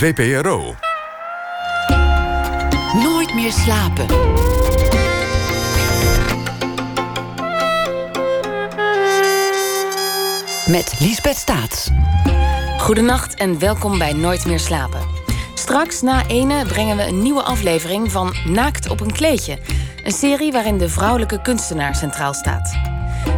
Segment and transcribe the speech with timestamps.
[0.00, 0.74] VPRO.
[3.02, 4.06] Nooit meer slapen.
[10.66, 11.90] Met Liesbeth Staats.
[12.78, 15.00] Goedenacht en welkom bij Nooit meer slapen.
[15.54, 19.58] Straks na ene brengen we een nieuwe aflevering van Naakt op een kleedje.
[20.04, 22.78] Een serie waarin de vrouwelijke kunstenaar centraal staat.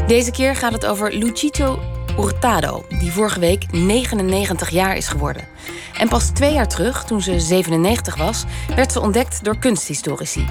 [0.07, 5.45] Deze keer gaat het over Luchito Hurtado, die vorige week 99 jaar is geworden.
[5.99, 8.45] En pas twee jaar terug, toen ze 97 was,
[8.77, 10.47] werd ze ontdekt door kunsthistorici.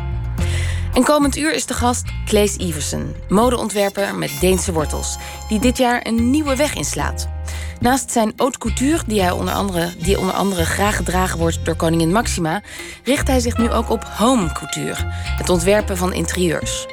[0.94, 5.18] En komend uur is de gast Claes Iversen, modeontwerper met Deense wortels,
[5.50, 7.28] die dit jaar een nieuwe weg inslaat.
[7.80, 11.76] Naast zijn haute couture, die, hij onder andere, die onder andere graag gedragen wordt door
[11.76, 12.62] koningin Maxima,
[13.04, 16.88] richt hij zich nu ook op home couture, het ontwerpen van interieurs.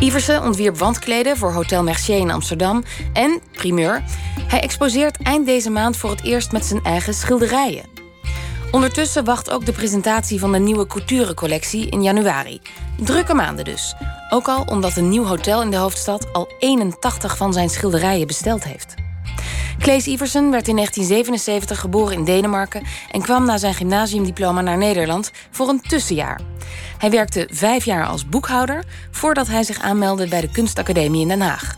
[0.00, 2.82] Iversen ontwierp wandkleden voor Hotel Mercier in Amsterdam.
[3.12, 4.02] En, primeur,
[4.46, 7.84] hij exposeert eind deze maand voor het eerst met zijn eigen schilderijen.
[8.70, 12.60] Ondertussen wacht ook de presentatie van de nieuwe couture-collectie in januari.
[13.00, 13.94] Drukke maanden dus.
[14.30, 18.64] Ook al omdat een nieuw hotel in de hoofdstad al 81 van zijn schilderijen besteld
[18.64, 18.94] heeft.
[19.78, 25.30] Klees Iversen werd in 1977 geboren in Denemarken en kwam na zijn gymnasiumdiploma naar Nederland
[25.50, 26.40] voor een tussenjaar.
[26.98, 31.40] Hij werkte vijf jaar als boekhouder voordat hij zich aanmeldde bij de Kunstacademie in Den
[31.40, 31.76] Haag.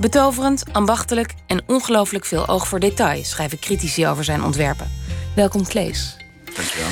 [0.00, 4.90] Betoverend, ambachtelijk en ongelooflijk veel oog voor detail, schrijven critici over zijn ontwerpen.
[5.34, 6.16] Welkom, Klees.
[6.54, 6.88] Dankjewel.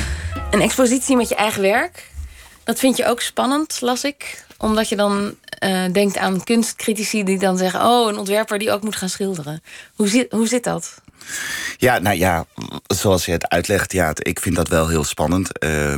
[0.50, 2.10] Een expositie met je eigen werk.
[2.64, 4.44] Dat vind je ook spannend, las ik.
[4.58, 8.82] Omdat je dan uh, denkt aan kunstcritici die dan zeggen: Oh, een ontwerper die ook
[8.82, 9.62] moet gaan schilderen.
[9.94, 11.00] Hoe zit, hoe zit dat?
[11.76, 12.46] Ja, nou ja,
[12.86, 15.64] zoals je het uitlegt, ja, ik vind dat wel heel spannend.
[15.64, 15.94] Uh,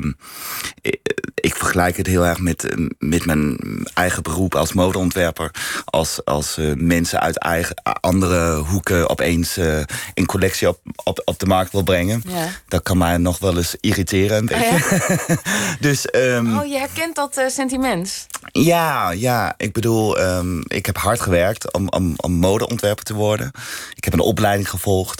[0.81, 1.01] ik,
[1.35, 3.59] ik, vergelijk het heel erg met, met mijn
[3.95, 5.51] eigen beroep als modeontwerper.
[5.85, 9.81] Als, als uh, mensen uit eigen, andere hoeken opeens uh,
[10.15, 12.23] een collectie op, op, op de markt wil brengen.
[12.27, 12.49] Ja.
[12.69, 14.99] Dat kan mij nog wel eens irriteren, een beetje.
[15.01, 15.37] Oh, ja?
[15.89, 18.27] dus, um, oh, je herkent dat uh, sentiment?
[18.53, 19.55] Ja, ja.
[19.57, 23.51] Ik bedoel, um, ik heb hard gewerkt om, om, om modeontwerper te worden.
[23.95, 25.12] Ik heb een opleiding gevolgd.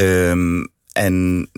[0.00, 1.48] Um, en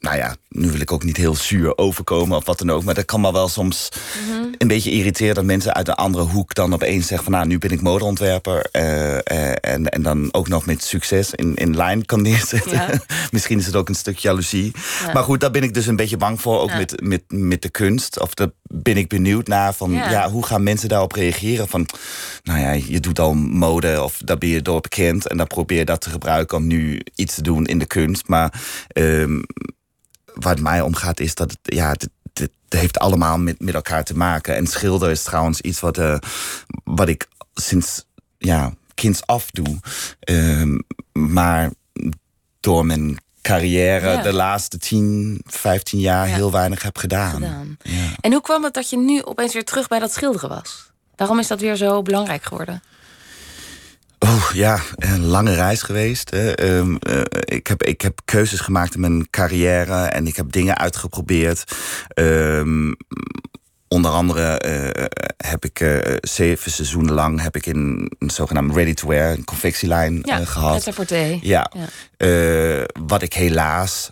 [0.00, 2.84] nou ja, nu wil ik ook niet heel zuur overkomen of wat dan ook.
[2.84, 4.54] Maar dat kan me wel soms mm -hmm.
[4.58, 7.58] een beetje irriteren dat mensen uit een andere hoek dan opeens zeggen van nou, nu
[7.58, 8.68] ben ik modeontwerper.
[8.72, 9.18] Uh, uh,
[9.60, 12.72] en, en dan ook nog met succes in, in lijn kan neerzetten.
[12.72, 12.90] Ja.
[13.32, 14.72] Misschien is het ook een stuk jaloezie.
[15.06, 15.12] Ja.
[15.12, 16.76] Maar goed, daar ben ik dus een beetje bang voor, ook ja.
[16.76, 18.20] met, met, met de kunst.
[18.20, 20.30] Of daar ben ik benieuwd naar van ja.
[20.30, 21.68] hoe gaan mensen daarop reageren?
[21.68, 21.86] Van
[22.42, 25.28] nou ja, je doet al mode of daar ben je door bekend.
[25.28, 28.28] En dan probeer je dat te gebruiken om nu iets te doen in de kunst.
[28.28, 28.52] Maar
[28.94, 29.44] um,
[30.34, 33.74] waar het mij om gaat is dat het, ja, het, het, heeft allemaal met, met
[33.74, 34.56] elkaar te maken.
[34.56, 36.18] En schilderen is trouwens iets wat, uh,
[36.84, 38.04] wat ik sinds
[38.38, 39.78] ja, kinds af doe.
[40.30, 40.78] Uh,
[41.12, 41.72] maar
[42.60, 44.22] door mijn carrière ja.
[44.22, 46.34] de laatste 10, 15 jaar ja.
[46.34, 47.32] heel weinig heb gedaan.
[47.32, 47.76] gedaan.
[47.82, 48.14] Ja.
[48.20, 50.90] En hoe kwam het dat je nu opeens weer terug bij dat schilderen was?
[51.16, 52.82] Waarom is dat weer zo belangrijk geworden?
[54.18, 56.32] Oh ja, een lange reis geweest.
[56.60, 60.78] Um, uh, ik, heb, ik heb keuzes gemaakt in mijn carrière en ik heb dingen
[60.78, 61.64] uitgeprobeerd.
[62.14, 62.96] Um,
[63.88, 65.04] onder andere uh,
[65.36, 70.44] heb ik uh, zeven seizoenen lang heb ik in een zogenaamde ready-to-wear, een confectielijn ja,
[70.44, 70.84] gehad.
[71.42, 71.88] Ja, ja.
[72.18, 72.86] ja.
[73.06, 74.10] wat ik helaas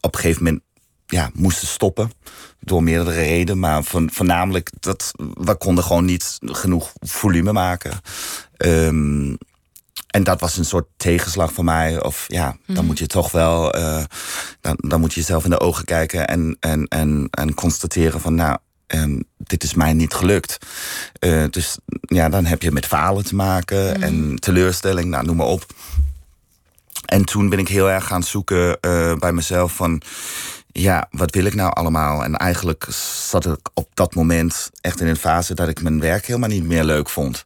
[0.00, 0.62] op een gegeven moment
[1.06, 2.12] ja, moesten stoppen.
[2.60, 3.58] Door meerdere redenen.
[3.58, 8.00] Maar van, voornamelijk dat we konden gewoon niet genoeg volume maken.
[8.56, 9.38] Um,
[10.10, 12.02] en dat was een soort tegenslag voor mij.
[12.02, 12.74] Of ja, mm.
[12.74, 13.76] dan moet je toch wel.
[13.76, 14.02] Uh,
[14.60, 18.34] dan, dan moet je jezelf in de ogen kijken en, en, en, en constateren van
[18.34, 18.58] nou.
[18.86, 20.58] Um, dit is mij niet gelukt.
[21.20, 24.02] Uh, dus ja, dan heb je met falen te maken mm.
[24.02, 25.66] en teleurstelling, nou, noem maar op.
[27.06, 30.02] En toen ben ik heel erg gaan zoeken uh, bij mezelf van
[30.72, 32.24] ja, wat wil ik nou allemaal?
[32.24, 32.86] En eigenlijk
[33.28, 36.64] zat ik op dat moment echt in een fase dat ik mijn werk helemaal niet
[36.64, 37.44] meer leuk vond.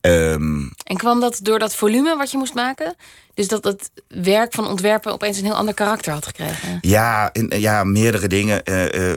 [0.00, 2.94] Um, en kwam dat door dat volume wat je moest maken?
[3.34, 6.78] Dus dat het werk van ontwerpen opeens een heel ander karakter had gekregen?
[6.80, 8.60] Ja, in, ja meerdere dingen.
[8.64, 9.14] Uh, uh,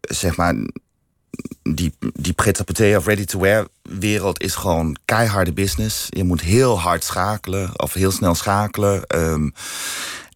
[0.00, 0.54] zeg maar,
[1.62, 6.06] die, die pret-à-porter of ready-to-wear wereld is gewoon keiharde business.
[6.08, 9.02] Je moet heel hard schakelen of heel snel schakelen.
[9.16, 9.52] Um,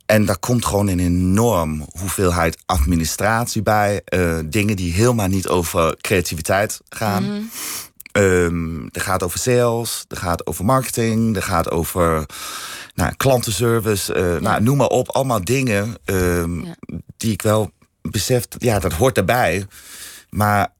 [0.07, 4.03] en daar komt gewoon een enorm hoeveelheid administratie bij.
[4.15, 7.23] Uh, dingen die helemaal niet over creativiteit gaan.
[7.23, 7.31] Mm
[8.13, 8.23] -hmm.
[8.23, 12.27] um, er gaat over sales, er gaat over marketing, er gaat over
[12.95, 14.15] nou, klantenservice.
[14.15, 14.41] Uh, ja.
[14.41, 16.75] nou, noem maar op, allemaal dingen um, ja.
[17.17, 17.71] die ik wel
[18.03, 19.67] besef, ja, dat hoort erbij.
[20.31, 20.73] Maar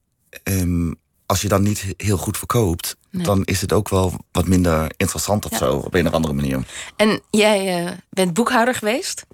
[0.43, 0.95] um,
[1.27, 3.23] als je dan niet heel goed verkoopt, nee.
[3.25, 5.57] dan is het ook wel wat minder interessant of ja.
[5.57, 6.63] zo, op een of andere manier.
[6.95, 9.25] En jij uh, bent boekhouder geweest?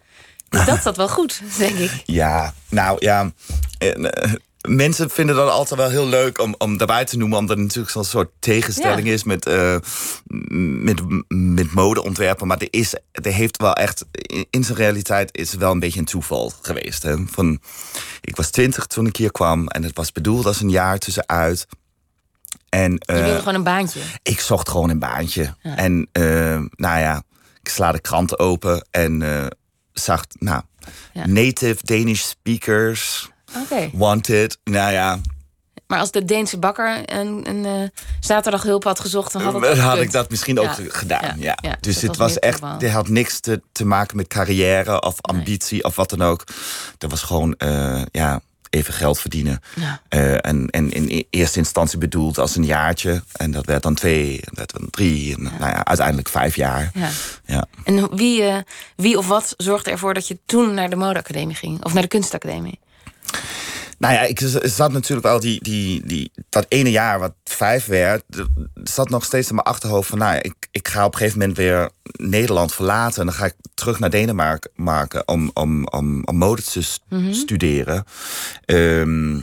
[0.50, 1.92] Dat zat wel goed, denk ik.
[2.22, 3.32] Ja, nou ja.
[3.78, 4.34] eh,
[4.68, 7.94] Mensen vinden dat altijd wel heel leuk om, om daarbij te noemen, omdat het natuurlijk
[7.94, 9.14] zo'n soort tegenstelling Ja.
[9.14, 9.76] is met, eh,
[10.84, 12.48] met, met modeontwerpen.
[12.48, 14.06] Maar er, is, er heeft wel echt,
[14.50, 17.04] in- zijn realiteit is het wel een beetje een toeval geweest.
[17.04, 17.16] Hè?
[17.28, 17.60] Van,
[18.22, 21.68] ik was twintig toen ik hier kwam en het was bedoeld als een jaar tussenuit.
[22.74, 24.00] En, Je eh, wilde gewoon een baantje.
[24.24, 25.56] ik zocht gewoon een baantje.
[25.62, 26.24] En eh,
[26.76, 27.24] nou ja,
[27.62, 29.46] ik sla de krant open en eh,
[29.94, 30.62] zag, nou,
[31.14, 31.28] Ja.
[31.28, 33.30] native Danish speakers
[33.94, 34.58] wanted.
[34.64, 35.20] Nou ja,
[35.88, 37.90] Maar als de Deense bakker een, een eh,
[38.20, 41.40] zaterdag hulp had gezocht, dan had, het had ik dat misschien ook gedaan.
[41.40, 41.58] Ja.
[41.80, 45.84] Dus dat het was echt, dit had niks te, te maken met carrière of ambitie
[45.84, 46.44] of wat dan ook.
[46.98, 48.42] Dat was gewoon, eh, ja,
[48.74, 49.60] even geld verdienen.
[49.76, 50.02] Ja.
[50.10, 53.24] Eh, en, en in e- eerste instantie bedoeld als een jaartje.
[53.32, 55.36] En dat werd dan twee, dat werd dan drie.
[55.36, 56.92] En, Nou ja, uiteindelijk vijf jaar.
[56.94, 57.10] Ja.
[57.46, 57.66] Ja.
[57.84, 58.58] En wie, eh,
[58.96, 61.84] wie of wat zorgde ervoor dat je toen naar de modeacademie ging?
[61.84, 62.80] Of naar de kunstacademie?
[64.04, 68.24] Nou ja, ik zat natuurlijk wel die, die, die, dat ene jaar wat vijf werd,
[68.84, 71.58] zat nog steeds in mijn achterhoofd van, nou, ik, ik ga op een gegeven moment
[71.58, 76.36] weer Nederland verlaten en dan ga ik terug naar Denemarken maken om, om, om, om
[76.38, 77.00] mode te s-
[77.32, 78.04] studeren.
[78.66, 79.40] Ehm,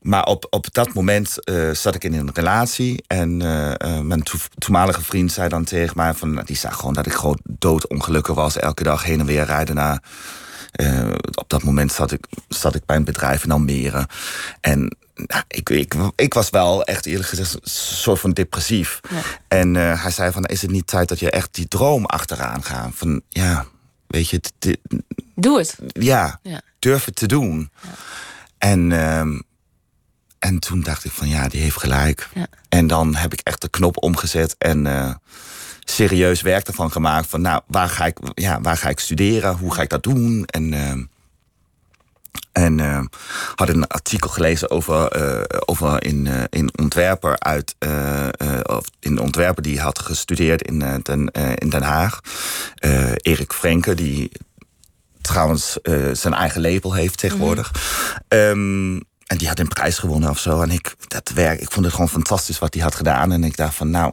[0.00, 3.04] maar op, op dat moment eh, zat ik in een relatie.
[3.06, 6.94] En eh, eh, mijn toe- toenmalige vriend zei dan tegen mij: van, die zag gewoon
[6.94, 8.56] dat ik gewoon doodongelukkig was.
[8.56, 10.02] Elke dag heen en weer rijden naar.
[10.72, 14.08] Eh, op dat moment zat ik, zat ik bij een bedrijf in Almere.
[14.60, 19.00] En nou, ik, ik, ik was wel echt eerlijk gezegd een soort van depressief.
[19.48, 22.64] En eh, hij zei van, is het niet tijd dat je echt die droom achteraan
[22.64, 22.90] gaat?
[22.94, 23.66] Van, ja,
[24.06, 24.78] weet je, dit-
[25.34, 25.76] Doe het.
[25.86, 26.60] ja, Ja.
[26.78, 27.70] durf het te doen.
[28.58, 29.40] En, ehm,
[30.38, 32.28] en toen dacht ik van ja, die heeft gelijk.
[32.68, 35.14] En dan heb ik echt de knop omgezet en eh,
[35.84, 37.28] serieus werk ervan gemaakt.
[37.28, 39.56] Van nou, waar ga ik, ja, waar ga ik studeren?
[39.56, 40.44] Hoe ga ik dat doen?
[40.44, 41.02] En, ehm,
[42.52, 43.04] en ehm,
[43.54, 48.84] had een artikel gelezen over, eh, over in, eh, in ontwerper uit eh, eh, of
[49.00, 52.20] in een ontwerper die had gestudeerd in, eh, den, eh, in Den Haag.
[52.74, 54.30] Eh, Erik Frenke, die
[55.20, 57.72] trouwens eh, zijn eigen label heeft tegenwoordig.
[58.28, 60.60] Ehm, en die had een prijs gewonnen of zo.
[60.62, 63.32] En ik, dat werk, ik vond het gewoon fantastisch wat hij had gedaan.
[63.32, 64.12] En ik dacht van, nou,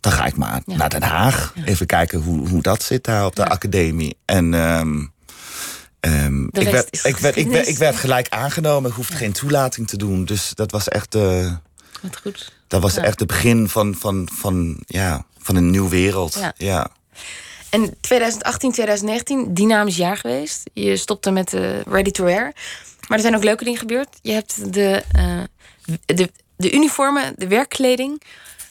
[0.00, 1.54] dan ga ik maar naar Den Haag.
[1.64, 4.16] Even kijken hoe, hoe dat zit daar op de academie.
[4.24, 4.50] En
[6.00, 8.90] De ik, werd, ik, werd, ik, werd, ik werd gelijk aangenomen.
[8.90, 10.24] Ik hoefde geen toelating te doen.
[10.24, 11.52] Dus dat was echt, eh,
[12.02, 12.52] Wat goed.
[12.66, 16.40] dat was echt het begin van, van, van, ja, van een nieuwe wereld.
[16.56, 16.90] Ja.
[17.70, 20.70] En 2018, 2019, dynamisch jaar geweest.
[20.72, 22.52] Je stopte met de Ready to Wear.
[23.08, 24.18] Maar er zijn ook leuke dingen gebeurd.
[24.22, 25.40] Je hebt de, eh,
[26.04, 28.22] de, de uniformen, de werkkleding...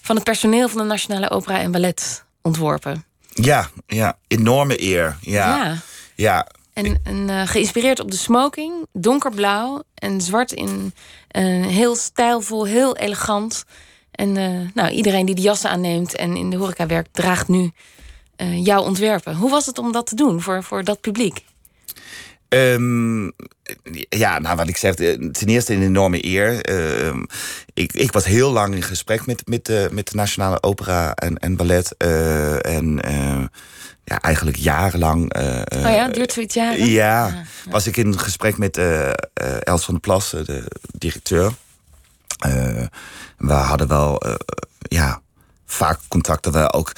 [0.07, 3.05] van het personeel van de Nationale Opera en Ballet ontworpen.
[3.33, 5.17] Ja, ja, enorme eer.
[5.21, 5.77] Ja, Ja.
[6.15, 6.47] ja.
[6.73, 10.93] En, en eh, geïnspireerd op de smoking, donkerblauw en zwart in
[11.27, 13.63] eh, heel stijlvol, heel elegant.
[14.11, 17.71] En eh, nou, iedereen die de jassen aanneemt en in de horeca werkt, draagt nu
[18.63, 19.35] jouw ontwerpen.
[19.35, 21.43] Hoe was het om dat te doen voor, voor dat publiek?
[22.49, 23.23] Ehm,
[24.09, 26.61] ja, nou wat ik zeg, ten eerste een enorme eer.
[26.61, 27.23] Ehm,
[27.73, 31.37] ik, ik was heel lang in gesprek met, met, de, met de Nationale Opera en,
[31.37, 31.95] en Ballet.
[31.97, 33.45] eh, en eh,
[34.03, 35.33] ja, eigenlijk jarenlang.
[35.33, 36.85] eh, oh ja, duurt zoiets jaren?
[36.89, 38.77] Ja, was ik in gesprek met
[39.63, 41.53] Els van der Plas, de directeur.
[43.37, 44.21] We hadden wel
[44.79, 45.21] ja,
[45.65, 46.51] vaak contacten.
[46.51, 46.91] We ook,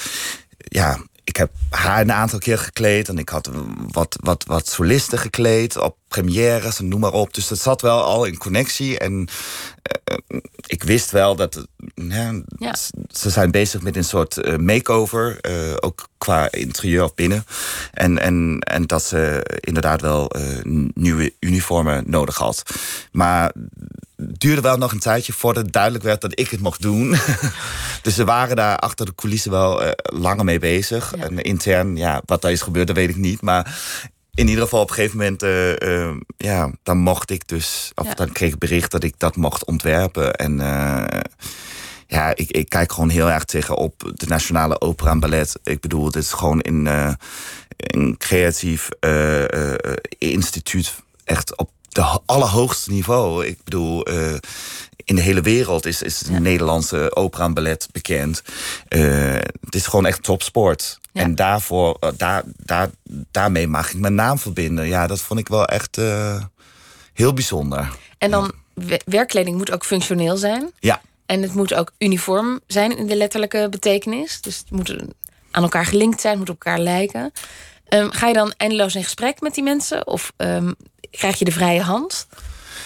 [0.57, 3.09] ja, ik heb haar een aantal keer gekleed.
[3.09, 3.49] En ik had
[3.91, 7.33] wat, wat, wat solisten gekleed op premières en noem maar op.
[7.33, 8.99] Dus dat zat wel al in connectie.
[8.99, 9.27] En
[9.81, 10.37] eh,
[10.69, 12.75] ik wist wel dat ja, Ja.
[13.09, 15.37] ze zijn bezig met een soort eh, makeover.
[15.41, 17.45] eh, ook qua interieur of binnen.
[17.93, 20.41] En, en, en dat ze inderdaad wel eh,
[20.93, 22.63] nieuwe uniformen nodig had.
[23.11, 23.51] Maar
[24.15, 27.15] het duurde wel nog een tijdje voordat het duidelijk werd dat ik het mocht doen.
[28.03, 31.13] dus ze waren daar achter de coulissen wel eh, langer mee bezig.
[31.17, 31.23] Ja.
[31.23, 33.41] En intern, ja, wat daar is gebeurd, dat weet ik niet.
[33.41, 33.79] Maar
[34.39, 38.05] in ieder geval op een gegeven moment, eh, eh, ja, dan mocht ik dus, of
[38.07, 38.13] Ja.
[38.13, 40.33] dan kreeg ik bericht dat ik dat mocht ontwerpen.
[40.33, 41.19] En eh,
[42.07, 45.59] ja, ik, ik kijk gewoon heel erg tegenop de Nationale Opera en Ballet.
[45.63, 47.13] Ik bedoel, het is gewoon een, eh,
[47.77, 48.89] een creatief
[50.17, 50.93] instituut,
[51.23, 53.45] echt op de ho- allerhoogste niveau.
[53.45, 54.03] Ik bedoel,
[55.03, 58.43] in de hele wereld is, is de Nederlandse opera en ballet bekend.
[58.89, 60.99] Het is gewoon echt topsport.
[61.19, 61.25] Ja.
[61.25, 62.89] En daarvoor, eh, daar, daar,
[63.31, 64.87] daarmee mag ik mijn naam verbinden.
[64.87, 66.43] Ja, dat vond ik wel echt eh,
[67.13, 67.89] heel bijzonder.
[68.17, 70.71] En dan, we- werkkleding moet ook functioneel zijn.
[70.79, 74.41] Ja, En het moet ook uniform zijn in de letterlijke betekenis.
[74.41, 74.95] Dus het moet
[75.51, 77.31] aan elkaar gelinkt zijn, het moet op elkaar lijken.
[77.87, 80.07] Ehm, ga je dan eindeloos in gesprek met die mensen?
[80.07, 80.71] Of ehm,
[81.11, 82.27] krijg je de vrije hand?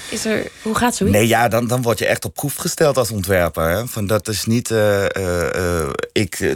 [0.10, 1.18] Is er, hoe gaat zoiets?
[1.18, 3.70] Nee, ja, dan, dan word je echt op proef gesteld als ontwerper.
[3.70, 3.88] Hè?
[3.88, 6.56] Van dat is niet uh, uh, ik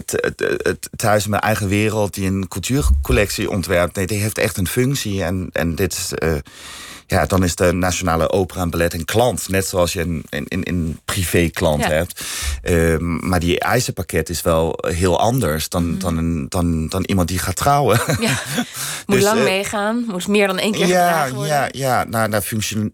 [0.96, 3.96] thuis mijn eigen wereld die een cultuurcollectie ontwerpt.
[3.96, 5.24] Nee, die heeft echt een functie.
[5.24, 6.12] En, en dit is
[7.08, 9.50] ja, dan is de Nationale Opera en Ballet een klant.
[9.50, 12.24] Net zoals je een, een, een privé klant hebt.
[12.62, 16.00] Ehm, maar die eisenpakket is wel heel anders dan, mhm.
[16.00, 18.00] dan, een, dan, dan iemand die gaat trouwen.
[18.20, 18.40] Ja.
[19.06, 21.48] Moet dus, lang uh, meegaan, moet meer dan één keer ja, worden.
[21.48, 22.04] Ja, ja.
[22.04, 22.44] Nou, nou,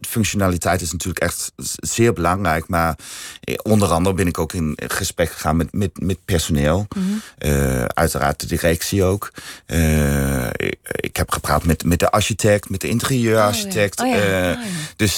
[0.01, 2.67] functionaliteit is natuurlijk echt zeer belangrijk.
[2.67, 2.98] Maar
[3.41, 6.88] eh, onder andere ben ik ook in gesprek gegaan met, met, met personeel.
[6.96, 7.05] Mhm.
[7.38, 9.32] Eh, uiteraard de directie ook.
[10.55, 14.00] ik, ik, heb gepraat met, met de architect, met de interieurarchitect.
[14.00, 14.02] Oh, ja.
[14.03, 14.60] Oh,
[14.95, 15.17] dus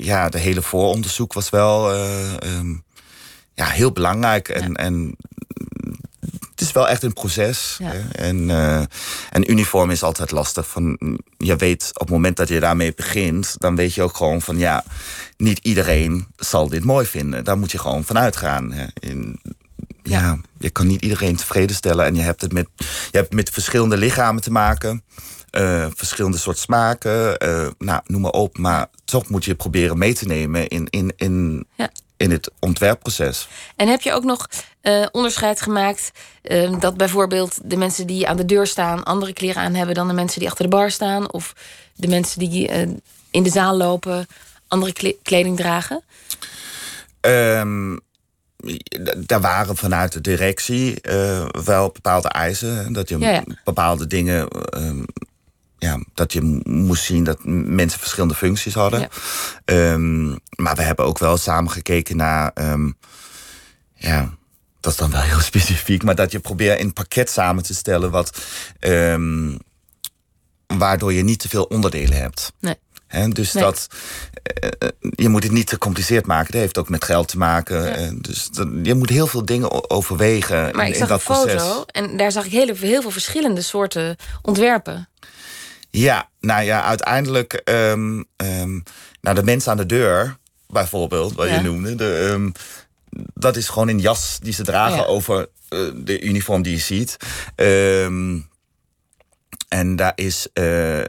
[0.00, 2.74] ja, de hele vooronderzoek was wel ehm,
[3.54, 4.48] ja, heel belangrijk.
[4.48, 5.16] En, en
[6.50, 7.78] het is wel echt een proces.
[8.12, 8.82] En, uh,
[9.30, 10.68] en uniform is altijd lastig.
[10.68, 10.98] Van,
[11.38, 14.58] je weet op het moment dat je daarmee begint, dan weet je ook gewoon van
[14.58, 14.84] ja,
[15.36, 17.44] niet iedereen zal dit mooi vinden.
[17.44, 18.74] Daar moet je gewoon van uitgaan.
[19.00, 19.40] In,
[20.02, 22.04] ja, je kan niet iedereen tevreden stellen.
[22.04, 22.68] En je hebt het met,
[23.10, 25.04] je hebt met verschillende lichamen te maken.
[25.58, 27.46] Uh, verschillende soort smaken.
[27.46, 28.58] Uh, nou, noem maar op.
[28.58, 33.48] Maar toch moet je proberen mee te nemen in, in, in, ja in het ontwerpproces.
[33.76, 34.48] En heb je ook nog
[34.82, 36.10] uh, onderscheid gemaakt
[36.42, 40.08] uh, dat bijvoorbeeld de mensen die aan de deur staan andere kleren aan hebben dan
[40.08, 41.54] de mensen die achter de bar staan, of
[41.94, 42.68] de mensen die
[43.30, 44.26] in de zaal lopen
[44.68, 46.02] andere kleding dragen?
[47.20, 48.00] Um,
[49.16, 50.98] daar waren vanuit de directie
[51.64, 52.92] wel bepaalde eisen.
[52.92, 53.44] Dat je ja, ja.
[53.64, 54.48] bepaalde dingen
[54.78, 55.04] um,
[55.78, 59.08] ja, dat je moest zien dat mensen verschillende functies hadden.
[59.64, 59.92] Ja.
[59.92, 62.50] Um, maar we hebben ook wel samen gekeken naar.
[62.54, 62.96] Um,
[63.94, 64.34] ja,
[64.80, 66.02] dat is dan wel heel specifiek.
[66.02, 68.10] Maar dat je probeert een pakket samen te stellen.
[68.10, 68.38] Wat,
[68.80, 69.58] um,
[70.66, 72.52] waardoor je niet te veel onderdelen hebt.
[72.60, 72.74] Nee.
[73.06, 73.64] He, dus nee.
[73.64, 73.88] dat,
[74.64, 76.52] uh, je moet het niet te compliceerd maken.
[76.52, 77.82] Dat heeft ook met geld te maken.
[77.82, 77.98] Ja.
[77.98, 80.76] Uh, dus dat, je moet heel veel dingen overwegen.
[80.76, 81.62] Maar in, ik zag in dat een proces.
[81.62, 85.08] foto en daar zag ik heel, heel veel verschillende soorten ontwerpen.
[85.96, 87.62] Ja, nou ja, uiteindelijk...
[87.64, 88.82] Um, um,
[89.20, 90.36] nou, de mensen aan de deur,
[90.68, 91.54] bijvoorbeeld, wat ja.
[91.54, 91.94] je noemde...
[91.94, 92.52] De, um,
[93.34, 95.04] dat is gewoon een jas die ze dragen ja.
[95.04, 97.16] over uh, de uniform die je ziet.
[99.68, 100.48] en daar is...
[100.54, 101.04] Uh, uh,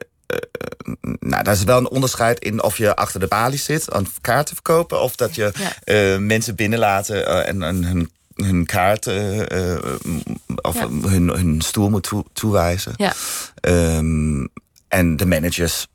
[1.19, 4.53] nou, daar is wel een onderscheid in of je achter de balie zit aan kaarten
[4.53, 5.51] verkopen, of dat je
[5.85, 6.19] ja.
[6.19, 9.75] mensen binnenlaten en, en hun, hun kaart uh,
[10.61, 10.89] of ja.
[10.89, 12.93] hun, hun stoel moet toe, toewijzen.
[12.95, 13.13] Ja.
[13.61, 14.49] Um,
[14.97, 15.87] en de managers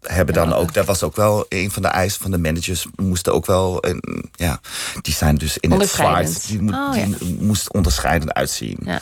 [0.00, 2.86] hebben dan ja, ook, dat was ook wel een van de eisen van de managers,
[2.96, 3.84] moesten ook wel,
[4.32, 4.60] ja,
[5.00, 7.06] die zijn dus in het zwart, die, oh, ja.
[7.18, 8.78] die moest onderscheidend uitzien.
[8.84, 9.00] Ja.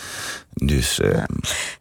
[0.54, 1.22] Dus, uh,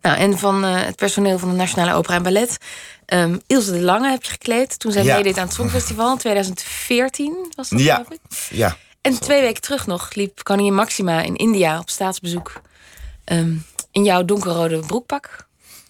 [0.02, 2.58] Nou, en van uh, het personeel van de Nationale Opera en Ballet,
[3.06, 7.52] um, Ilse de Lange heb je gekleed toen zij meedeed aan het Songfestival in 2014,
[7.56, 8.06] was dat ja.
[8.50, 8.78] Ja.
[9.02, 12.62] En twee weken terug nog liep koningin Maxima in India op staatsbezoek
[13.26, 15.48] um, in jouw donkerrode broekpak,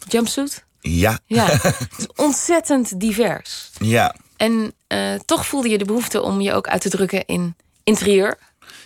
[0.08, 0.66] jumpsuit.
[0.80, 1.20] Ja.
[1.26, 1.48] ja.
[1.62, 3.70] Het is ontzettend divers.
[3.80, 4.16] Ja.
[4.38, 8.38] En uh, toch voelde je de behoefte om je ook uit te drukken in interieur.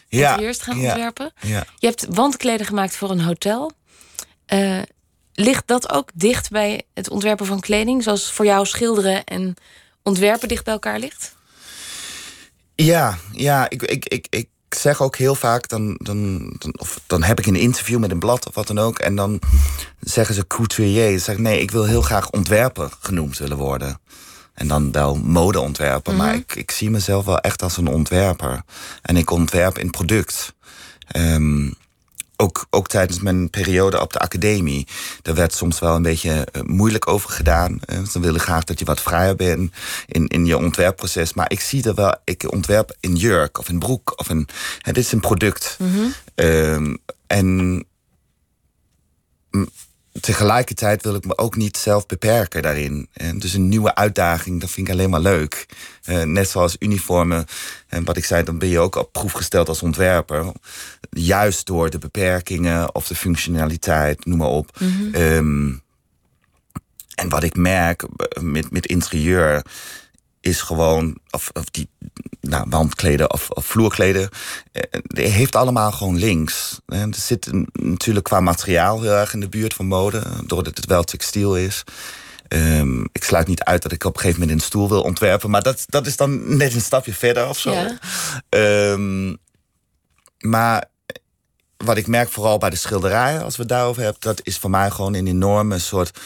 [0.07, 0.29] Ja.
[0.29, 0.87] Interieurs te gaan ja.
[0.87, 1.33] ontwerpen.
[1.39, 1.63] Ja.
[1.77, 3.71] Je hebt wandkleden gemaakt voor een hotel.
[4.53, 4.81] Uh,
[5.33, 8.03] ligt dat ook dicht bij het ontwerpen van kleding?
[8.03, 9.55] Zoals voor jou schilderen en
[10.03, 11.35] ontwerpen dicht bij elkaar ligt?
[12.75, 16.99] Ja, ja ik, ik, ik, ik ik zeg ook heel vaak, dan, dan, dan, of
[17.07, 18.99] dan heb ik een interview met een blad of wat dan ook.
[18.99, 19.39] En dan
[19.99, 21.19] zeggen ze couturier.
[21.19, 23.99] Zeg ik, nee, ik wil heel graag ontwerper genoemd willen worden.
[24.53, 26.13] En dan wel modeontwerper.
[26.13, 26.27] Mm -hmm.
[26.27, 28.61] Maar ik, ik zie mezelf wel echt als een ontwerper.
[29.01, 30.53] En ik ontwerp in product.
[31.15, 31.73] Um,
[32.41, 34.87] ook, ook tijdens mijn periode op de academie.
[35.21, 37.79] Daar werd soms wel een beetje uh, moeilijk over gedaan.
[37.85, 39.71] Uh, ze willen graag dat je wat vrijer bent
[40.05, 41.33] in, in je ontwerpproces.
[41.33, 44.13] Maar ik zie er wel, ik ontwerp in jurk of in broek.
[44.15, 44.47] Of in,
[44.81, 45.77] het is een product.
[45.79, 46.13] Mm -hmm.
[46.35, 47.85] um, en
[50.19, 53.07] tegelijkertijd wil ik me ook niet zelf beperken daarin.
[53.13, 55.65] En dus een nieuwe uitdaging, dat vind ik alleen maar leuk.
[56.05, 57.45] Uh, net zoals uniformen.
[57.87, 60.51] En wat ik zei, dan ben je ook op proef gesteld als ontwerper.
[61.09, 64.79] Juist door de beperkingen of de functionaliteit, noem maar op.
[64.79, 65.15] Mm -hmm.
[65.15, 65.81] um,
[67.15, 68.03] en wat ik merk
[68.39, 69.65] met, met interieur
[70.41, 71.89] is gewoon, of, of die
[72.41, 74.29] nou, wandkleden of, of vloerkleden,
[74.71, 76.79] eh, heeft allemaal gewoon links.
[76.85, 81.03] Er zit natuurlijk qua materiaal heel erg in de buurt van mode, doordat het wel
[81.03, 81.83] textiel is.
[82.47, 85.49] Um, ik sluit niet uit dat ik op een gegeven moment een stoel wil ontwerpen,
[85.49, 87.71] maar dat, dat is dan net een stapje verder of zo.
[87.71, 87.97] Ja.
[88.93, 89.37] Um,
[90.37, 90.89] maar
[91.77, 94.69] wat ik merk vooral bij de schilderijen, als we het daarover hebben, dat is voor
[94.69, 96.19] mij gewoon een enorme soort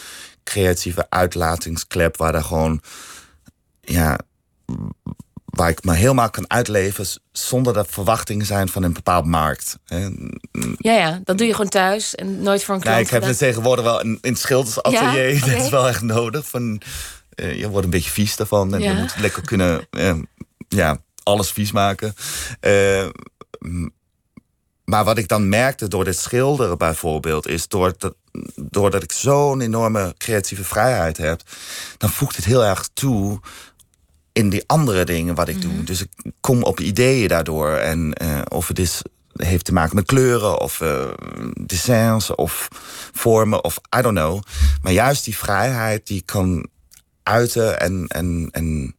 [0.44, 2.80] creatieve uitlatingsklep, waar daar gewoon,
[3.86, 4.18] ja,
[5.44, 9.78] waar ik me helemaal kan uitleven zonder dat verwachtingen zijn van een bepaald markt.
[10.78, 12.96] Ja, ja, dat doe je gewoon thuis en nooit voor een klant.
[12.96, 15.34] Nee, ik heb het tegenwoordig wel in, in het schildersatelier.
[15.34, 15.46] Ja?
[15.52, 16.48] Dat is wel echt nodig.
[16.48, 16.80] Van,
[17.34, 18.74] uh, je wordt een beetje vies daarvan.
[18.74, 20.14] En je moet lekker kunnen uh,
[20.68, 22.14] ja, alles vies maken.
[22.60, 23.06] Uh,
[24.84, 28.14] maar wat ik dan merkte door dit schilderen bijvoorbeeld, is doordat,
[28.54, 31.40] doordat ik zo'n enorme creatieve vrijheid heb,
[31.98, 33.40] dan voegt het heel erg toe
[34.36, 35.72] in die andere dingen wat ik doe.
[35.72, 35.84] Mhm.
[35.84, 36.08] Dus ik
[36.40, 37.70] kom op ideeën daardoor.
[37.70, 39.02] En uh, of het is,
[39.32, 41.04] heeft te maken met kleuren of uh,
[41.60, 42.68] designs of
[43.12, 44.42] vormen of I don't know.
[44.82, 46.68] Maar juist die vrijheid die kan
[47.22, 48.96] uiten en, en, en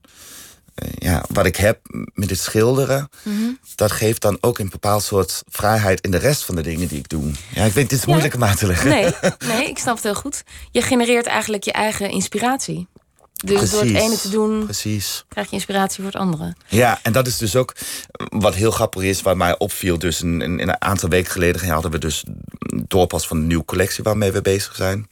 [0.84, 1.80] uh, ja, wat ik heb
[2.14, 6.46] met het schilderen, mm dat geeft dan ook een bepaald soort vrijheid in de rest
[6.46, 7.32] van de dingen die ik doe.
[7.54, 8.90] Ja, ik weet, het is moeilijk om uit te leggen.
[8.90, 9.12] Nee,
[9.54, 10.44] nee, ik snap het heel goed.
[10.72, 12.88] Je genereert eigenlijk je eigen inspiratie.
[13.46, 15.26] Dus door het ene te doen, precies.
[15.28, 16.56] krijg je inspiratie voor het andere.
[16.68, 17.76] Ja, en dat is dus ook
[18.30, 20.00] wat heel grappig is, waar mij opviel.
[20.00, 22.24] Dus een, een, een aantal weken geleden hadden we dus
[22.88, 25.08] doorpas van een nieuwe collectie waarmee we bezig zijn.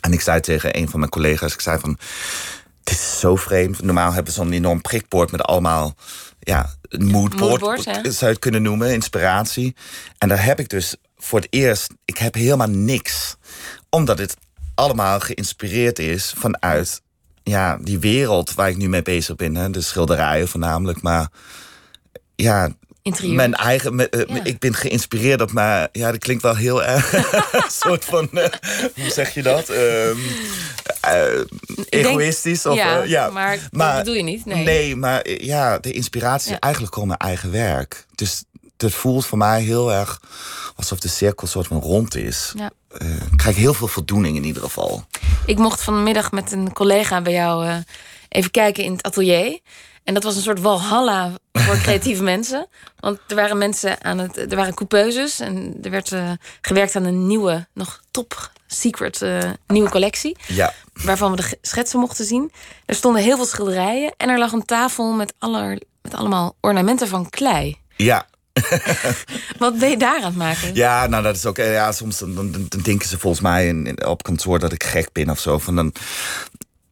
[0.00, 1.98] En ik zei tegen een van mijn collega's, ik zei van,
[2.84, 3.82] dit is zo vreemd.
[3.82, 5.94] Normaal hebben we zo'n enorm prikbord met allemaal,
[6.40, 9.74] ja, een moodboard, moodboard zou je het kunnen noemen, inspiratie.
[10.18, 13.36] En daar heb ik dus voor het eerst, ik heb helemaal niks.
[13.90, 14.36] Omdat het
[14.74, 17.02] allemaal geïnspireerd is vanuit
[17.42, 19.54] ja, die wereld waar ik nu mee bezig ben.
[19.54, 21.02] Hè, de schilderijen voornamelijk.
[21.02, 21.28] Maar
[22.36, 22.70] ja,
[23.02, 23.34] Interieur.
[23.34, 27.12] Mijn eigen, eh, ik ben geïnspireerd op mijn, ja, dat klinkt wel heel erg,
[27.52, 28.44] een soort van, uh,
[28.94, 29.68] hoe zeg je dat?
[29.68, 30.18] Um,
[31.06, 31.44] uh,
[31.88, 32.66] egoïstisch.
[32.66, 34.44] Of, ja, ja, maar, maar dat bedoel je niet.
[34.44, 38.06] Nee, nee maar ja, de inspiratie eigenlijk gewoon mijn eigen werk.
[38.14, 38.44] Dus
[38.76, 40.20] het voelt voor mij heel erg
[40.76, 42.52] alsof de cirkel soort van rond is.
[42.56, 42.70] Ja.
[42.98, 45.04] Uh, ik krijg heel veel voldoening in ieder geval.
[45.46, 47.76] Ik mocht vanmiddag met een collega bij jou uh,
[48.28, 49.58] even kijken in het atelier.
[50.04, 52.66] En dat was een soort walhalla voor creatieve mensen.
[52.98, 54.36] Want er waren mensen aan het.
[54.36, 55.40] Er waren coupeuses.
[55.40, 59.24] En er werd uh, gewerkt aan een nieuwe, nog top secret
[59.66, 60.36] nieuwe collectie.
[60.46, 60.74] Ja.
[60.92, 62.52] Waarvan we de schetsen mochten zien.
[62.86, 64.14] Er stonden heel veel schilderijen.
[64.16, 67.78] En er lag een tafel met, aller, met allemaal ornamenten van klei.
[67.96, 68.26] Ja,
[69.58, 70.74] Wat ben je daar aan het maken?
[70.74, 71.56] Ja, nou dat is ook.
[71.56, 75.12] Ja, soms dan, dan, dan denken ze volgens mij in, op kantoor dat ik gek
[75.12, 75.58] ben of zo.
[75.58, 75.92] Van dan,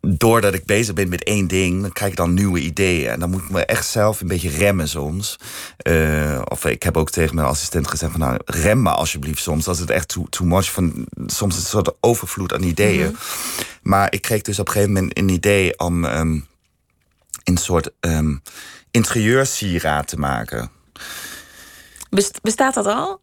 [0.00, 3.10] doordat ik bezig ben met één ding, dan krijg ik dan nieuwe ideeën.
[3.10, 5.38] En dan moet ik me echt zelf een beetje remmen soms.
[5.88, 9.68] Uh, of ik heb ook tegen mijn assistent gezegd van nou, rem me alsjeblieft soms.
[9.68, 13.10] Als het echt too, too much van, soms is het een soort overvloed aan ideeën.
[13.10, 13.20] Mhm.
[13.82, 16.46] Maar ik kreeg dus op een gegeven moment een idee om um,
[17.44, 18.42] een soort um,
[18.90, 20.70] interieurssieraad te maken.
[22.42, 23.20] Bestaat dat al?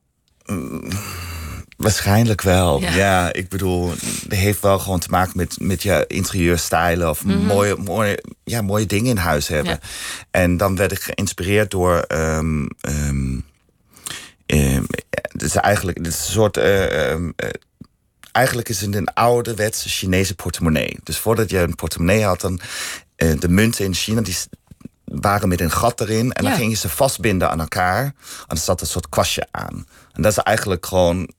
[1.78, 2.82] waarschijnlijk wel.
[2.82, 3.34] Ja.
[3.34, 7.38] ik bedoel, het heeft wel gewoon te maken met, met je interieurstijlen of mhm.
[7.38, 9.80] mooie, mooie, ja, mooie dingen in huis hebben.
[10.32, 12.06] En dan werd ik geïnspireerd door.
[12.08, 13.46] Um, um,
[15.10, 16.58] het is eigenlijk het is een soort.
[16.58, 17.30] Uh,
[18.32, 20.98] eigenlijk is het een ouderwetse Chinese portemonnee.
[21.04, 22.60] Dus voordat je een portemonnee had, dan.
[23.16, 24.36] de munten in China die
[25.06, 26.32] waren met een gat erin.
[26.34, 28.04] En dan gingen ze vastbinden aan elkaar.
[28.04, 28.14] En
[28.48, 29.88] er zat een soort kwastje aan.
[30.14, 31.30] En dat is eigenlijk gewoon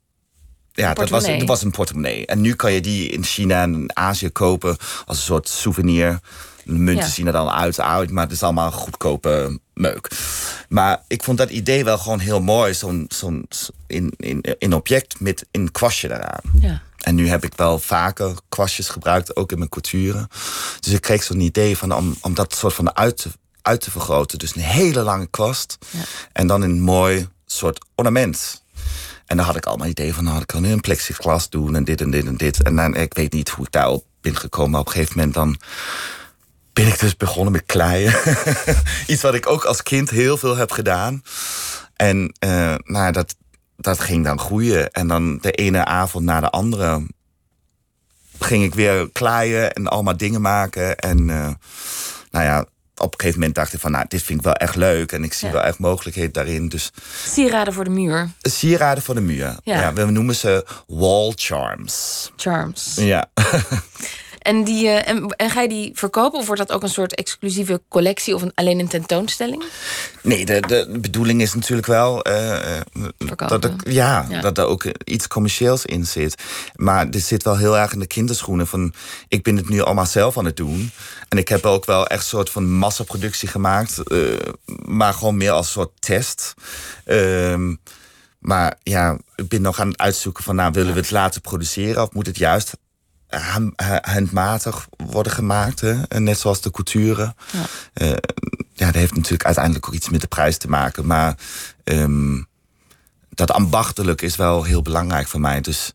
[0.77, 2.25] ja, dat was, dat was een portemonnee.
[2.25, 6.19] En nu kan je die in China en Azië kopen als een soort souvenir.
[6.63, 10.11] De munten zien er dan uit, uit, maar het is allemaal goedkope meuk.
[10.69, 12.73] Maar ik vond dat idee wel gewoon heel mooi.
[12.73, 13.47] Zo'n zo'n
[13.87, 16.41] in, in, in object met een kwastje eraan.
[16.61, 16.81] Ja.
[16.97, 20.27] En nu heb ik wel vaker kwastjes gebruikt, ook in mijn couture.
[20.79, 23.29] Dus ik kreeg zo'n idee van om, om dat soort van uit te
[23.67, 24.39] uit te vergroten.
[24.39, 25.77] Dus een hele lange kwast.
[25.89, 25.99] Ja.
[26.33, 28.63] En dan een mooi soort ornament.
[29.25, 31.83] En dan had ik allemaal ideeën van, nou, ik kan nu een plexiglas doen en
[31.83, 32.63] dit en dit en dit.
[32.63, 34.71] En dan, ik weet niet hoe ik daarop ben gekomen.
[34.71, 35.59] Maar op een gegeven moment dan
[36.73, 38.13] ben ik dus begonnen met kleien.
[39.07, 41.23] Iets wat ik ook als kind heel veel heb gedaan.
[41.95, 43.35] En uh, nou, dat,
[43.77, 44.91] dat ging dan groeien.
[44.91, 47.07] En dan de ene avond na de andere
[48.39, 50.97] ging ik weer kleien en allemaal dingen maken.
[50.97, 51.49] En uh,
[52.31, 52.65] nou ja,
[52.97, 55.11] op een gegeven moment dacht ik van, nou, dit vind ik wel echt leuk.
[55.11, 56.69] En ik zie wel echt mogelijkheden daarin.
[56.69, 56.91] Dus,
[57.25, 58.29] sieraden voor de muur.
[58.41, 59.55] Sieraden voor de muur.
[59.63, 59.93] Ja.
[59.93, 62.31] we noemen ze wall charms.
[62.35, 62.93] Charms.
[62.95, 63.29] Ja.
[64.47, 67.15] En, die, uh, en, en, ga je die verkopen of wordt dat ook een soort
[67.15, 69.63] exclusieve collectie of een, alleen een tentoonstelling?
[70.23, 72.79] Nee, de, de bedoeling is natuurlijk wel uh,
[73.35, 76.43] dat, er, ja, ja, dat er ook iets commercieels in zit.
[76.75, 78.93] Maar dit zit wel heel erg in de kinderschoenen van
[79.27, 80.91] ik ben het nu allemaal zelf aan het doen.
[81.29, 84.35] En ik heb ook wel echt een soort van massaproductie gemaakt, uh,
[84.85, 86.53] maar gewoon meer als soort test.
[87.05, 87.71] Uh,
[88.39, 92.01] maar ja, ik ben nog aan het uitzoeken van, nou, willen we het laten produceren
[92.01, 92.73] of moet het juist
[94.01, 95.79] handmatig worden gemaakt?
[95.79, 96.19] Hè?
[96.19, 97.35] Net zoals de couture.
[97.51, 97.59] Ja.
[97.93, 98.09] Eh,
[98.73, 101.05] ja, dat heeft natuurlijk uiteindelijk ook iets met de prijs te maken.
[101.05, 101.37] Maar
[101.83, 102.41] ehm,
[103.29, 105.61] dat ambachtelijk is wel heel belangrijk voor mij.
[105.61, 105.93] Dus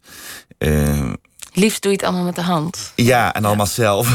[0.59, 1.13] eh,
[1.55, 2.93] Liefst doe je het allemaal met de hand.
[2.95, 4.09] ja, en allemaal zelf.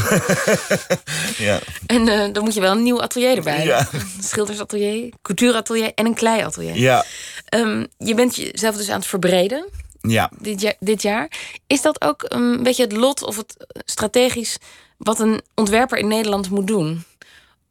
[1.38, 1.58] ja.
[1.86, 3.64] En eh, dan moet je wel een nieuw atelier erbij.
[3.64, 3.88] Ja.
[3.92, 6.76] Een schildersatelier, coutureatelier en een kleiatelier.
[6.76, 7.04] Ja.
[7.44, 9.68] Ehm, je bent jezelf dus aan het verbreden
[10.08, 10.30] ja.
[10.38, 11.30] dit jaar, dit jaar.
[11.66, 14.58] Is dat ook een beetje het lot of het strategisch
[14.96, 17.04] wat een ontwerper in Nederland moet doen?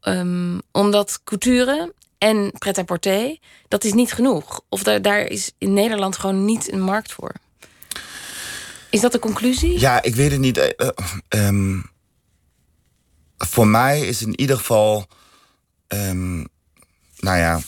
[0.00, 4.60] Ehm, omdat couture en pret-à-porter, dat is niet genoeg.
[4.68, 7.32] Of daar, daar is in Nederland gewoon niet een markt voor.
[8.90, 9.80] Is dat de conclusie?
[9.80, 10.58] Ja, ik weet het niet.
[10.58, 10.88] Eh, eh,
[11.28, 11.80] ehm,
[13.38, 15.06] voor mij is in ieder geval,
[15.86, 16.36] ehm,
[17.16, 17.60] nou ja,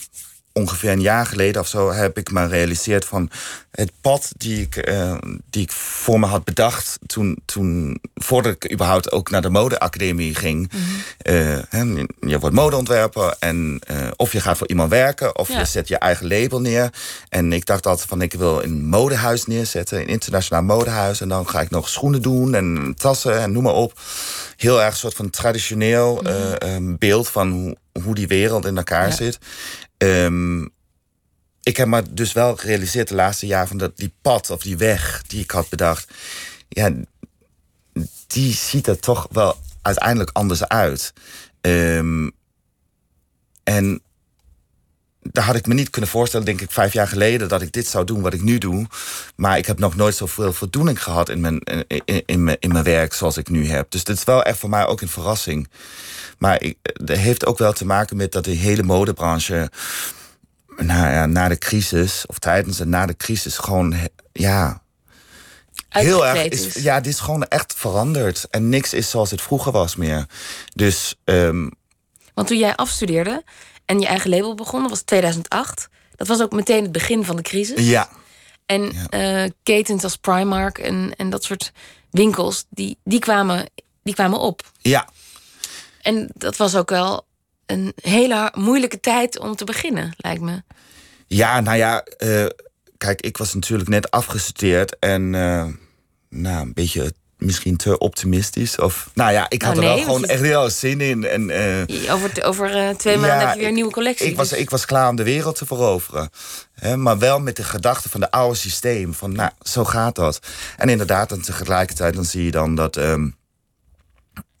[0.53, 3.29] ongeveer een jaar geleden of zo heb ik me gerealiseerd van
[3.71, 5.15] het pad die ik, eh,
[5.49, 10.35] die ik voor me had bedacht toen, toen voordat ik überhaupt ook naar de modeacademie
[10.35, 10.71] ging.
[11.17, 11.81] Eh, hè,
[12.19, 15.59] je wordt modeontwerper en eh, of je gaat voor iemand werken of Ja.
[15.59, 16.89] je zet je eigen label neer.
[17.29, 21.21] En ik dacht altijd van ik wil een modehuis neerzetten, een internationaal modehuis.
[21.21, 23.99] En dan ga ik nog schoenen doen en tassen en noem maar op.
[24.57, 28.77] Heel erg een soort van traditioneel eh, eh, beeld van hoe, hoe die wereld in
[28.77, 29.15] elkaar Ja.
[29.15, 29.37] zit.
[30.01, 30.61] Ehm,
[31.63, 34.77] ik heb me dus wel gerealiseerd de laatste jaren van dat die pad of die
[34.77, 36.13] weg die ik had bedacht,
[36.69, 36.91] ja,
[38.27, 41.13] die ziet er toch wel uiteindelijk anders uit.
[41.61, 42.29] Ehm,
[43.63, 44.01] en
[45.21, 47.87] daar had ik me niet kunnen voorstellen, denk ik, vijf jaar geleden, dat ik dit
[47.87, 48.85] zou doen wat ik nu doe.
[49.35, 51.59] Maar ik heb nog nooit zoveel voldoening gehad in mijn,
[52.25, 53.91] in, mijn, in mijn werk zoals ik nu heb.
[53.91, 55.69] Dus dit is wel echt voor mij ook een verrassing.
[56.37, 59.71] Maar ik, dat heeft ook wel te maken met dat de hele modebranche
[60.77, 63.95] nou ja, na de crisis, of tijdens en na de crisis, gewoon
[64.31, 64.81] ja,
[65.89, 66.73] heel erg is.
[66.73, 68.47] ja, dit is gewoon echt veranderd.
[68.49, 70.25] En niks is zoals het vroeger was meer.
[70.75, 71.69] Dus ehm,
[72.33, 73.43] Want toen jij afstudeerde
[73.91, 75.89] en je eigen label begon, dat was 2008.
[76.15, 77.89] Dat was ook meteen het begin van de crisis.
[77.89, 78.09] ja,
[78.65, 81.71] En eh, ketens als Primark en, en dat soort
[82.09, 83.69] winkels, die, die, kwamen,
[84.03, 84.71] die kwamen op.
[84.81, 85.09] ja,
[86.01, 87.25] En dat was ook wel
[87.65, 90.63] een hele moeilijke tijd om te beginnen, lijkt me.
[91.27, 92.45] ja, nou ja, eh,
[92.97, 95.65] kijk, ik was natuurlijk net afgestudeerd en eh,
[96.29, 98.77] nou, een beetje misschien te optimistisch.
[98.77, 101.25] Of, nou ja, ik had Nou, er wel gewoon je- echt heel zin in.
[101.25, 104.27] En, eh, Over, over eh, twee maanden heb je weer een nieuwe collectie.
[104.27, 106.29] Ik was, dus- ik was klaar om de wereld te veroveren.
[106.73, 109.13] Hè, maar wel met de gedachte van de oude systeem.
[109.13, 110.39] Van, nou, zo gaat dat.
[110.77, 112.97] En inderdaad, en tegelijkertijd dan zie je dan dat...
[112.97, 113.29] ehm,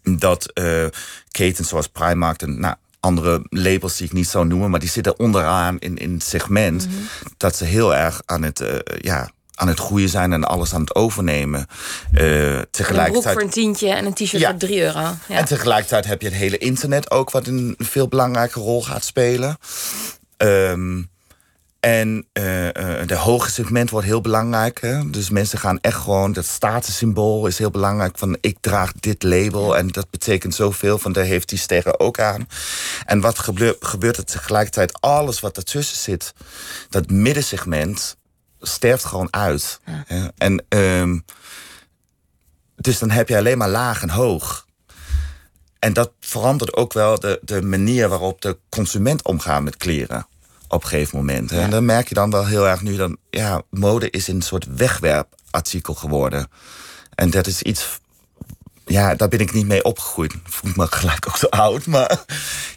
[0.03, 0.85] dat eh,
[1.31, 4.69] ketens zoals Primark en nou, andere labels die ik niet zou noemen...
[4.69, 6.87] maar die zitten onderaan in, in het segment...
[6.87, 6.97] Mhm.
[7.37, 8.63] dat ze heel erg aan het,
[9.01, 9.29] ja,
[9.61, 10.33] aan het groeien zijn...
[10.33, 11.67] en alles aan het overnemen.
[12.13, 13.33] Eh, een broek tegelijkertijd...
[13.33, 14.49] voor een tientje en een t-shirt Ja.
[14.49, 14.99] voor 3 euro.
[14.99, 15.17] Ja.
[15.27, 19.57] En tegelijkertijd heb je het hele internet ook, wat een veel belangrijke rol gaat spelen.
[20.37, 21.01] Ehm,
[21.79, 22.43] en eh,
[23.05, 24.81] de hoge segment wordt heel belangrijk.
[24.81, 25.09] Hè?
[25.09, 28.17] Dus mensen gaan echt gewoon, dat statussymbool is heel belangrijk.
[28.17, 30.97] Van ik draag dit label en dat betekent zoveel.
[30.97, 32.47] Van daar heeft die sterren ook aan.
[33.05, 35.01] En wat gebeurt, gebeurt er tegelijkertijd?
[35.01, 36.33] Alles wat ertussen zit,
[36.89, 38.17] dat middensegment,
[38.61, 39.79] sterft gewoon uit.
[40.37, 41.19] En ehm,
[42.75, 44.65] dus dan heb je alleen maar laag en hoog.
[45.79, 50.27] En dat verandert ook wel de, de manier waarop de consument omgaat met kleren.
[50.67, 51.49] Op een gegeven moment.
[51.49, 51.61] hè.
[51.61, 54.65] En dan merk je dan wel heel erg nu dan, ja, mode is een soort
[54.75, 56.47] wegwerpartikel geworden.
[57.15, 57.99] En dat is iets,
[58.85, 60.33] ja, daar ben ik niet mee opgegroeid.
[60.43, 61.85] Voel me gelijk ook zo oud.
[61.85, 62.25] Maar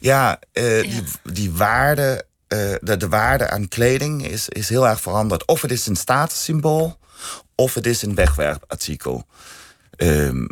[0.00, 5.00] ja, eh, Die, die waarde, eh, de, de waarde aan kleding is, is heel erg
[5.00, 5.46] veranderd.
[5.46, 6.98] Of het is een statussymbool,
[7.54, 9.26] of het is een wegwerpartikel.
[9.96, 10.46] Ehm,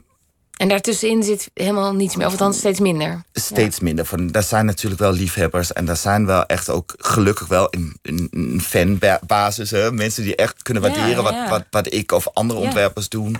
[0.56, 3.22] En daartussenin zit helemaal niets meer, of althans steeds minder.
[3.32, 4.04] steeds minder.
[4.06, 5.72] Van, daar zijn natuurlijk wel liefhebbers.
[5.72, 9.70] En daar zijn wel echt ook gelukkig wel een, een, een fanbasis.
[9.70, 9.92] Hè?
[9.92, 11.48] Mensen die echt kunnen waarderen ja, wat, ja.
[11.48, 13.36] wat, wat ik of andere ontwerpers doen.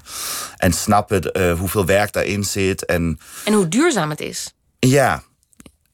[0.57, 2.85] En snappen eh, hoeveel werk daarin zit.
[2.85, 4.53] En En hoe duurzaam het is.
[4.79, 5.23] ja,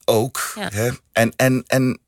[0.05, 0.53] ook.
[0.59, 0.90] Hè?
[1.12, 1.99] En, en, en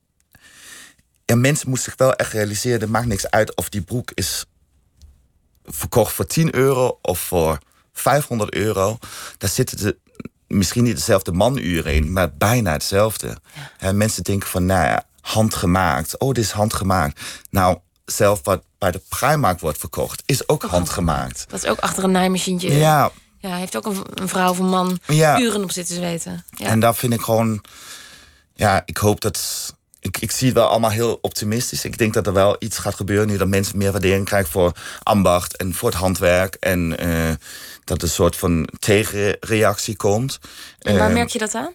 [1.31, 2.81] ja, mensen moeten zich wel echt realiseren...
[2.81, 4.45] er maakt niks uit of die broek is
[5.65, 6.99] verkocht voor 10 euro...
[7.01, 7.57] of voor
[7.93, 8.97] 500 euro.
[9.37, 9.97] Daar zitten de,
[10.47, 12.13] misschien niet dezelfde manuren in...
[12.13, 13.37] maar bijna hetzelfde.
[13.93, 16.19] Mensen denken van, nou ja, handgemaakt.
[16.19, 17.21] Oh, dit is handgemaakt.
[17.49, 20.23] Nou, zelf wat bij de Primark wordt verkocht...
[20.25, 21.45] is ook handgemaakt.
[21.49, 22.73] Dat is ook achter een naaimachientje.
[22.73, 25.39] Ja, Ja, heeft ook een, een vrouw of een man Ja.
[25.39, 26.45] uren op zitten zweten.
[26.49, 26.65] Ja.
[26.65, 27.63] En daar vind ik gewoon.
[28.53, 31.85] Ja, ik hoop dat ik, ik zie het wel allemaal heel optimistisch.
[31.85, 34.71] Ik denk dat er wel iets gaat gebeuren nu dat mensen meer waardering krijgen voor
[35.03, 36.57] ambacht en voor het handwerk.
[36.59, 37.29] En uh,
[37.83, 40.39] dat een soort van tegenreactie komt.
[40.79, 41.73] En waar uh, merk je dat aan?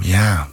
[0.00, 0.48] Ja.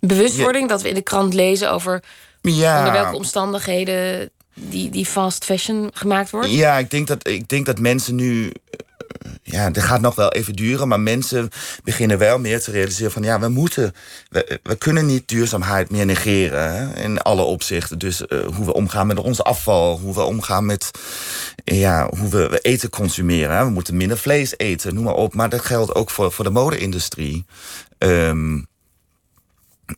[0.00, 2.02] Bewustwording, dat we in de krant lezen over
[2.40, 2.78] ja.
[2.78, 6.50] onder welke omstandigheden die, die fast fashion gemaakt wordt?
[6.50, 8.52] Ja, ik denk dat, ik denk dat mensen nu
[9.42, 11.48] ja, dat gaat nog wel even duren, maar mensen
[11.84, 13.94] beginnen wel meer te realiseren van ja, we moeten,
[14.28, 17.98] we, we kunnen niet duurzaamheid meer negeren hè, in alle opzichten.
[17.98, 20.90] Dus uh, hoe we omgaan met ons afval, hoe we omgaan met
[21.64, 23.56] ja, hoe we, we eten consumeren.
[23.56, 23.64] Hè.
[23.64, 25.34] We moeten minder vlees eten, noem maar op.
[25.34, 27.44] Maar dat geldt ook voor, voor de mode-industrie.
[27.98, 28.66] Um,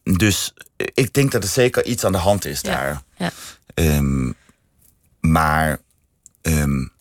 [0.03, 0.55] dus
[0.95, 3.03] ik denk dat er zeker iets aan de hand is ja, daar.
[3.17, 3.31] Ja.
[3.75, 4.35] Um,
[5.21, 5.79] maar
[6.43, 6.93] um,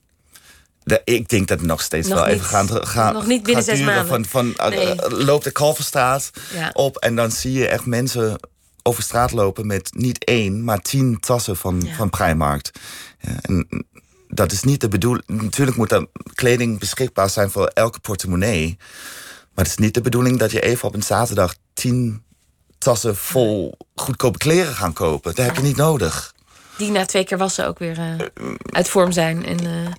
[0.88, 2.36] de, ik denk dat het nog steeds Nog wel niet.
[2.36, 4.08] even gaan, gaan Nog niet binnen zes maanden.
[4.08, 4.88] Van, van, Nee.
[4.96, 6.70] uh, loopt de Kalverstraat Ja.
[6.74, 8.40] op en dan zie je echt mensen
[8.84, 11.96] over straat lopen met niet één, maar tien tassen van, Ja.
[11.96, 12.72] van Primarkt.
[13.20, 13.86] Ja, en
[14.28, 15.28] dat is niet de bedoeling.
[15.28, 18.76] Natuurlijk moet er kleding beschikbaar zijn voor elke portemonnee.
[19.54, 22.24] Maar het is niet de bedoeling dat je even op een zaterdag tien
[22.78, 25.36] tassen vol goedkope kleren gaan kopen.
[25.36, 26.34] Dat heb je niet nodig.
[26.78, 28.26] Die na twee keer wassen ook weer eh,
[28.72, 29.46] uit vorm zijn.
[29.46, 29.92] En, eh,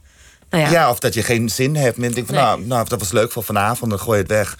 [0.51, 0.71] nou ja.
[0.71, 0.91] Ja.
[0.91, 1.97] of dat je geen zin hebt.
[1.97, 2.45] Men denkt van, Nee.
[2.47, 4.57] nou, nou, dat was leuk voor vanavond, dan gooi je het weg.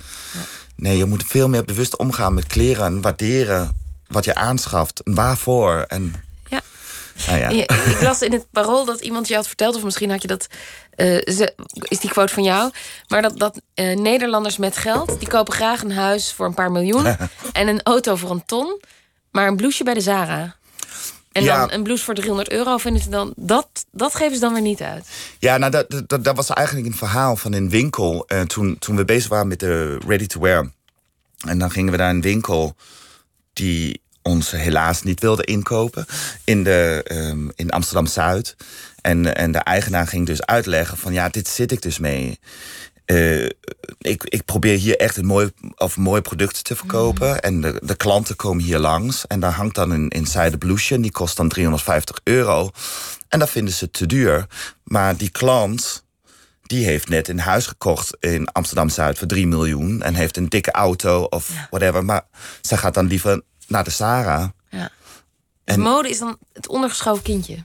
[0.77, 5.03] Nee, je moet veel meer bewust omgaan met kleren en waarderen wat je aanschaft.
[5.03, 5.85] En waarvoor.
[5.89, 6.15] En,
[6.49, 6.61] Ja.
[7.27, 7.49] nou ja.
[7.49, 10.47] Ik las in het parool dat iemand je had verteld, of misschien had je dat.
[10.91, 12.71] eh, ze, is die quote van jou?
[13.09, 15.19] Maar dat, dat eh, Nederlanders met geld.
[15.19, 17.07] die kopen graag een huis voor een paar miljoen.
[17.53, 18.81] en een auto voor een ton.
[19.31, 20.57] Maar een blouseje bij de Zara.
[21.39, 21.59] En Ja.
[21.59, 23.33] dan een blouse voor 300 euro vinden ze dan.
[23.37, 25.07] Dat, dat geven ze dan weer niet uit.
[25.39, 28.25] Ja, nou, dat, dat, dat was eigenlijk een verhaal van een winkel.
[28.27, 30.71] eh, toen, toen we bezig waren met de ready-to-wear.
[31.47, 32.77] En dan gingen we naar een winkel
[33.53, 36.07] die ons helaas niet wilde inkopen.
[36.45, 38.57] In, de, ehm, in Amsterdam-Zuid.
[39.01, 41.13] En, en de eigenaar ging dus uitleggen van...
[41.13, 42.39] ja, dit zit ik dus mee.
[43.09, 43.45] Eh,
[43.99, 47.41] ik, ik probeer hier echt een mooi, of mooie producten te verkopen.
[47.43, 49.27] En de, de klanten komen hier langs.
[49.27, 50.95] En daar hangt dan een, zijde blouseje.
[50.95, 52.71] En die kost dan 350 euro.
[53.29, 54.47] En dat vinden ze te duur.
[54.85, 56.05] Maar die klant,
[56.63, 60.03] die heeft net een huis gekocht in Amsterdam-Zuid voor 3 miljoen.
[60.03, 61.67] En heeft een dikke auto of Ja.
[61.71, 62.05] whatever.
[62.05, 62.23] Maar
[62.61, 64.49] zij gaat dan liever naar de Sarah.
[64.71, 64.91] Ja.
[65.65, 67.65] Dus En- mode is dan het ondergeschoven kindje.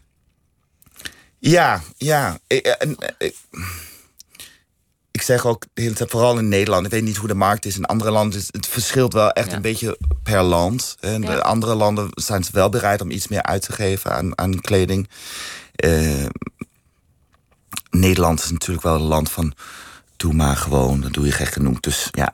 [1.39, 2.37] Ja, ja.
[2.47, 3.35] Ik, eh, en, eh, ik,
[5.13, 6.85] ik zeg ook de hele tijd, vooral in Nederland.
[6.85, 8.39] Ik weet niet hoe de markt is in andere landen.
[8.39, 9.55] Het, het verschilt wel echt Ja.
[9.55, 10.95] een beetje per land.
[10.99, 11.35] En Ja.
[11.35, 14.61] de andere landen zijn ze wel bereid om iets meer uit te geven aan, aan
[14.61, 15.09] kleding.
[15.75, 16.25] Eh,
[17.89, 19.53] Nederland is natuurlijk wel een land van...
[20.17, 21.79] doe maar gewoon, dan doe je gek genoeg.
[21.79, 22.33] Dus ja.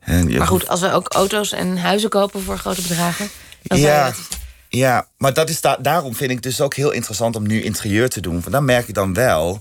[0.00, 3.28] En je Maar goed, als we ook auto's en huizen kopen voor grote bedragen.
[3.62, 4.16] Dan Ja, dat-
[4.68, 7.62] ja, maar dat is da daarom vind ik het dus ook heel interessant om nu
[7.62, 8.32] interieur te doen.
[8.40, 9.60] Want dan merk je dan wel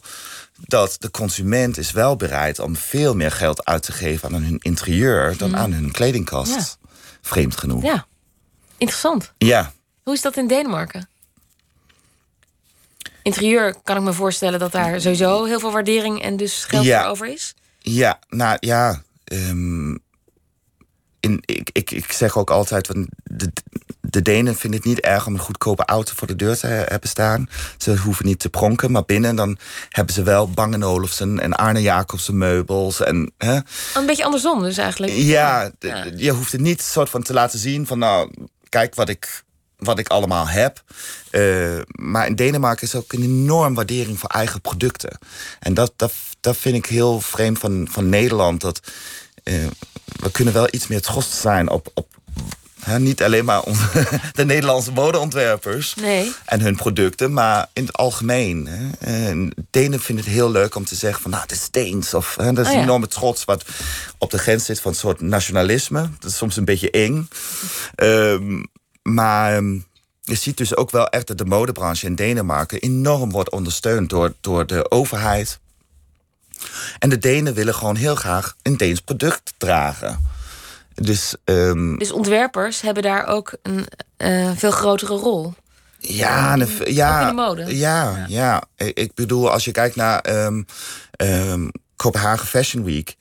[0.61, 4.57] dat de consument is wel bereid om veel meer geld uit te geven aan hun
[4.59, 6.53] interieur dan aan hun kledingkast.
[6.81, 6.87] Ja.
[7.21, 7.83] Vreemd genoeg.
[7.83, 8.05] ja,
[8.77, 9.31] interessant.
[9.37, 9.73] ja.
[10.03, 11.09] Hoe is dat in Denemarken?
[13.23, 17.01] Interieur kan ik me voorstellen dat daar sowieso heel veel waardering en dus geld Ja.
[17.01, 17.53] voor over is.
[17.79, 19.03] Ja, nou ja.
[19.23, 19.91] ehm,
[21.19, 22.87] in, ik, ik, ik zeg ook altijd,
[23.23, 23.51] de,
[24.01, 26.83] de Denen vinden het niet erg om een goedkope auto voor de deur te he-
[26.87, 27.49] hebben staan.
[27.77, 29.57] Ze hoeven niet te pronken, maar binnen dan
[29.89, 33.01] hebben ze wel Bang Olufsen en Arne Jacobsen meubels.
[33.01, 33.55] En, hè?
[33.55, 33.61] Oh,
[33.93, 35.13] Een beetje andersom dus eigenlijk.
[35.13, 35.71] Ja,
[36.15, 38.31] je hoeft het niet soort van te laten zien van nou,
[38.69, 39.43] kijk wat ik,
[39.77, 40.83] wat ik allemaal heb.
[41.29, 45.17] Eh, maar in Denemarken is ook een enorm waardering voor eigen producten.
[45.59, 48.61] En dat, dat, dat vind ik heel vreemd van, van Nederland.
[48.61, 48.79] Dat,
[49.43, 49.53] eh,
[50.05, 52.07] we kunnen wel iets meer trots zijn op, op
[52.97, 53.77] niet alleen maar om
[54.33, 56.33] de Nederlandse modeontwerpers Nee.
[56.45, 58.67] en hun producten, maar in het algemeen.
[58.67, 58.89] Hè.
[59.31, 62.13] En Denen vinden het heel leuk om te zeggen van, nou, het is Deens.
[62.13, 62.83] Of hè, dat is Oh een ja.
[62.85, 63.65] enorme trots wat
[64.17, 66.09] op de grens zit van een soort nationalisme.
[66.19, 67.27] Dat is soms een beetje eng.
[67.95, 68.63] Ehm,
[69.01, 69.73] maar ehm,
[70.21, 74.33] je ziet dus ook wel echt dat de modebranche in Denemarken enorm wordt ondersteund door,
[74.41, 75.59] door de overheid.
[76.99, 80.19] En de Denen willen gewoon heel graag een Deens product dragen.
[81.01, 85.53] Dus ehm, Dus ontwerpers hebben daar ook een eh, veel grotere rol.
[85.99, 87.77] Ja, de- ja, de mode.
[87.77, 88.63] Ja, ja.
[88.75, 90.63] Ik, bedoel, als je kijkt naar ehm,
[91.95, 93.15] Kopenhagen Fashion Week.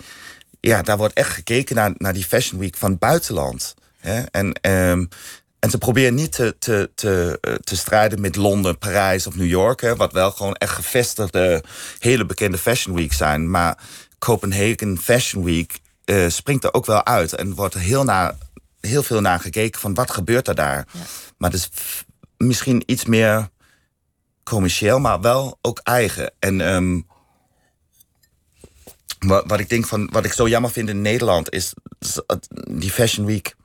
[0.60, 3.74] Ja, daar wordt echt gekeken naar, naar die Fashion Week van het buitenland.
[3.98, 4.20] Hè?
[4.22, 9.36] En, en ze proberen niet te, te, te, eh, te strijden met Londen, Parijs of
[9.36, 9.80] New York.
[9.80, 11.62] Hè, wat wel gewoon echt gevestigde,
[11.98, 13.50] hele bekende Fashion Week zijn.
[13.50, 13.78] Maar
[14.18, 17.32] Copenhagen Fashion Week eh, springt er ook wel uit.
[17.32, 18.34] En wordt er heel, naar,
[18.80, 20.86] heel veel naar gekeken van wat gebeurt er daar.
[21.36, 21.70] Maar het is
[22.36, 23.48] misschien iets meer
[24.42, 26.32] commercieel, maar wel ook eigen.
[26.38, 27.00] En ehm,
[29.18, 32.20] wat, wat ik denk van, wat ik zo jammer vind in Nederland is, is
[32.70, 33.56] die Fashion Week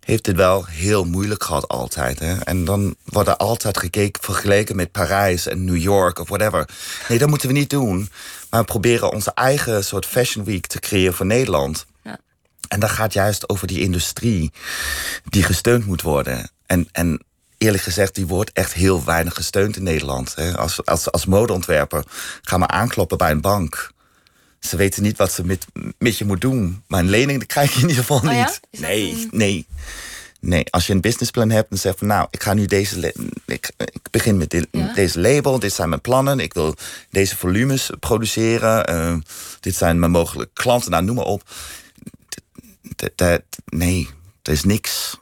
[0.00, 2.18] heeft het wel heel moeilijk gehad altijd.
[2.18, 2.38] Hè?
[2.38, 6.68] En dan wordt er altijd gekeken, vergeleken met Parijs en New York of whatever.
[7.08, 8.10] Nee, dat moeten we niet doen.
[8.50, 11.86] Maar we proberen onze eigen soort Fashion Week te creëren voor Nederland.
[12.02, 12.18] Ja.
[12.68, 14.52] En dat gaat juist over die industrie
[15.24, 16.50] die gesteund moet worden.
[16.66, 17.24] En, en
[17.58, 20.34] eerlijk gezegd, die wordt echt heel weinig gesteund in Nederland.
[20.56, 22.04] Als, als, als modeontwerper
[22.42, 23.92] ga maar aankloppen bij een bank.
[24.60, 25.66] Ze weten niet wat ze met,
[25.98, 26.82] met je moet doen.
[26.86, 28.44] Maar een lening krijg je in ieder geval Oh ja?
[28.70, 28.80] niet.
[28.80, 29.66] Nee, een- nee.
[30.40, 33.14] Nee, als je een businessplan hebt, dan zeg je van nou, ik ga nu deze.
[33.46, 34.92] Ik, ik begin met dit- Ja.
[34.94, 36.38] deze label, dit zijn mijn plannen.
[36.40, 36.74] Ik wil
[37.10, 38.86] deze volumes produceren.
[38.86, 39.14] eh,
[39.60, 41.42] dit zijn mijn mogelijke klanten, nou noem maar op.
[43.14, 44.08] Dat- nee,
[44.42, 45.18] er is niks.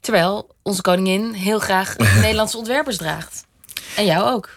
[0.00, 3.44] Terwijl onze koningin heel graag Nederlandse ontwerpers draagt.
[3.96, 4.48] En jou ook.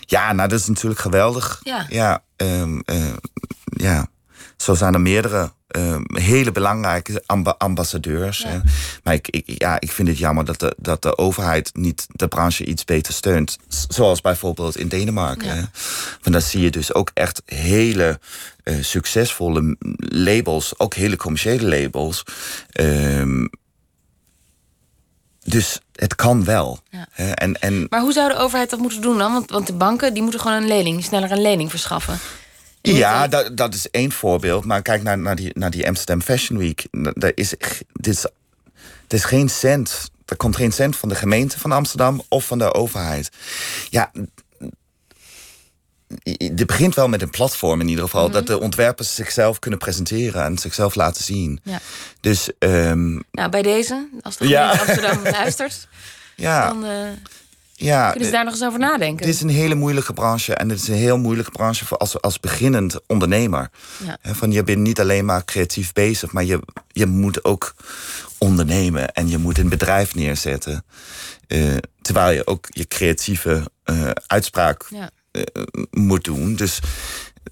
[0.00, 1.60] Ja, nou, dat is natuurlijk geweldig.
[1.62, 1.86] Ja.
[1.88, 3.12] Ja, ehm, eh,
[3.64, 4.06] ja.
[4.56, 8.38] zo zijn er meerdere ehm, hele belangrijke amba- ambassadeurs.
[8.38, 8.48] Ja.
[8.48, 8.58] hè.
[9.02, 12.28] Maar ik, ik, ja, ik vind het jammer dat de, dat de overheid niet de
[12.28, 13.58] branche iets beter steunt.
[13.88, 15.46] Zoals bijvoorbeeld in Denemarken.
[15.46, 15.54] Ja.
[15.54, 15.60] hè.
[16.22, 18.20] Want daar zie je dus ook echt hele
[18.62, 22.22] eh, succesvolle labels, ook hele commerciële labels.
[22.70, 23.46] Ehm,
[25.44, 26.80] dus het kan wel.
[26.90, 27.06] Ja.
[27.10, 27.30] hè.
[27.30, 29.32] En, en Maar hoe zou de overheid dat moeten doen dan?
[29.32, 32.18] Want, want de banken die moeten gewoon een lening, sneller een lening verschaffen.
[32.82, 34.64] Ja, dat, dat is één voorbeeld.
[34.64, 36.86] Maar kijk naar, naar, die, naar die Amsterdam Fashion Week.
[36.90, 37.54] Daar is,
[37.92, 38.30] dit is, er
[39.08, 40.10] is geen cent.
[40.26, 43.30] Er komt geen cent van de gemeente van Amsterdam of van de overheid.
[43.90, 44.10] Ja,
[46.22, 48.24] het begint wel met een platform in ieder geval.
[48.24, 48.32] Mhm.
[48.32, 51.60] Dat de ontwerpers zichzelf kunnen presenteren en zichzelf laten zien.
[51.62, 51.80] Ja.
[52.20, 54.70] Dus ehm, Nou, bij deze, als de Ja.
[54.76, 55.88] gemeente Amsterdam luistert,
[56.36, 57.08] ja, dan eh,
[57.86, 59.26] ja kunnen ze daar nog eens over nadenken.
[59.26, 60.54] Het is een hele moeilijke branche.
[60.54, 63.70] En het is een heel moeilijke branche voor als, als beginnend ondernemer.
[64.04, 64.16] Ja.
[64.34, 67.74] Van, je bent niet alleen maar creatief bezig, maar je, je moet ook
[68.38, 69.12] ondernemen.
[69.12, 70.84] En je moet een bedrijf neerzetten.
[71.46, 75.10] Eh, terwijl je ook je creatieve eh, uitspraak Ja.
[75.30, 75.42] eh,
[75.90, 76.54] moet doen.
[76.54, 76.78] Dus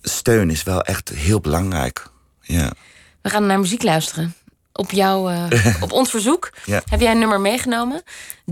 [0.02, 2.06] steun is wel echt heel belangrijk.
[2.40, 2.72] Ja.
[3.22, 4.34] We gaan naar muziek luisteren.
[4.72, 6.82] Op, jou, eh, op ons verzoek Ja.
[6.90, 8.02] heb jij een nummer meegenomen.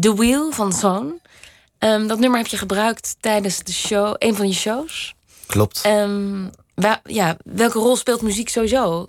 [0.00, 1.20] The Wheel van Zoon.
[1.86, 5.14] Ehm, dat nummer heb je gebruikt tijdens de show, een van je shows.
[5.46, 5.80] Klopt.
[5.82, 6.44] Ehm,
[7.04, 9.06] ja, welke rol speelt muziek sowieso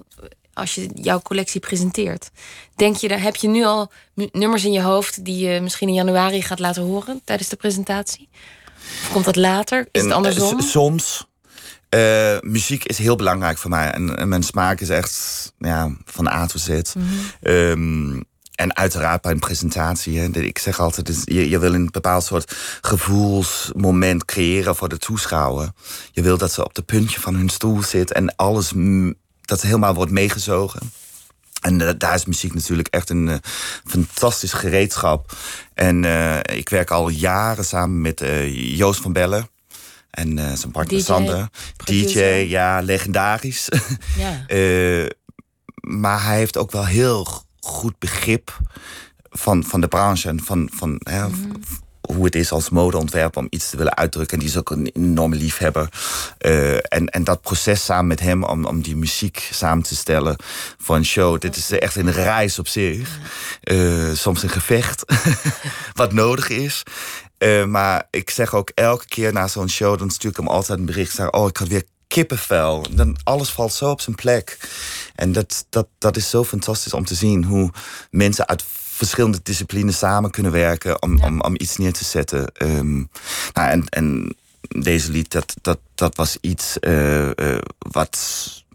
[0.53, 2.29] als je jouw collectie presenteert?
[2.75, 3.91] Denk je, daar heb je nu al
[4.31, 8.29] nummers in je hoofd die je misschien in januari gaat laten horen tijdens de presentatie?
[8.77, 9.87] Of komt dat later?
[9.91, 10.61] Is het eh, andersom?
[10.61, 11.27] soms.
[11.89, 13.91] Eh, muziek is heel belangrijk voor mij.
[13.91, 16.69] En, en mijn smaak is echt ja, van A tot Z.
[16.69, 17.05] Mhm.
[17.41, 18.21] Ehm,
[18.57, 20.19] en uiteraard bij een presentatie.
[20.19, 24.97] Hè, ik zeg altijd, dus je, je wil een bepaald soort gevoelsmoment creëren voor de
[24.97, 25.71] toeschouwer.
[26.11, 28.71] Je wil dat ze op de puntje van hun stoel zit en alles,
[29.41, 30.91] dat helemaal wordt meegezogen.
[31.61, 33.35] En eh, daar is muziek natuurlijk echt een eh,
[33.85, 35.31] fantastisch gereedschap.
[35.73, 39.49] En eh, ik werk al jaren samen met Joost van Bellen.
[40.09, 41.49] En zijn partner DJ, Sander.
[41.83, 43.69] DJ, ja, legendarisch.
[44.17, 44.45] ja.
[45.79, 48.59] Maar hij heeft ook wel heel goed begrip
[49.29, 51.35] van, van de branche en van, van hè, Mhm.
[52.01, 54.33] hoe het is als modeontwerper om iets te willen uitdrukken.
[54.37, 55.89] En die is ook een enorme liefhebber.
[56.37, 60.35] Eh, en, en dat proces samen met hem om, om die muziek samen te stellen
[60.77, 63.19] voor een show, dit is echt een reis op zich.
[63.61, 65.03] Eh, soms een gevecht,
[65.93, 66.83] wat nodig is.
[67.37, 70.79] Eh, maar ik zeg ook elke keer na zo'n show, dan stuur ik hem altijd
[70.79, 71.15] een bericht.
[71.15, 72.85] Zeg, oh, ik had weer kippenvel.
[72.91, 74.57] Dan alles valt zo op zijn plek.
[75.15, 77.71] En dat, dat, dat is zo fantastisch om te zien hoe
[78.11, 78.63] mensen uit
[78.97, 82.51] verschillende disciplines samen kunnen werken om, om, om iets neer te zetten.
[82.53, 82.97] Ehm,
[83.53, 84.35] nou, en, en
[84.67, 88.17] deze lied, dat, dat, dat was iets eh, eh, wat,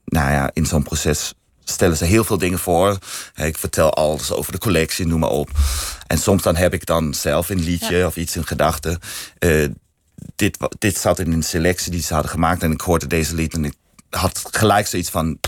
[0.05, 2.99] nou ja, in zo'n proces stellen ze heel veel dingen voor.
[3.35, 5.51] Ik vertel alles over de collectie, noem maar op.
[6.07, 8.99] En soms dan heb ik dan zelf een liedje of iets in gedachten.
[9.39, 9.68] Eh,
[10.37, 12.62] dit, dit zat in een selectie die ze hadden gemaakt.
[12.62, 13.75] En ik hoorde deze lied en ik
[14.11, 15.39] had gelijk zoiets van...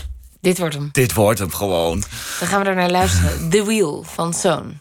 [0.41, 0.89] Dit wordt hem.
[0.91, 2.03] Dit wordt hem gewoon.
[2.39, 3.49] Dan gaan we er naar luisteren.
[3.49, 4.77] The Wheel van Zoon.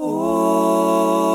[0.00, 1.31] I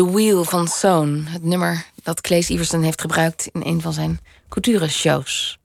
[0.00, 1.26] The Wheel van Soon.
[1.28, 5.58] Het nummer dat Claes Iversen heeft gebruikt in een van zijn couture-shows.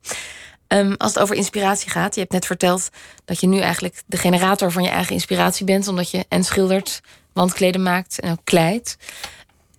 [0.67, 2.89] Ehm, als het over inspiratie gaat, je hebt net verteld
[3.25, 7.01] dat je nu eigenlijk de generator van je eigen inspiratie bent, omdat je en schildert,
[7.33, 8.97] wandkleden maakt en ook kleidt.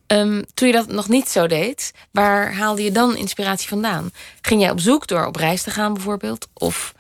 [0.07, 4.11] Ehm, toen je dat nog niet zo deed, waar haalde je dan inspiratie vandaan?
[4.41, 6.49] Ging jij op zoek door op reis te gaan bijvoorbeeld?
[6.53, 6.95] Of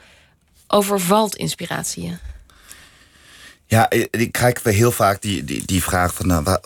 [0.67, 2.17] overvalt inspiratie je?
[3.67, 6.27] Ja, ik krijg heel vaak die, die, die vraag van...
[6.27, 6.59] Nou,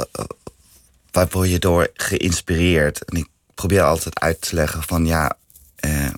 [1.13, 3.05] waar, word je door geïnspireerd?
[3.05, 5.37] En ik probeer altijd uit te leggen van ja...
[5.77, 6.09] Eh,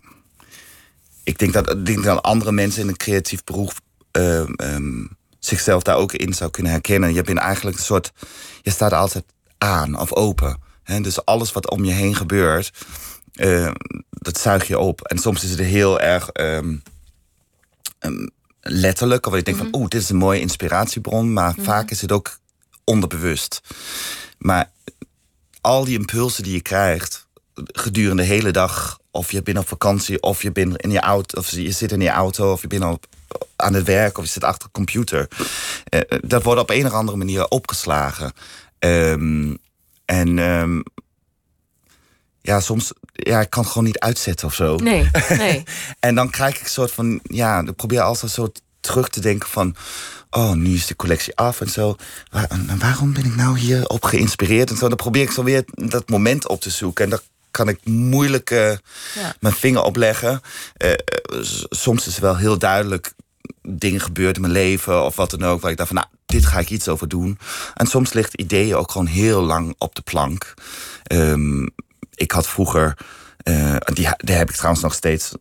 [1.24, 3.72] ik denk dat, ik denk dat andere mensen in een creatief beroep...
[4.16, 4.44] Uh,
[5.38, 7.14] zichzelf daar ook in zou kunnen herkennen.
[7.14, 8.12] Je bent eigenlijk een soort...
[8.62, 9.24] Je staat altijd
[9.58, 10.60] aan of open.
[10.82, 11.00] Hè?
[11.00, 12.70] Dus alles wat om je heen gebeurt...
[13.34, 13.70] Uh,
[14.10, 15.00] dat zuig je op.
[15.00, 16.28] En soms is het heel erg...
[16.32, 16.82] Um,
[18.60, 19.26] letterlijk.
[19.26, 19.76] Of ik denk van, mhm.
[19.76, 21.32] oeh, dit is een mooie inspiratiebron.
[21.32, 21.62] Maar mhm.
[21.62, 22.38] vaak is het ook
[22.84, 23.60] onderbewust.
[24.38, 24.70] Maar
[25.62, 30.22] al die impulsen die je krijgt gedurende de hele dag, of je bent op vakantie,
[30.22, 32.84] of je bent in je auto, of je zit in je auto, of je bent
[32.84, 33.06] op,
[33.56, 35.28] aan het werk, of je zit achter de computer.
[35.94, 38.32] Uh, dat wordt op een of andere manier opgeslagen.
[38.78, 39.58] Um,
[40.04, 40.82] en um,
[42.40, 44.76] ja, soms, ja, ik kan het gewoon niet uitzetten of zo.
[44.76, 45.62] Nee, nee.
[46.00, 49.48] en dan krijg ik een soort van, ja, ik probeer altijd zo terug te denken
[49.48, 49.76] van,
[50.32, 51.96] oh, nu is de collectie af en zo.
[52.30, 54.88] Waar, waarom ben ik nou hier op geïnspireerd en zo?
[54.88, 57.04] Dan probeer ik zo weer dat moment op te zoeken.
[57.04, 57.20] En dan
[57.50, 58.72] kan ik moeilijk uh,
[59.40, 60.40] mijn vinger opleggen.
[60.84, 60.92] Uh,
[61.70, 63.12] soms is het wel heel duidelijk
[63.62, 66.46] dingen gebeurd in mijn leven of wat dan ook, waar ik dacht van, nou, dit
[66.46, 67.38] ga ik iets over doen.
[67.74, 70.54] En soms ligt ideeën ook gewoon heel lang op de plank.
[71.12, 71.70] Um,
[72.14, 72.96] ik had vroeger,
[73.44, 75.32] uh, die, die heb ik trouwens nog steeds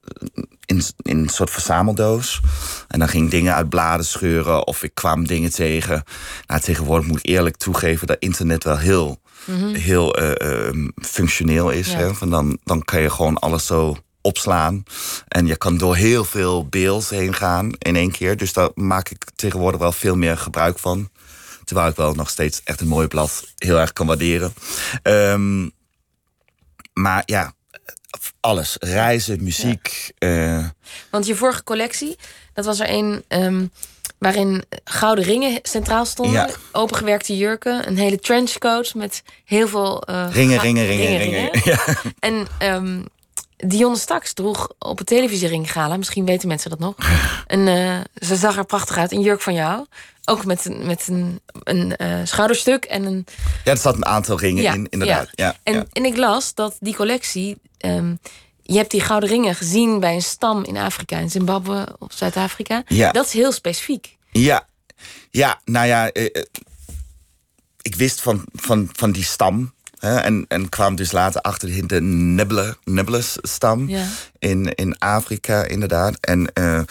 [0.65, 2.39] in, in een soort verzameldoos.
[2.87, 6.03] En dan ging ik dingen uit bladen scheuren of ik kwam dingen tegen.
[6.47, 9.73] Nou, tegenwoordig moet ik eerlijk toegeven dat internet wel heel, mhm.
[9.73, 11.93] heel uh, functioneel is.
[11.93, 12.13] Hè?
[12.13, 14.83] Van dan, dan kan je gewoon alles zo opslaan.
[15.27, 18.37] En je kan door heel veel beelds heen gaan in één keer.
[18.37, 21.09] Dus daar maak ik tegenwoordig wel veel meer gebruik van.
[21.63, 24.53] Terwijl ik wel nog steeds echt een mooi blad heel erg kan waarderen.
[25.03, 25.71] Um,
[26.93, 27.53] maar ja,
[28.39, 28.75] alles.
[28.79, 30.11] Reizen, muziek.
[30.19, 30.65] Uh...
[31.09, 32.17] Want je vorige collectie,
[32.53, 33.71] dat was er een um,
[34.17, 36.33] waarin gouden ringen centraal stonden.
[36.33, 36.49] Ja.
[36.71, 40.03] Opengewerkte jurken, een hele trenchcoat met heel veel...
[40.09, 41.79] Uh, ringen, ringen, ringen, ringen, Ja.
[42.19, 43.05] En um,
[43.57, 46.95] Dionne Staks droeg op het televisiering gala, misschien weten mensen dat nog.
[47.47, 49.85] En uh, ze zag er prachtig uit, een jurk van jou.
[50.25, 53.25] Ook met een, met een, een uh, schouderstuk en een.
[53.63, 55.27] Ja, er zat een aantal ringen in, inderdaad.
[55.31, 55.55] Ja.
[55.63, 57.57] en, en ik las dat die collectie.
[57.85, 58.19] Um,
[58.61, 62.83] je hebt die gouden ringen gezien bij een stam in Afrika, in Zimbabwe of Zuid-Afrika.
[62.87, 63.11] Ja.
[63.11, 64.17] Dat is heel specifiek.
[64.31, 64.67] Ja,
[65.29, 66.09] ja nou ja.
[66.13, 66.25] Uh,
[67.81, 69.73] ik wist van, van, van die stam.
[69.99, 72.01] Hè, en, en kwam dus later achter de
[72.83, 74.05] Nibbles-stam ja.
[74.39, 76.17] in, in Afrika, inderdaad.
[76.19, 76.81] En uh,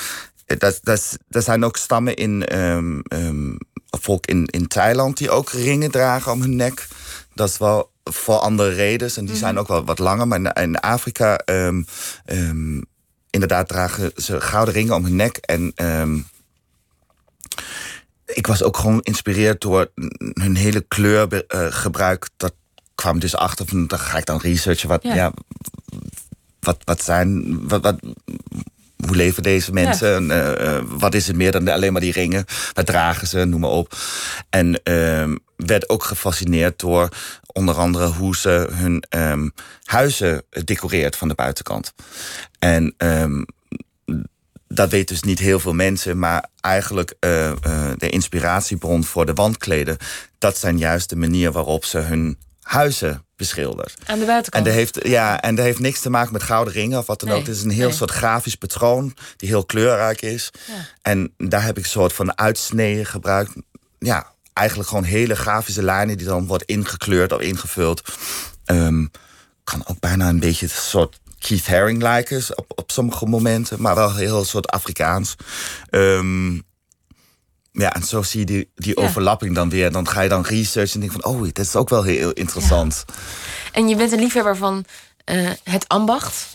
[0.47, 3.59] dat, dat, er zijn ook stammen in um, um,
[3.91, 6.89] volk in, in Thailand die ook ringen dragen om hun nek.
[7.41, 9.63] Dat is wel voor andere redenen en die zijn mhm.
[9.63, 10.29] ook wel wat langer.
[10.29, 11.87] Maar in, in Afrika, um,
[13.31, 15.37] inderdaad, dragen ze gouden ringen om hun nek.
[15.37, 15.73] En
[18.27, 19.91] ik was ook gewoon geïnspireerd door
[20.33, 22.29] hun hele kleurgebruik.
[22.37, 22.55] dat
[22.95, 24.89] kwam dus achter, van, dan ga ik dan researchen.
[24.89, 25.33] Wat, ja.
[26.61, 27.59] wat, wat zijn.
[27.69, 28.01] Wat, wat,
[29.07, 30.27] hoe leven deze mensen?
[30.27, 30.59] Ja.
[30.59, 32.45] Uh, wat is het meer dan alleen maar die ringen?
[32.73, 33.45] Wat dragen ze?
[33.45, 33.97] Noem maar op.
[34.51, 37.09] En uh, werd ook gefascineerd door
[37.53, 39.53] onder andere hoe ze hun um,
[39.85, 41.95] huizen decoreert van de buitenkant.
[42.59, 43.47] En um,
[44.69, 47.55] dat weten dus niet heel veel mensen, maar eigenlijk uh, uh,
[47.97, 49.97] de inspiratiebron voor de wandkleden,
[50.39, 53.95] dat zijn juist de manier waarop ze hun huizen beschilderd.
[54.07, 54.67] Aan de buitenkant.
[54.67, 57.21] En dat heeft, ja, en dat heeft niks te maken met gouden ringen of wat
[57.21, 57.47] dan ook.
[57.47, 60.51] Het is een heel soort grafisch patroon die heel kleurrijk is.
[60.67, 60.75] Ja.
[61.03, 63.53] En daar heb ik een soort van uitsneden gebruikt.
[63.99, 68.03] Ja, eigenlijk gewoon hele grafische lijnen die dan wordt ingekleurd of ingevuld.
[68.67, 69.11] Um,
[69.65, 73.95] kan ook bijna een beetje een soort Keith Haring lijken op, op sommige momenten, maar
[73.95, 75.37] wel heel soort Afrikaans.
[75.91, 76.63] Um,
[77.73, 79.93] ja, en zo zie je die, die overlapping dan weer.
[79.93, 81.33] Dan ga je dan researchen en denk van...
[81.33, 83.05] oh, dat is ook wel heel interessant.
[83.73, 84.85] En je bent een liefhebber van
[85.25, 86.47] uh, het ambacht.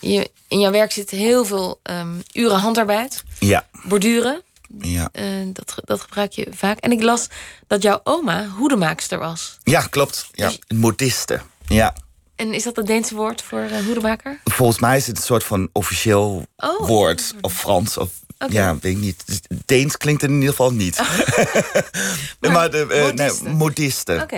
[0.00, 3.22] Je, in jouw werk zit heel veel um, uren handarbeid.
[3.38, 3.66] Ja.
[3.82, 4.42] Borduren.
[4.78, 5.08] Ja.
[5.12, 6.78] Uh, dat, dat gebruik je vaak.
[6.78, 7.26] En ik las
[7.66, 9.58] dat jouw oma hoedemaakster was.
[9.62, 10.28] Ja, klopt.
[10.32, 10.48] Ja.
[10.48, 10.58] Dus...
[10.78, 11.40] Modiste.
[11.66, 11.94] Ja.
[12.36, 14.40] En is dat het Deense woord voor uh, hoedemaker?
[14.44, 16.86] Volgens mij is het een soort van officieel oh.
[16.86, 17.34] woord.
[17.40, 18.10] Of Frans of
[18.50, 19.24] Ja, weet ik niet.
[19.64, 20.96] Deens klinkt in ieder geval niet.
[22.40, 23.30] Maar maar de, eh, nee.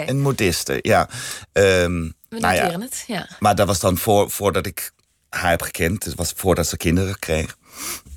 [0.08, 1.08] Een modiste, ja.
[1.52, 3.28] Ehm, We nou ja, het, ja.
[3.38, 4.90] Maar dat was dan voor, voordat ik
[5.28, 6.04] haar heb gekend.
[6.04, 7.56] Het was voordat ze kinderen kreeg.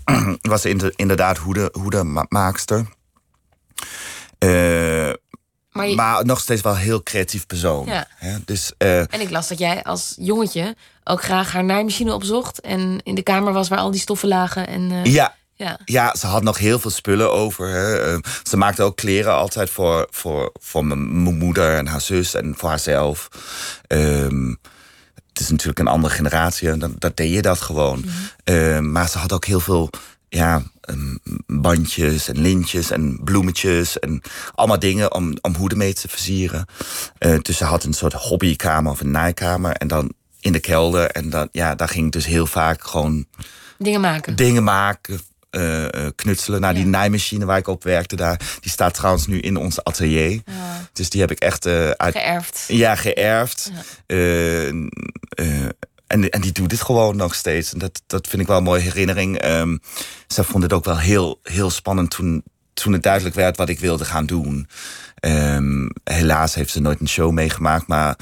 [0.42, 2.86] was ze inder- inderdaad hoede, hoedemaakster.
[4.38, 4.50] Eh,
[5.72, 7.86] Maar je- maar nog steeds wel een heel creatief persoon.
[7.86, 8.08] Ja.
[8.16, 8.38] Hè?
[8.46, 12.60] Dus eh, En ik las dat jij als jongetje ook graag haar naaimachine opzocht...
[12.62, 14.68] en in de kamer was waar al die stoffen lagen.
[14.68, 15.80] En, eh, ja, ja.
[15.86, 17.68] Ja, ze had nog heel veel spullen over.
[17.68, 17.98] Hè.
[17.98, 22.54] Eh, ze maakte ook kleren altijd voor, voor, voor mijn moeder en haar zus en
[22.58, 23.28] voor haarzelf.
[23.88, 24.50] Ehm,
[25.30, 28.06] het is natuurlijk een andere generatie en dan, dan deed je dat gewoon.
[28.44, 29.90] Ehm, maar ze had ook heel veel
[30.30, 31.16] ja, ehm,
[31.48, 34.22] bandjes en lintjes en bloemetjes en
[34.56, 36.66] allemaal dingen om, om hoeden mee te versieren.
[37.18, 41.12] Eh, dus ze had een soort hobbykamer of een naaikamer en dan in de kelder.
[41.12, 43.26] En dan, ja, daar ging ik dus heel vaak gewoon
[43.78, 44.36] Dingen maken.
[44.36, 45.20] dingen maken,
[45.58, 46.62] eh, eh, knutselen.
[46.62, 46.90] Nou, die Ja.
[46.90, 50.42] naaimachine waar ik op werkte daar, die staat trouwens nu in ons atelier.
[50.94, 52.64] Dus die heb ik echt eh, uit, Geërfd.
[52.68, 53.72] ja, geërfd.
[56.08, 57.74] En, en die doet het gewoon nog steeds.
[57.74, 59.38] En dat, dat vind ik wel een mooie herinnering.
[59.38, 59.78] Ehm
[60.28, 62.44] zij vond het ook wel heel, heel spannend toen,
[62.74, 64.68] toen het duidelijk werd wat ik wilde gaan doen.
[65.16, 68.16] Ehm, helaas heeft ze nooit een show meegemaakt, maar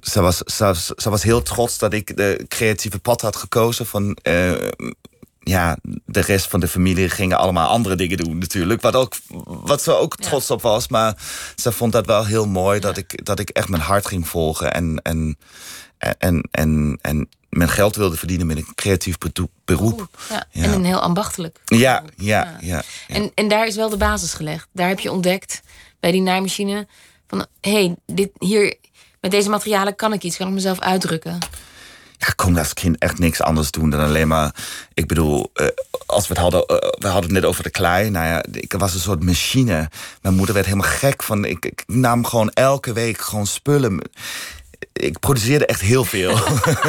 [0.00, 3.86] ze, was, ze, ze was heel trots dat ik de creatieve pad had gekozen.
[3.86, 4.16] Van,
[5.48, 5.76] ja,
[6.06, 8.80] de rest van de familie gingen allemaal andere dingen doen natuurlijk.
[8.80, 10.28] Wat, ook, wat ze ook Ja.
[10.28, 10.88] trots op was.
[10.88, 11.16] Maar
[11.56, 14.72] ze vond dat wel heel mooi dat, ik, dat ik echt mijn hart ging volgen.
[14.74, 15.38] En, en,
[16.18, 19.16] en, en, en mijn geld wilde verdienen met een creatief
[19.64, 20.08] beroep.
[20.28, 20.44] Ja.
[20.52, 21.60] En een heel ambachtelijk.
[21.64, 22.56] Ja, ja, Ja.
[22.60, 22.82] ja.
[23.06, 23.14] ja.
[23.14, 24.68] En, en daar is wel de basis gelegd.
[24.72, 25.60] Daar heb je ontdekt
[26.00, 26.86] bij die naaimachine
[27.26, 28.76] van hé, hey, dit hier
[29.20, 31.38] met deze materialen kan ik iets, kan ik mezelf uitdrukken.
[32.18, 34.54] Ja, ik kon als kind echt niks anders doen dan alleen maar.
[34.94, 35.66] Ik bedoel, eh,
[36.06, 38.10] als we het hadden, eh, we hadden het net over de klei.
[38.10, 39.90] Nou ja, ik was een soort machine.
[40.22, 41.44] Mijn moeder werd helemaal gek van.
[41.44, 44.00] Ik, ik nam gewoon elke week gewoon spullen.
[44.92, 46.38] Ik produceerde echt heel veel.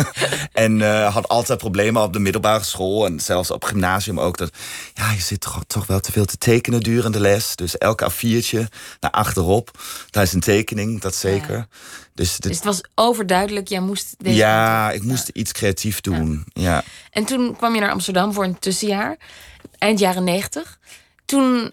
[0.54, 3.06] en eh, had altijd problemen op de middelbare school.
[3.06, 4.38] En zelfs op gymnasium ook.
[4.38, 4.52] Dat,
[4.94, 7.56] ja, je zit toch, toch wel te veel te tekenen durende les.
[7.56, 8.64] Dus elke A4'tje
[9.00, 9.72] naar achterop.
[10.12, 11.68] Daar is een tekening, dat zeker.
[12.14, 16.46] Dus, dit- Dus het was overduidelijk, jij moest deze ja, ik moest iets creatief doen.
[16.54, 16.84] Ja.
[17.12, 19.18] En toen kwam je naar Amsterdam voor een tussenjaar,
[19.78, 20.80] eind jaren 90.
[21.26, 21.72] Toen,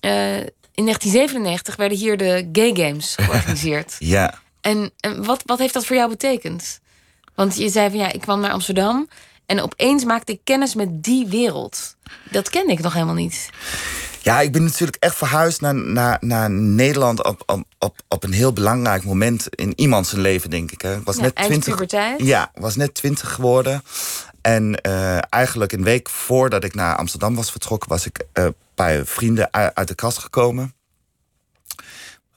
[0.00, 0.36] eh,
[0.74, 3.96] in 1997, werden hier de Gay Games georganiseerd.
[3.98, 4.42] Ja.
[4.60, 6.80] en en wat, wat heeft dat voor jou betekend?
[7.34, 9.08] Want je zei van ja, ik kwam naar Amsterdam
[9.46, 11.96] en opeens maakte ik kennis met die wereld.
[12.30, 13.48] Dat kende ik nog helemaal niet.
[14.24, 18.32] Ja, ik ben natuurlijk echt verhuisd naar, naar, naar Nederland op, op, op, op een
[18.32, 20.80] heel belangrijk moment in iemands leven, denk ik.
[20.80, 20.96] Hè.
[20.96, 21.72] Ik was Ja, net eind 20.
[21.72, 22.20] puberteit.
[22.20, 23.82] Ja, was net 20 geworden.
[24.40, 29.04] En eh, eigenlijk een week voordat ik naar Amsterdam was vertrokken, was ik eh, bij
[29.04, 30.74] vrienden uit de kast gekomen.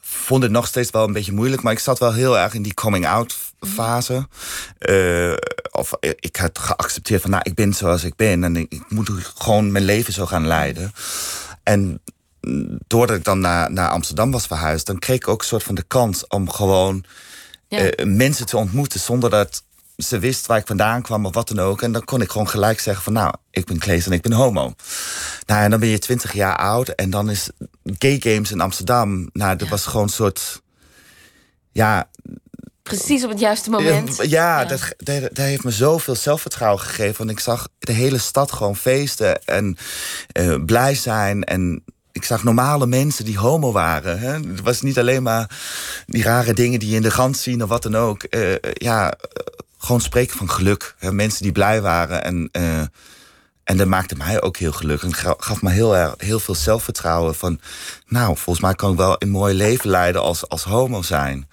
[0.02, 2.62] Vond het nog steeds wel een beetje moeilijk, maar ik zat wel heel erg in
[2.62, 4.28] die coming-out fase.
[4.78, 5.34] Eh,
[5.72, 9.10] of ik had geaccepteerd van, nou, ik ben zoals ik ben en ik, ik moet
[9.38, 10.92] gewoon mijn leven zo gaan leiden.
[11.68, 12.02] En
[12.88, 15.76] doordat ik dan naar, naar Amsterdam was verhuisd, dan kreeg ik ook een soort van
[15.76, 17.04] de kans om gewoon
[17.68, 17.78] Ja.
[17.80, 19.64] eh, mensen te ontmoeten zonder dat
[19.98, 21.82] ze wist waar ik vandaan kwam of wat dan ook.
[21.82, 24.32] En dan kon ik gewoon gelijk zeggen van nou, ik ben Klees en ik ben
[24.32, 24.74] homo.
[25.46, 27.50] Nou, en dan ben je twintig jaar oud en dan is
[27.84, 29.30] Gay Games in Amsterdam.
[29.34, 29.74] Nou, dat Ja.
[29.74, 30.62] was gewoon een soort.
[31.72, 32.10] Ja,
[32.88, 34.16] Precies op het juiste moment.
[34.18, 34.66] ja, ja.
[34.66, 37.18] Dat, dat, dat heeft me zoveel zelfvertrouwen gegeven.
[37.18, 39.78] Want ik zag de hele stad gewoon feesten en
[40.32, 41.44] eh, blij zijn.
[41.44, 44.20] En ik zag normale mensen die homo waren.
[44.20, 44.32] Hè?
[44.34, 45.50] Het was niet alleen maar
[46.06, 48.24] die rare dingen die je in de rand zien of wat dan ook.
[48.24, 49.14] Eh, ja,
[49.78, 50.96] gewoon spreken van geluk.
[50.98, 51.12] Hè?
[51.12, 52.24] Mensen die blij waren.
[52.24, 52.82] En, eh,
[53.64, 55.08] en dat maakte mij ook heel gelukkig.
[55.10, 57.36] En ga- gaf me heel, heel veel zelfvertrouwen.
[57.36, 57.60] Van,
[58.08, 61.50] nou, volgens mij kan ik wel een mooi leven leiden als, als homo zijn.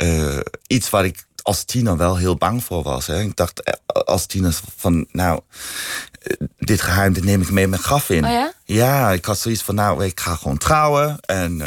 [0.00, 3.06] Eh, iets waar ik als tiener wel heel bang voor was.
[3.06, 3.20] Hè.
[3.20, 5.40] Ik dacht eh, als tiener van, nou,
[6.22, 8.24] eh, dit geheim dit neem ik mee mijn graf in.
[8.24, 8.52] Oh ja?
[8.64, 11.62] Ja, ik had zoiets van, nou, ik ga gewoon trouwen en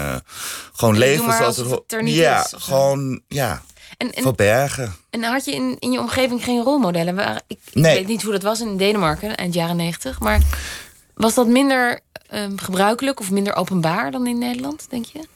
[0.73, 1.69] gewoon leven zoals het...
[1.69, 3.61] het er niet ja, is, gewoon, ja,
[3.97, 4.95] En, en, verbergen.
[5.09, 7.15] en had je in, in je omgeving geen rolmodellen?
[7.15, 7.95] Waar, ik, ik Nee.
[7.95, 10.19] weet niet hoe dat was in Denemarken, eind jaren negentig.
[10.19, 10.39] Maar
[11.13, 15.27] was dat minder ehm, gebruikelijk of minder openbaar dan in Nederland, denk je?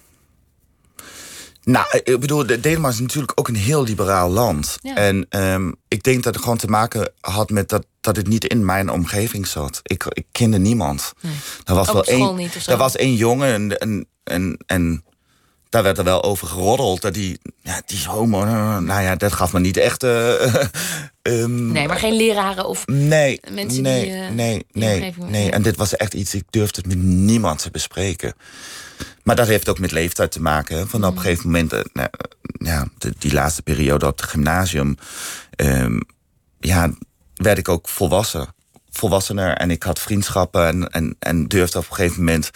[1.68, 4.78] Nou, ik bedoel, de- Denemarken is natuurlijk ook een heel liberaal land.
[4.82, 4.95] Ja.
[4.95, 8.45] En ehm, ik denk dat het gewoon te maken had met dat, dat het niet
[8.45, 9.80] in mijn omgeving zat.
[9.84, 11.13] Ik, ik kende niemand.
[11.22, 11.34] Nee.
[11.63, 12.49] Er was Ook wel één?
[12.65, 15.03] Er was één jongen en, en, en, en
[15.78, 17.01] daar werd er wel over geroddeld.
[17.01, 18.45] Dat die, ja, die is homo.
[18.80, 20.03] Nou ja, dat gaf me niet echt.
[20.03, 24.13] Uh, nee, maar geen leraren of nee, mensen nee, die.
[24.13, 25.51] Uh, nee, nee, nee.
[25.51, 28.34] En dit was echt iets, ik durfde het met niemand te bespreken.
[29.23, 30.88] Maar dat heeft ook met leeftijd te maken.
[30.89, 31.19] Van op een mm.
[31.19, 32.09] gegeven moment, nou,
[32.59, 34.97] ja, die laatste periode op het gymnasium,
[35.55, 36.01] um,
[36.59, 36.91] ja,
[37.36, 38.55] werd ik ook volwassen
[38.98, 42.50] volwassener en ik had vriendschappen en, en, en durfde op een gegeven moment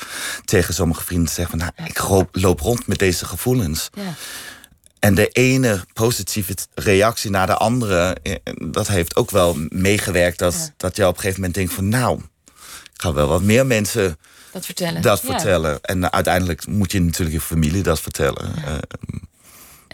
[0.45, 3.89] tegen sommige vrienden te zeggen: van, nou, ik loop rond met deze gevoelens.
[3.93, 4.13] Ja.
[4.99, 8.35] En de ene positieve reactie naar de andere, eh,
[8.71, 12.19] dat heeft ook wel meegewerkt dat, dat je op een gegeven moment denkt van nou,
[12.93, 14.17] ik ga wel wat meer mensen
[14.51, 15.01] dat vertellen.
[15.01, 15.81] Dat vertellen.
[15.81, 18.53] En uiteindelijk moet je natuurlijk je familie dat vertellen.
[18.57, 18.73] Uh,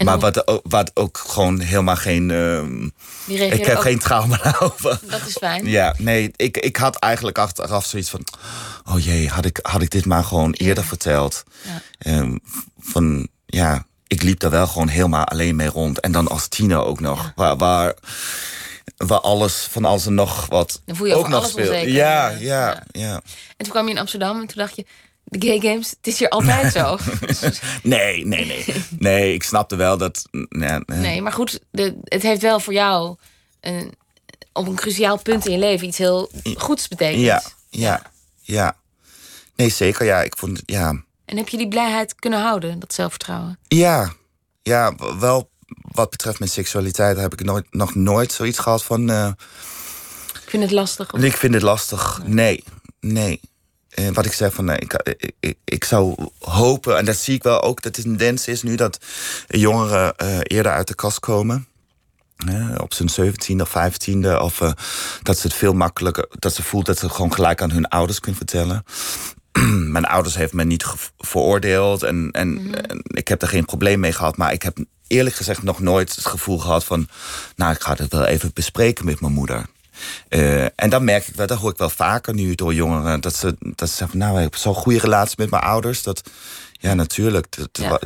[0.03, 2.29] maar wat, wat ook gewoon helemaal geen.
[2.29, 4.99] Uh, ik heb geen trauma over.
[5.09, 5.65] Dat is fijn.
[5.65, 8.23] Ja, nee, ik, ik had eigenlijk achteraf zoiets van.
[8.85, 11.43] Oh jee, had ik, had ik dit maar gewoon eerder verteld.
[11.99, 12.17] Ja.
[12.17, 12.39] Um,
[12.79, 15.99] van ja, ik liep daar wel gewoon helemaal alleen mee rond.
[15.99, 17.31] En dan als tiener ook nog.
[17.35, 17.93] Waar, waar,
[18.97, 20.81] waar alles van alles en nog wat.
[20.85, 21.69] Dan voel je ook nog speelt.
[21.69, 23.13] Ja, ja, ja, ja.
[23.13, 23.23] En
[23.57, 24.85] toen kwam je in Amsterdam en toen dacht je
[25.29, 26.97] de gay games, het is hier altijd zo.
[27.83, 28.65] nee, nee, nee.
[28.99, 30.27] Nee, ik snapte wel dat...
[30.31, 33.15] Nee, nee maar goed, de, het heeft wel voor jou...
[33.59, 33.93] Een,
[34.57, 37.21] op een cruciaal punt in je leven iets heel goeds betekend.
[37.21, 38.01] Ja, ja,
[38.41, 38.75] ja.
[39.55, 40.05] Nee, zeker.
[40.05, 41.03] Ja, ik vond ja.
[41.25, 43.59] En heb je die blijheid kunnen houden, dat zelfvertrouwen?
[43.67, 44.13] Ja,
[44.63, 45.49] ja, wel
[45.81, 49.09] wat betreft mijn seksualiteit heb ik nooit, nog nooit zoiets gehad van.
[49.09, 49.31] Uh,
[50.33, 51.13] ik vind het lastig.
[51.13, 51.21] Of?
[51.21, 52.21] Ik vind het lastig.
[52.25, 52.63] Nee,
[52.99, 53.41] nee.
[54.13, 57.61] Wat ik zeg van, nee, ik, ik, ik, zou hopen, en dat zie ik wel
[57.61, 58.99] ook, dat het een tendens is nu dat
[59.47, 61.67] jongeren uh, eerder uit de kast komen.
[62.49, 64.41] Uh, op zijn 17e of 15e.
[64.41, 64.71] Of uh,
[65.21, 68.19] dat ze het veel makkelijker, dat ze voelt dat ze gewoon gelijk aan hun ouders
[68.19, 68.83] kunnen vertellen.
[69.95, 70.85] Mijn ouders heeft me niet
[71.17, 72.73] veroordeeld en, en, mm -hmm.
[72.73, 74.37] en, ik heb er geen probleem mee gehad.
[74.37, 74.77] Maar ik heb
[75.07, 77.07] eerlijk gezegd nog nooit het gevoel gehad van,
[77.55, 79.65] nou, ik ga het wel even bespreken met mijn moeder.
[80.29, 83.35] Uh, en dan merk ik wel, dat hoor ik wel vaker nu door jongeren, dat
[83.35, 86.03] ze, dat ze zeggen: Nou, ik heb zo'n goede relatie met mijn ouders.
[86.03, 86.21] Dat,
[86.71, 87.55] ja, natuurlijk.
[87.55, 87.99] Dat, ja.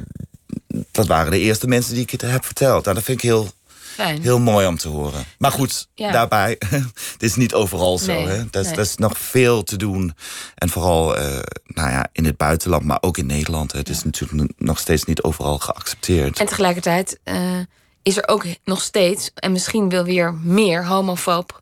[0.91, 2.83] dat waren de eerste mensen die ik het heb verteld.
[2.83, 3.51] Nou, dat vind ik heel,
[3.93, 4.21] Fijn.
[4.21, 5.25] heel mooi om te horen.
[5.37, 6.11] Maar goed, ja.
[6.11, 6.57] daarbij,
[7.13, 8.13] het is niet overal zo.
[8.13, 8.49] Nee, hè?
[8.49, 8.75] Dat, nee.
[8.75, 10.15] dat, is nog veel te doen.
[10.55, 11.23] En vooral uh,
[11.65, 13.71] nou ja, in het buitenland, maar ook in Nederland.
[13.71, 13.77] Hè.
[13.77, 16.39] Het is natuurlijk nog steeds niet overal geaccepteerd.
[16.39, 17.59] En tegelijkertijd uh,
[18.01, 21.60] is er ook nog steeds, en misschien wil weer meer homofoob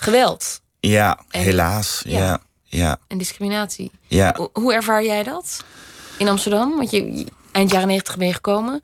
[0.00, 0.60] geweld.
[0.80, 2.02] Ja, helaas.
[2.04, 2.40] Ja.
[2.64, 2.98] ja.
[3.06, 3.90] En discriminatie.
[4.06, 4.34] Ja.
[4.36, 5.64] Hoe, hoe ervaar jij dat
[6.18, 6.76] in Amsterdam?
[6.76, 8.82] Want je eind jaren negentig ben je gekomen.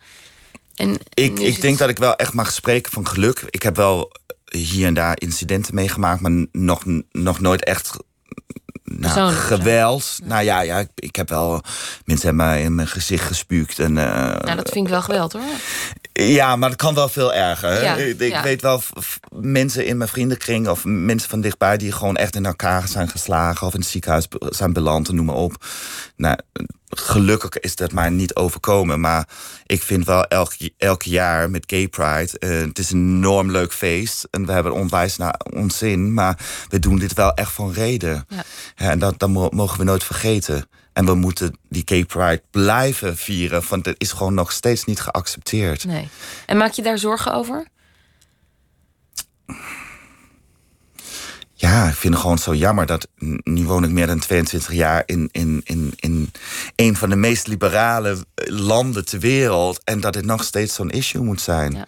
[0.74, 3.44] En ik ik denk dat ik wel echt mag spreken van geluk.
[3.50, 4.12] Ik heb wel
[4.50, 7.96] hier en daar incidenten meegemaakt, maar nog, nog nooit echt
[8.84, 10.18] nou, geweld.
[10.24, 11.62] Nou ja, ja ik, ik, heb wel
[12.04, 13.78] mensen hebben mij in mijn gezicht gespuukt.
[13.78, 15.42] En, uh, nou, dat vind ik wel geweld hoor.
[16.22, 17.98] Ja, maar dat kan wel veel erger.
[18.20, 18.82] ik, weet wel
[19.30, 23.66] mensen in mijn vriendenkring of mensen van dichtbij die gewoon echt in elkaar zijn geslagen
[23.66, 25.64] of in het ziekenhuis zijn beland en noem maar op.
[26.16, 26.36] Nou,
[26.88, 29.00] gelukkig is dat maar niet overkomen.
[29.00, 29.28] Maar
[29.66, 32.30] ik vind wel elk, elk jaar met Gay Pride.
[32.38, 34.26] Uh, het is een enorm leuk feest.
[34.30, 36.14] En we hebben onwijs naar ons zin.
[36.14, 36.38] Maar
[36.68, 38.26] we doen dit wel echt van reden.
[38.28, 38.44] Ja.
[38.74, 40.68] en dat, dat mogen we nooit vergeten.
[40.94, 43.62] En we moeten die Gay Pride blijven vieren.
[43.68, 45.84] Want het is gewoon nog steeds niet geaccepteerd.
[45.84, 46.08] Nee.
[46.46, 47.66] En maak je daar zorgen over?
[51.52, 53.08] Ja, ik vind het gewoon zo jammer dat.
[53.42, 56.30] Nu woon ik meer dan 22 jaar in, in, in, in
[56.76, 59.80] een van de meest liberale landen ter wereld.
[59.84, 61.72] En dat het nog steeds zo'n issue moet zijn.
[61.72, 61.86] Ja.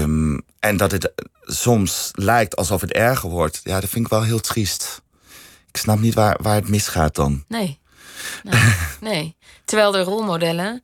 [0.00, 3.60] Um, en dat het soms lijkt alsof het erger wordt.
[3.64, 5.02] Ja, dat vind ik wel heel triest.
[5.68, 7.44] Ik snap niet waar, waar het misgaat dan.
[7.48, 7.79] Nee.
[8.42, 8.74] Nee.
[9.10, 9.36] nee.
[9.64, 10.82] Terwijl de rolmodellen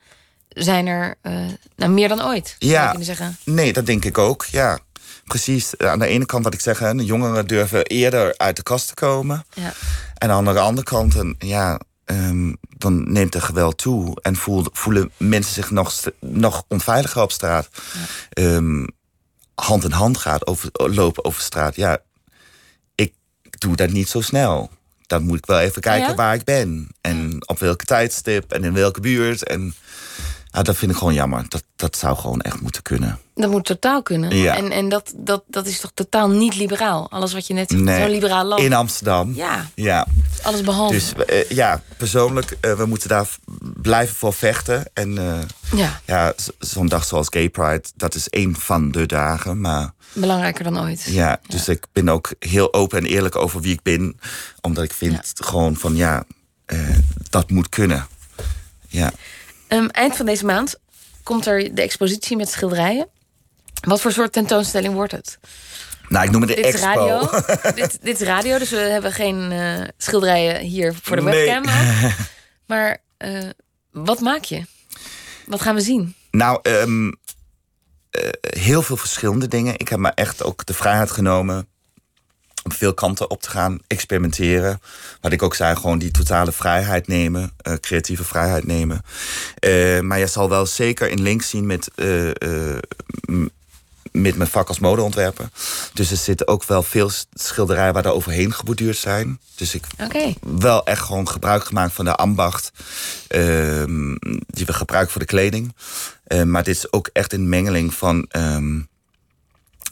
[0.48, 1.32] zijn er uh,
[1.76, 3.36] nou, meer dan ooit, zou ja, kunnen zeggen.
[3.44, 4.78] Nee, dat denk ik ook, ja.
[5.24, 8.88] Precies, aan de ene kant wat ik zeg, de jongeren durven eerder uit de kast
[8.88, 9.44] te komen.
[9.54, 9.72] Ja.
[10.14, 15.10] En aan de andere kant, ja, um, dan neemt er geweld toe en voel, voelen
[15.16, 17.68] mensen zich nog, nog onveiliger op straat.
[18.30, 18.42] Ja.
[18.42, 18.86] Um,
[19.54, 21.76] hand in hand gaat over, lopen over straat.
[21.76, 21.98] Ja,
[22.94, 23.12] ik
[23.58, 24.70] doe dat niet zo snel.
[25.06, 26.14] Dan moet ik wel even kijken ja?
[26.14, 26.88] waar ik ben.
[27.00, 29.42] En op welke tijdstip en in welke buurt.
[29.42, 29.74] En
[30.56, 31.44] ja, dat vind ik gewoon jammer.
[31.48, 33.18] Dat, dat zou gewoon echt moeten kunnen.
[33.34, 34.36] Dat moet totaal kunnen.
[34.36, 34.56] Ja.
[34.56, 37.10] En, en dat, dat, dat is toch totaal niet liberaal?
[37.10, 38.00] Alles wat je net zegt, nee.
[38.00, 38.62] zo'n liberaal land.
[38.62, 39.34] In Amsterdam.
[39.34, 39.66] Ja.
[39.74, 40.06] ja.
[40.42, 40.92] Alles behalve.
[40.92, 43.28] Dus uh, ja, persoonlijk, uh, we moeten daar
[43.82, 44.84] blijven voor vechten.
[44.92, 45.38] En uh,
[45.74, 49.60] ja, ja zo'n dag zoals Gay Pride, dat is één van de dagen.
[49.60, 51.02] Maar Belangrijker dan ooit.
[51.02, 51.72] Ja, dus ja.
[51.72, 54.20] ik ben ook heel open en eerlijk over wie ik ben.
[54.60, 55.46] Omdat ik vind ja.
[55.46, 56.24] gewoon van ja,
[57.30, 58.06] dat moet kunnen.
[58.88, 59.12] Ja.
[59.68, 60.78] Ehm, eind van deze maand
[61.22, 63.08] komt er de expositie met schilderijen.
[63.80, 65.38] Wat voor soort tentoonstelling wordt het?
[66.08, 66.88] Nou, ik noem het de Dit is expo.
[66.88, 67.30] radio.
[67.82, 71.64] dit, dit is radio, dus we hebben geen eh, schilderijen hier voor de webcam.
[72.66, 73.48] Maar eh,
[73.90, 74.64] wat maak je?
[75.46, 76.14] Wat gaan we zien?
[76.30, 77.12] Nou, ehm,
[78.10, 79.74] eh, heel veel verschillende dingen.
[79.78, 81.66] Ik heb me echt ook de vrijheid genomen om
[82.72, 84.80] veel kanten op te gaan, experimenteren.
[85.20, 89.02] Wat ik ook zei, gewoon die totale vrijheid nemen, eh, creatieve vrijheid nemen.
[89.58, 92.30] Eh, maar je zal wel zeker in link zien met, eh,
[94.12, 95.48] met mijn vak als modeontwerper.
[95.92, 99.40] Dus er zitten ook wel veel schilderijen waar er overheen geborduurd zijn.
[99.54, 100.32] Dus ik Oké.
[100.40, 102.72] wel echt gewoon gebruik gemaakt van de ambacht
[103.28, 104.14] ehm,
[104.46, 105.74] die we gebruiken voor de kleding.
[106.44, 108.80] Maar dit is ook echt een mengeling van ehm,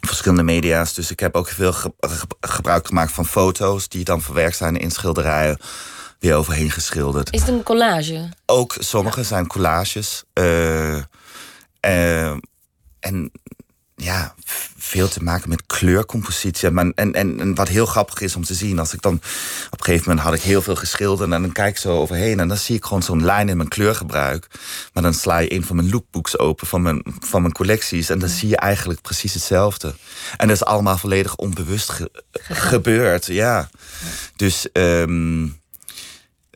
[0.06, 0.94] verschillende media's.
[0.94, 4.76] Dus ik heb ook veel ge- ge- gebruik gemaakt van foto's die dan verwerkt zijn
[4.76, 5.58] in schilderijen.
[6.18, 7.32] Weer overheen geschilderd.
[7.32, 8.28] Is het een collage?
[8.46, 10.24] Ook sommige zijn collages.
[10.32, 10.96] eh,
[11.80, 12.36] eh,
[13.00, 13.30] en
[13.96, 14.34] ja,
[14.78, 16.68] veel te maken met kleurcompositie.
[16.68, 19.14] En, en, en wat heel grappig is om te zien, als ik dan
[19.70, 22.40] op een gegeven moment had ik heel veel geschilderd en dan kijk ik zo overheen
[22.40, 24.46] en dan zie ik gewoon zo'n lijn in mijn kleurgebruik.
[24.92, 28.18] Maar dan sla je een van mijn lookbooks open van mijn, van mijn collecties en
[28.18, 29.94] dan zie je eigenlijk precies hetzelfde.
[30.36, 32.10] En dat is allemaal volledig onbewust ge-
[32.48, 33.70] gebeurd, ja.
[34.36, 34.72] Dus.
[34.72, 35.42] ehm,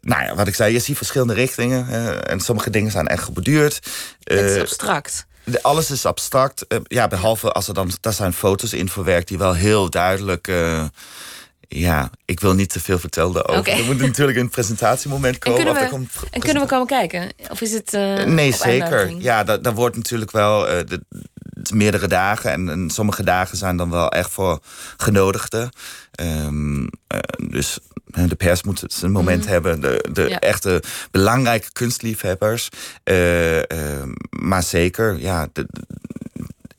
[0.00, 1.88] nou ja, wat ik zei, je ziet verschillende richtingen.
[2.28, 3.74] en sommige dingen zijn echt geborduurd.
[4.22, 5.26] het is Eh, abstract.
[5.62, 6.66] Alles is abstract.
[6.66, 7.90] eh, ja, behalve als er dan...
[8.00, 10.48] Daar zijn foto's in verwerkt die wel heel duidelijk...
[10.48, 10.84] eh,
[11.70, 13.58] ja, ik wil niet te veel vertellen daarover.
[13.58, 13.70] Oké.
[13.70, 15.56] Er moet natuurlijk een presentatiemoment En komen.
[15.56, 17.32] kunnen, of er we, komt en kunnen we komen kijken?
[17.50, 17.94] Of is het.
[17.94, 19.14] eh, Nee, zeker.
[19.18, 21.00] Ja, dat, dat wordt natuurlijk wel eh, de,
[21.72, 22.50] meerdere dagen.
[22.52, 24.60] En, en sommige dagen zijn dan wel echt voor
[24.96, 25.70] genodigden.
[26.18, 29.80] Ehm, eh, dus de pers moet zijn moment hebben.
[29.80, 30.30] De, de Mhm.
[30.30, 30.38] Ja.
[30.38, 32.68] echte belangrijke kunstliefhebbers.
[33.04, 35.48] Eh, ehm, maar zeker, ja...
[35.52, 35.96] de- de-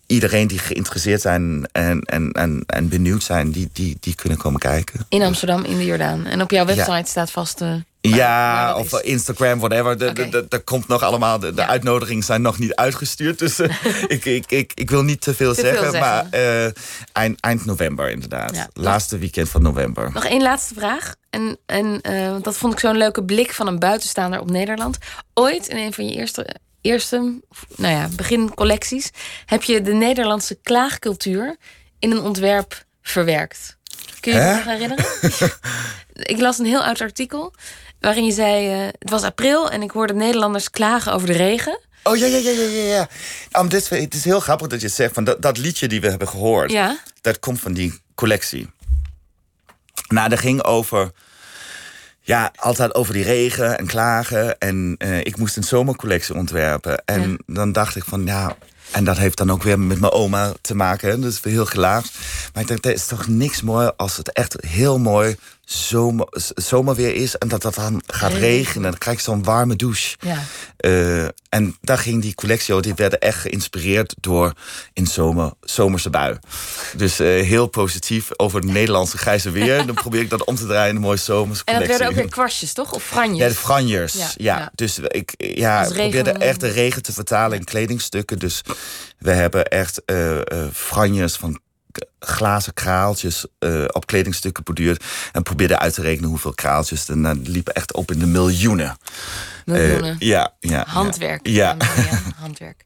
[0.05, 4.59] Iedereen die geïnteresseerd zijn en, en, en, en benieuwd zijn, die, die, die kunnen komen
[4.59, 5.05] kijken.
[5.09, 6.25] In Amsterdam, in de Jordaan.
[6.25, 6.75] En op jouw Ja.
[6.75, 7.61] website staat vast.
[7.61, 9.01] eh, Ja, of is.
[9.01, 9.97] Instagram, whatever.
[9.97, 11.39] De, komt nog allemaal.
[11.39, 11.67] De, de Ja.
[11.67, 13.39] uitnodigingen zijn nog niet uitgestuurd.
[13.39, 13.75] Dus eh,
[14.07, 15.99] ik, ik, ik, ik wil niet te veel Te veel zeggen.
[15.99, 16.71] Maar eh,
[17.13, 18.55] eind, eind november inderdaad.
[18.55, 18.69] Ja.
[18.73, 20.11] Laatste weekend van november.
[20.13, 21.15] Nog één laatste vraag.
[21.29, 24.97] En, en eh, dat vond ik zo'n leuke blik van een buitenstaander op Nederland.
[25.33, 27.41] Ooit in een van je eerste, eerste
[27.75, 29.09] nou ja, begincollecties
[29.45, 31.55] heb je de Nederlandse klaagcultuur
[31.99, 33.77] in een ontwerp verwerkt.
[34.19, 35.05] Kun je je nog herinneren?
[36.33, 37.53] ik las een heel oud artikel
[37.99, 41.79] waarin je zei: eh, het was april en ik hoorde Nederlanders klagen over de regen.
[42.03, 43.09] Oh ja, ja, ja, ja, ja.
[43.61, 46.09] Um, dit, het is heel grappig dat je zegt van dat, dat liedje die we
[46.09, 46.71] hebben gehoord.
[46.71, 46.97] Ja.
[47.21, 48.69] Dat komt van die collectie.
[50.07, 51.11] Nou, dat ging over.
[52.21, 54.57] Ja, altijd over die regen en klagen.
[54.59, 57.01] En eh, ik moest een zomercollectie ontwerpen.
[57.05, 57.37] En Ja.
[57.53, 58.55] dan dacht ik van ja.
[58.91, 61.09] En dat heeft dan ook weer met mijn oma te maken.
[61.09, 61.19] hè.
[61.19, 62.11] Weer heel gelaagd.
[62.53, 65.35] Maar ik dacht, er is toch niks mooi als het echt heel mooi
[65.71, 67.37] zomer, zomerweer is.
[67.37, 68.47] En dat dat dan gaat Regen.
[68.47, 68.89] regenen.
[68.89, 70.17] Dan krijg je zo'n warme douche.
[70.19, 70.43] Ja.
[70.77, 72.85] Eh, en daar ging die collectie over.
[72.85, 74.53] Die werden echt geïnspireerd door
[74.93, 76.37] in zomer, zomerse bui.
[76.95, 79.85] Dus eh, heel positief over het Nederlandse grijze weer.
[79.85, 82.13] Dan probeer ik dat om te draaien in een mooie zomerse En dat werden ook
[82.13, 82.91] weer kwastjes, toch?
[82.91, 83.39] Of franjes?
[83.39, 84.13] Ja, de franjes.
[84.13, 84.71] Ja, Ja, ja.
[84.75, 88.39] Dus ik ja, probeerde echt de regen te vertalen in kledingstukken.
[88.39, 88.61] Dus
[89.17, 90.37] we hebben echt eh
[90.73, 91.59] franjes van
[92.19, 95.03] glazen kraaltjes eh, op kledingstukken borduurd.
[95.31, 97.09] En probeerde uit te rekenen hoeveel kraaltjes.
[97.09, 98.97] En dat liepen echt op in de miljoenen.
[99.65, 100.11] Miljoenen.
[100.19, 100.83] Eh, ja, ja.
[100.87, 101.47] Handwerk.
[101.47, 102.83] Ja, Ja, handwerk.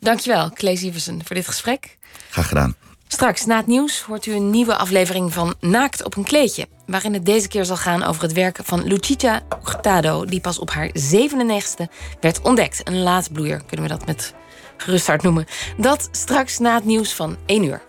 [0.00, 1.98] Dankjewel, Claes Iversen, voor dit gesprek.
[2.30, 2.74] graag gedaan.
[3.08, 6.68] Straks, na het nieuws, hoort u een nieuwe aflevering van Naakt op een kleedje.
[6.86, 10.24] Waarin het deze keer zal gaan over het werk van Lucita Hurtado...
[10.24, 11.84] die pas op haar 97e
[12.20, 12.80] werd ontdekt.
[12.88, 14.34] Een laatbloeier, kunnen we dat met
[14.76, 15.46] gerust hart noemen.
[15.76, 17.82] Dat straks na het nieuws van 1 uur.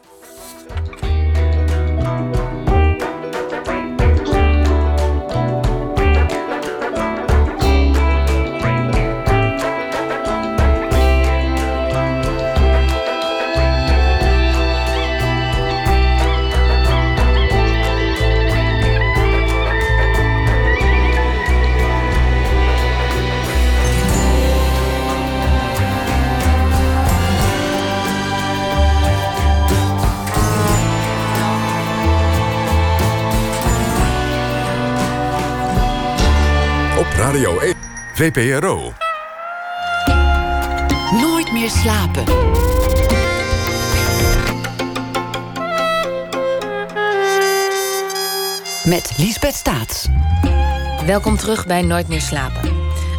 [0.71, 2.50] thank you
[38.21, 38.93] VPRO.
[41.21, 42.23] Nooit meer slapen.
[48.85, 50.07] Met Liesbeth Staats.
[51.05, 52.69] Welkom terug bij Nooit meer slapen.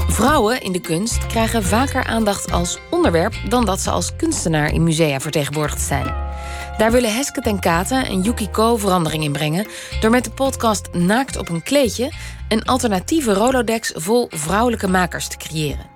[0.09, 4.83] Vrouwen in de kunst krijgen vaker aandacht als onderwerp dan dat ze als kunstenaar in
[4.83, 6.32] musea vertegenwoordigd zijn.
[6.79, 9.67] Daar willen Hesket en Kata en Yukiko verandering in brengen
[10.01, 12.13] door met de podcast Naakt op een kleedje
[12.49, 15.91] een alternatieve Rolodex vol vrouwelijke makers te creëren.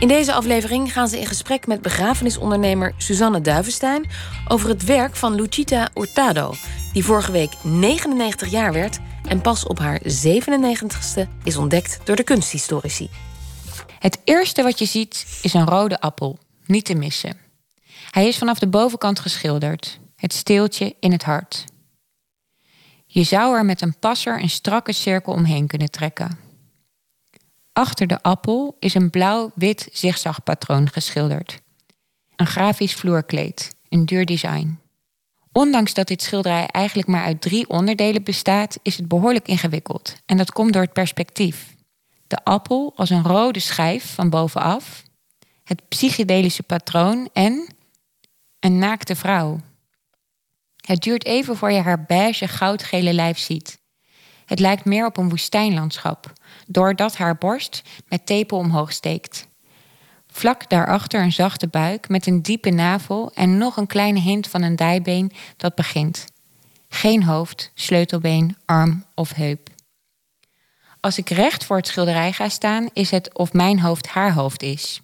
[0.00, 4.08] In deze aflevering gaan ze in gesprek met begrafenisondernemer Suzanne Duivenstein
[4.48, 6.54] over het werk van Lucita Hurtado,
[6.92, 12.24] die vorige week 99 jaar werd en pas op haar 97ste is ontdekt door de
[12.24, 13.10] kunsthistorici.
[13.98, 17.49] Het eerste wat je ziet is een rode appel, niet te missen.
[18.10, 21.64] Hij is vanaf de bovenkant geschilderd, het steeltje in het hart.
[23.06, 26.38] Je zou er met een passer een strakke cirkel omheen kunnen trekken.
[27.72, 31.60] Achter de appel is een blauw-wit zigzagpatroon geschilderd.
[32.36, 34.78] Een grafisch vloerkleed, een duur design.
[35.52, 40.16] Ondanks dat dit schilderij eigenlijk maar uit drie onderdelen bestaat, is het behoorlijk ingewikkeld.
[40.26, 41.74] En dat komt door het perspectief.
[42.26, 45.02] De appel als een rode schijf van bovenaf,
[45.64, 47.74] het psychedelische patroon en
[48.60, 49.60] een naakte vrouw.
[50.86, 53.78] Het duurt even voor je haar beige goudgele lijf ziet.
[54.44, 56.32] Het lijkt meer op een woestijnlandschap,
[56.66, 59.48] doordat haar borst met tepel omhoog steekt.
[60.26, 64.62] Vlak daarachter een zachte buik met een diepe navel en nog een kleine hint van
[64.62, 66.24] een dijbeen dat begint.
[66.88, 69.68] Geen hoofd, sleutelbeen, arm of heup.
[71.00, 74.62] Als ik recht voor het schilderij ga staan, is het of mijn hoofd haar hoofd
[74.62, 75.00] is.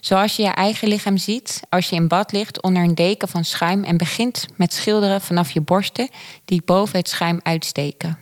[0.00, 3.44] Zoals je je eigen lichaam ziet als je in bad ligt onder een deken van
[3.44, 6.08] schuim en begint met schilderen vanaf je borsten
[6.44, 8.18] die boven het schuim uitsteken.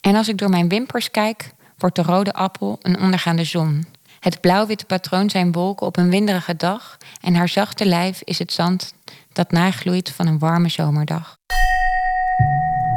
[0.00, 3.86] En als ik door mijn wimpers kijk, wordt de rode appel een ondergaande zon.
[4.20, 8.52] Het blauw-witte patroon zijn wolken op een winderige dag en haar zachte lijf is het
[8.52, 8.94] zand
[9.32, 11.36] dat nagloeit van een warme zomerdag.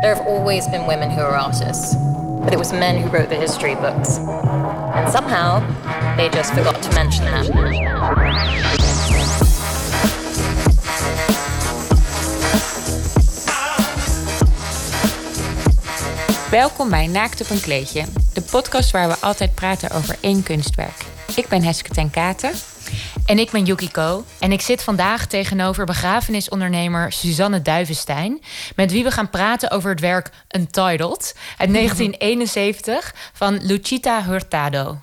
[0.02, 1.96] There have always been women who are artists,
[2.44, 4.14] but it was men who wrote the history books.
[5.12, 5.64] Somehow
[6.16, 7.50] they just forgot to mention that.
[16.52, 21.06] Welkom bij Naakt op een kleedje, de podcast waar we altijd praten over één kunstwerk.
[21.36, 22.52] Ik ben Heske ten Katen.
[23.26, 24.26] En ik ben Yukiko.
[24.40, 28.42] En ik zit vandaag tegenover begrafenisondernemer Suzanne Duivenstein.
[28.76, 34.98] Met wie we gaan praten over het werk Untitled uit 1971 van Lucita Hurtado.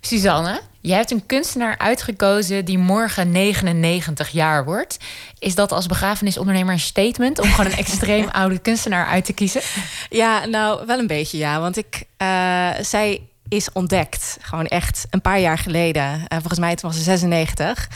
[0.00, 4.96] Suzanne, jij hebt een kunstenaar uitgekozen die morgen 99 jaar wordt.
[5.38, 9.60] Is dat als begrafenisondernemer een statement om gewoon een extreem oude kunstenaar uit te kiezen?
[10.08, 11.60] Ja, nou wel een beetje ja.
[11.60, 14.36] Want ik, uh, zij is ontdekt.
[14.40, 16.02] Gewoon echt een paar jaar geleden.
[16.02, 17.88] Uh, volgens mij was ze 96.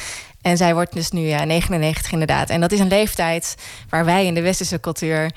[0.42, 2.50] En zij wordt dus nu uh, 99 inderdaad.
[2.50, 3.57] En dat is een leeftijd
[3.88, 5.30] waar wij in de westerse cultuur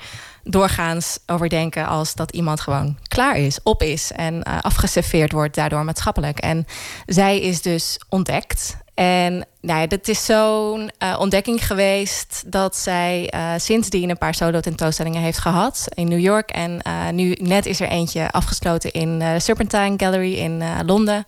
[0.46, 5.54] doorgaans over denken als dat iemand gewoon klaar is, op is en uh, afgeserveerd wordt
[5.54, 6.38] daardoor maatschappelijk.
[6.38, 6.66] En
[7.06, 8.76] zij is dus ontdekt.
[8.94, 14.34] En nou ja, dat is zo'n uh, ontdekking geweest dat zij uh, sindsdien een paar
[14.34, 16.50] solo tentoonstellingen heeft gehad in New York.
[16.50, 16.80] En
[17.14, 21.24] nu net is er eentje afgesloten in Serpentine Gallery in Londen.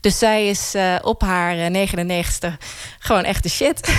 [0.00, 2.58] Dus zij is uh, op haar 99
[2.98, 3.94] gewoon echt de shit.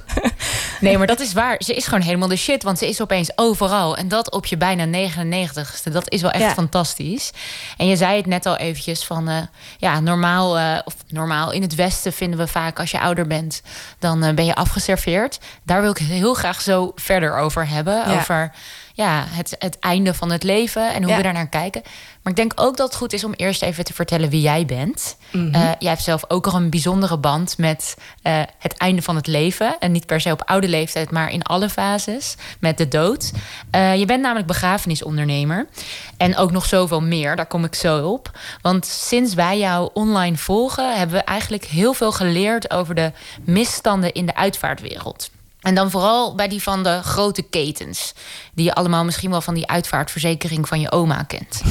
[0.80, 1.56] nee, maar dat is waar.
[1.58, 2.62] Ze is gewoon helemaal de shit.
[2.62, 3.96] Want ze is opeens overal.
[3.96, 5.92] En dat op je bijna 99ste.
[5.92, 6.52] Dat is wel echt ja.
[6.52, 7.30] fantastisch.
[7.76, 9.28] En je zei het net al eventjes van...
[9.28, 9.38] Uh,
[9.78, 12.78] ja, normaal, uh, of normaal in het Westen vinden we vaak...
[12.78, 13.62] als je ouder bent,
[13.98, 15.38] dan ben je afgeserveerd.
[15.62, 17.94] Daar wil ik heel graag zo verder over hebben.
[17.94, 18.18] Ja.
[18.18, 18.52] Over
[18.96, 21.16] ja, het, het einde van het leven en hoe ja.
[21.16, 21.82] we daar naar kijken.
[22.22, 24.66] Maar ik denk ook dat het goed is om eerst even te vertellen wie jij
[24.66, 25.16] bent.
[25.32, 25.54] Mm -hmm.
[25.54, 29.26] uh, jij hebt zelf ook al een bijzondere band met uh, het einde van het
[29.26, 29.76] leven.
[29.78, 33.32] En niet per se op oude leeftijd, maar in alle fases met de dood.
[33.74, 35.66] Uh, je bent namelijk begrafenisondernemer.
[36.16, 38.38] En ook nog zoveel meer, daar kom ik zo op.
[38.62, 43.12] Want sinds wij jou online volgen, hebben we eigenlijk heel veel geleerd over de
[43.44, 45.30] misstanden in de uitvaartwereld.
[45.66, 48.14] En dan vooral bij die van de grote ketens.
[48.54, 51.62] Die je allemaal misschien wel van die uitvaartverzekering van je oma kent.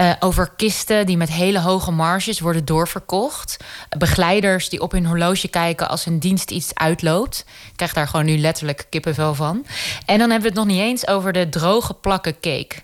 [0.00, 3.56] uh, over kisten die met hele hoge marges worden doorverkocht.
[3.98, 7.44] Begeleiders die op hun horloge kijken als hun dienst iets uitloopt.
[7.66, 9.66] Ik krijg daar gewoon nu letterlijk kippenvel van.
[10.06, 12.74] En dan hebben we het nog niet eens over de droge plakken cake.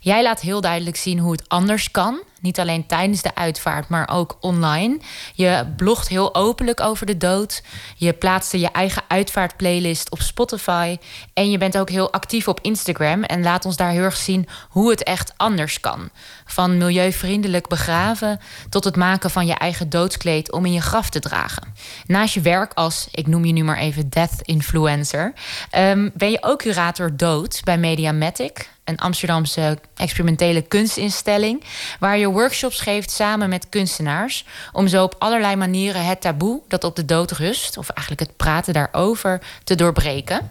[0.00, 2.20] Jij laat heel duidelijk zien hoe het anders kan.
[2.40, 4.98] Niet alleen tijdens de uitvaart, maar ook online.
[5.34, 7.62] Je blogt heel openlijk over de dood.
[7.96, 10.98] Je plaatste je eigen uitvaartplaylist op Spotify.
[11.34, 13.22] En je bent ook heel actief op Instagram.
[13.22, 16.10] En laat ons daar heel erg zien hoe het echt anders kan.
[16.44, 21.20] Van milieuvriendelijk begraven tot het maken van je eigen doodskleed om in je graf te
[21.20, 21.74] dragen.
[22.06, 25.32] Naast je werk als, ik noem je nu maar even death influencer,
[25.76, 28.70] um, ben je ook curator dood bij Mediamatic.
[28.88, 31.64] Een Amsterdamse experimentele kunstinstelling.
[32.00, 34.44] Waar je workshops geeft samen met kunstenaars.
[34.72, 38.36] Om zo op allerlei manieren het taboe dat op de dood rust, of eigenlijk het
[38.36, 40.50] praten daarover, te doorbreken.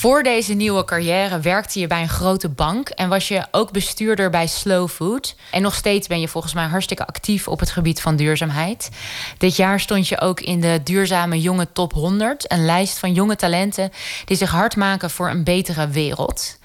[0.00, 4.30] Voor deze nieuwe carrière werkte je bij een grote bank en was je ook bestuurder
[4.30, 5.36] bij Slow Food.
[5.50, 8.90] En nog steeds ben je volgens mij hartstikke actief op het gebied van duurzaamheid.
[9.38, 13.36] Dit jaar stond je ook in de Duurzame Jonge Top 100, een lijst van jonge
[13.36, 13.90] talenten
[14.24, 16.58] die zich hard maken voor een betere wereld.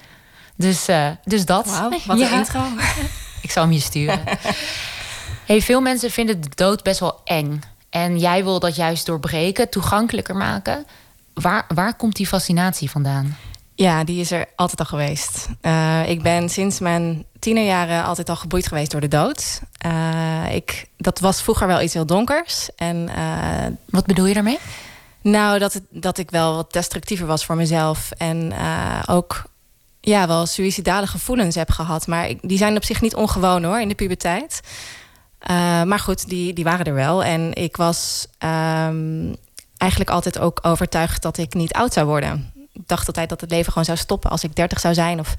[0.55, 1.65] Dus, uh, dus dat.
[1.65, 2.61] Wauw, wat een intro.
[3.41, 4.23] Ik zal hem je sturen.
[5.45, 7.61] hey, veel mensen vinden de dood best wel eng.
[7.89, 10.85] En jij wil dat juist doorbreken, toegankelijker maken.
[11.33, 13.37] Waar, waar komt die fascinatie vandaan?
[13.75, 15.47] Ja, die is er altijd al geweest.
[15.61, 19.61] Uh, ik ben sinds mijn tienerjaren altijd al geboeid geweest door de dood.
[19.85, 22.69] Uh, ik, dat was vroeger wel iets heel donkers.
[22.75, 23.09] En,
[23.89, 24.59] Wat bedoel je daarmee?
[25.21, 28.11] Nou, dat, het, dat ik wel wat destructiever was voor mezelf.
[28.11, 28.53] En
[29.07, 29.43] ook
[30.05, 32.07] ja, wel suïcidale gevoelens heb gehad.
[32.07, 34.59] Maar die zijn op zich niet ongewoon hoor, in de puberteit.
[35.85, 37.23] maar goed, die, die waren er wel.
[37.23, 39.35] En ik was um,
[39.77, 42.53] eigenlijk altijd ook overtuigd dat ik niet oud zou worden.
[42.73, 45.35] Ik dacht altijd dat het leven gewoon zou stoppen als ik 30 zou zijn of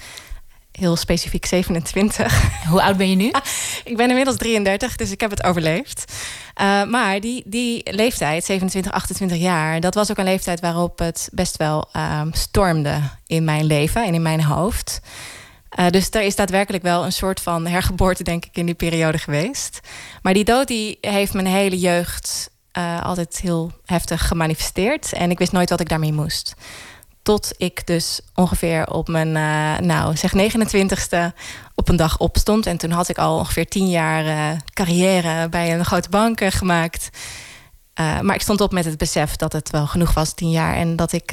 [0.79, 2.51] heel specifiek 27.
[2.71, 3.31] Hoe oud ben je nu?
[3.85, 6.13] ik ben inmiddels 33, dus ik heb het overleefd.
[6.61, 11.29] Uh, maar die, die leeftijd, 27, 28 jaar, dat was ook een leeftijd waarop het
[11.33, 15.01] best wel uh, stormde in mijn leven en in mijn hoofd.
[15.79, 19.19] Uh, dus er is daadwerkelijk wel een soort van hergeboorte, denk ik, in die periode
[19.19, 19.81] geweest.
[20.23, 25.13] Maar die dood die heeft mijn hele jeugd uh, altijd heel heftig gemanifesteerd.
[25.13, 26.55] En ik wist nooit wat ik daarmee moest.
[27.27, 31.35] Tot ik dus ongeveer op mijn, uh, nou zeg 29ste
[31.75, 32.67] op een dag opstond.
[32.67, 37.09] En toen had ik al ongeveer tien jaar uh, carrière bij een grote bank gemaakt.
[37.95, 40.75] maar ik stond op met het besef dat het wel genoeg was, tien jaar.
[40.75, 41.33] En dat ik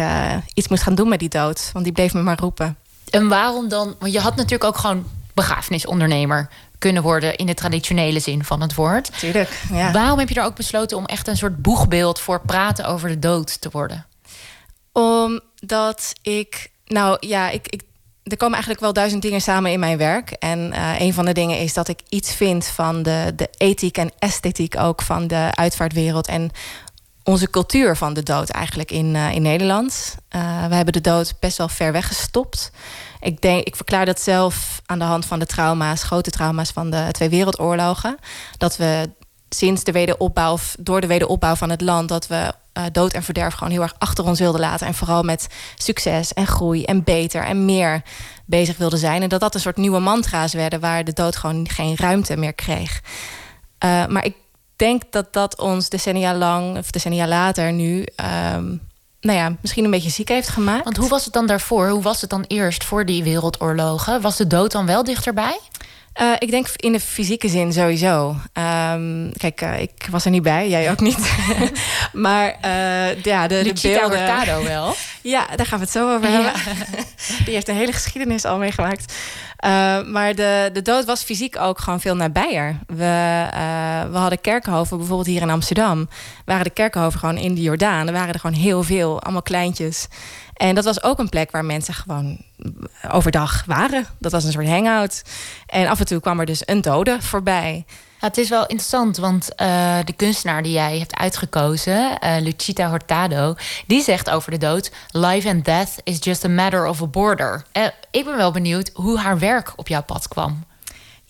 [0.54, 1.70] iets moest gaan doen met die dood.
[1.74, 2.78] Want die bleef me maar roepen.
[3.10, 3.96] En waarom dan?
[4.00, 8.76] Want je had natuurlijk ook gewoon begrafenisondernemer kunnen worden in de traditionele zin van het
[8.76, 9.20] woord.
[9.20, 9.62] Tuurlijk.
[9.72, 9.92] Ja.
[9.92, 13.20] Waarom heb je er ook besloten om echt een soort boegbeeld voor praten over de
[13.20, 14.06] dood te worden?
[14.94, 17.82] Omdat ik, nou ja, ik, ik
[18.24, 20.32] er komen eigenlijk wel duizend dingen samen in mijn werk.
[20.32, 23.98] En uh, een van de dingen is dat ik iets vind van de, de ethiek
[23.98, 26.28] en esthetiek ook van de uitvaartwereld.
[26.28, 26.52] En
[27.24, 30.16] onze cultuur van de dood eigenlijk in, uh, in Nederland.
[30.36, 32.72] Uh, we hebben de dood best wel ver weggestopt.
[33.20, 36.90] Ik, denk, ik verklaar dat zelf aan de hand van de trauma's, grote trauma's van
[36.90, 38.18] de twee wereldoorlogen.
[38.58, 39.10] Dat we
[39.54, 43.54] sinds de wederopbouw, door de wederopbouw van het land, dat we uh, dood en verderf
[43.54, 44.88] gewoon heel erg achter ons wilden laten.
[44.88, 48.02] En vooral met succes en groei en beter en meer
[48.46, 49.22] bezig wilden zijn.
[49.22, 52.54] En dat dat een soort nieuwe mantra's werden waar de dood gewoon geen ruimte meer
[52.54, 53.02] kreeg.
[53.86, 54.36] Uh, maar ik
[54.76, 58.06] denk dat dat ons decennia lang, of decennia later nu.
[58.56, 58.82] Um,
[59.24, 60.84] nou ja, misschien een beetje ziek heeft gemaakt.
[60.84, 61.90] Want hoe was het dan daarvoor?
[61.90, 64.22] Hoe was het dan eerst voor die wereldoorlogen?
[64.22, 65.60] Was de dood dan wel dichterbij?
[66.22, 68.36] Uh, ik denk in de fysieke zin sowieso.
[68.54, 71.36] Um, kijk, uh, ik was er niet bij, jij ook niet.
[72.14, 74.20] maar uh, ja, de, de beelden...
[74.20, 74.94] Hurtado wel.
[75.22, 76.54] ja, daar gaan we het zo over hebben.
[77.46, 79.14] Die heeft een hele geschiedenis al meegemaakt.
[80.06, 82.80] maar de, de dood was fysiek ook gewoon veel nabijer.
[82.88, 83.46] We,
[84.12, 86.10] we hadden kerkhoven, bijvoorbeeld hier in Amsterdam...
[86.46, 88.08] waren de kerkhoven gewoon in de Jordaan.
[88.08, 90.08] Er waren er gewoon heel veel, allemaal kleintjes...
[90.54, 92.38] En dat was ook een plek waar mensen gewoon
[93.12, 94.06] overdag waren.
[94.20, 95.22] Dat was een soort hangout.
[95.66, 97.86] En af en toe kwam er dus een dode voorbij.
[98.20, 103.56] Het is wel interessant, want uh, de kunstenaar die jij hebt uitgekozen, uh, Lucita Hurtado,
[103.88, 107.64] die zegt over de dood: Life and death is just a matter of a border.
[107.74, 110.64] Uh, ik ben wel benieuwd hoe haar werk op jouw pad kwam.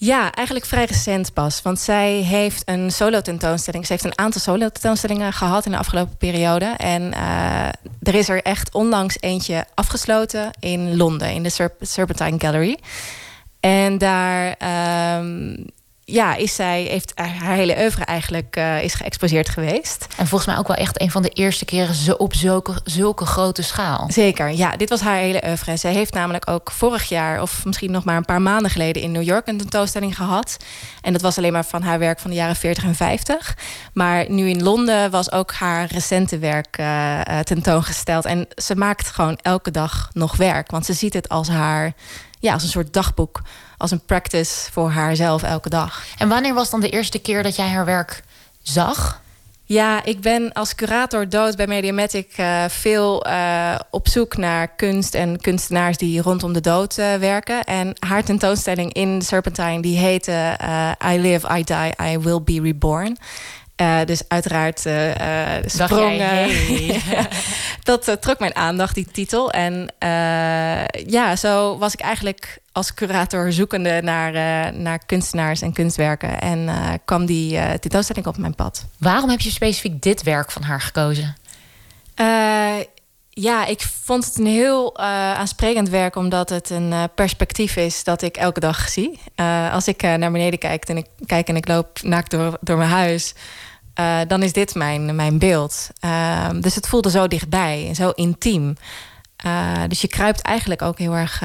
[0.03, 1.61] Ja, eigenlijk vrij recent pas.
[1.61, 3.85] Want zij heeft een solo-tentoonstelling.
[3.85, 6.65] Ze heeft een aantal solo-tentoonstellingen gehad in de afgelopen periode.
[6.65, 7.67] En uh,
[8.01, 12.77] er is er echt onlangs eentje afgesloten in Londen, in de Serp Serpentine Gallery.
[13.59, 14.55] En daar
[15.19, 15.65] um,
[16.13, 20.07] ja, is zij, heeft haar hele oeuvre eigenlijk uh, is geëxposeerd geweest.
[20.17, 23.25] En volgens mij ook wel echt een van de eerste keren zo op zulke, zulke
[23.25, 24.05] grote schaal.
[24.11, 24.75] Zeker, ja.
[24.75, 25.77] Dit was haar hele oeuvre.
[25.77, 29.01] Zij heeft namelijk ook vorig jaar, of misschien nog maar een paar maanden geleden...
[29.01, 30.57] in New York een tentoonstelling gehad.
[31.01, 33.57] En dat was alleen maar van haar werk van de jaren 40 en 50.
[33.93, 38.25] Maar nu in Londen was ook haar recente werk uh, tentoongesteld.
[38.25, 40.71] En ze maakt gewoon elke dag nog werk.
[40.71, 41.93] Want ze ziet het als haar,
[42.39, 43.41] ja, als een soort dagboek
[43.83, 46.03] als een practice voor haarzelf elke dag.
[46.17, 48.23] En wanneer was dan de eerste keer dat jij haar werk
[48.61, 49.21] zag?
[49.65, 55.15] Ja, ik ben als curator dood bij Mediamatic uh, veel uh, op zoek naar kunst
[55.15, 57.63] en kunstenaars die rondom de dood uh, werken.
[57.63, 60.57] En haar tentoonstelling in Serpentine die heette
[61.13, 63.17] I Live, I Die, I Will Be Reborn.
[63.81, 64.79] Uh, dus uiteraard
[65.65, 66.17] sprong...
[66.17, 67.01] Hey.
[67.83, 69.51] dat trok mijn aandacht, die titel.
[69.51, 69.93] En
[71.07, 76.41] ja, zo was ik eigenlijk als curator zoekende naar, uh, naar kunstenaars en kunstwerken.
[76.41, 78.85] En uh, kwam die uh, tentoonstelling op mijn pad.
[78.99, 81.35] Waarom heb je specifiek dit werk van haar gekozen?
[83.29, 88.37] ja, ik vond het een heel aansprekend werk, omdat het een perspectief is dat ik
[88.37, 89.19] elke dag zie.
[89.71, 92.89] als ik naar beneden kijk en ik, kijk en ik loop naakt door, door mijn
[92.89, 93.33] huis.
[94.27, 95.89] dan is dit mijn, mijn beeld.
[95.99, 98.75] Ehm, dus het voelde zo dichtbij en zo intiem.
[99.87, 101.41] Dus je kruipt eigenlijk ook heel erg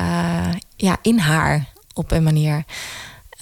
[0.76, 1.64] ja, in haar
[1.94, 2.64] op een manier.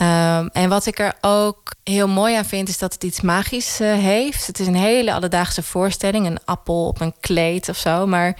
[0.02, 3.80] Um, en wat ik er ook heel mooi aan vind, is dat het iets magisch
[3.80, 4.46] uh, heeft.
[4.46, 8.06] Het is een hele alledaagse voorstelling, een appel op een kleed of zo.
[8.06, 8.36] Maar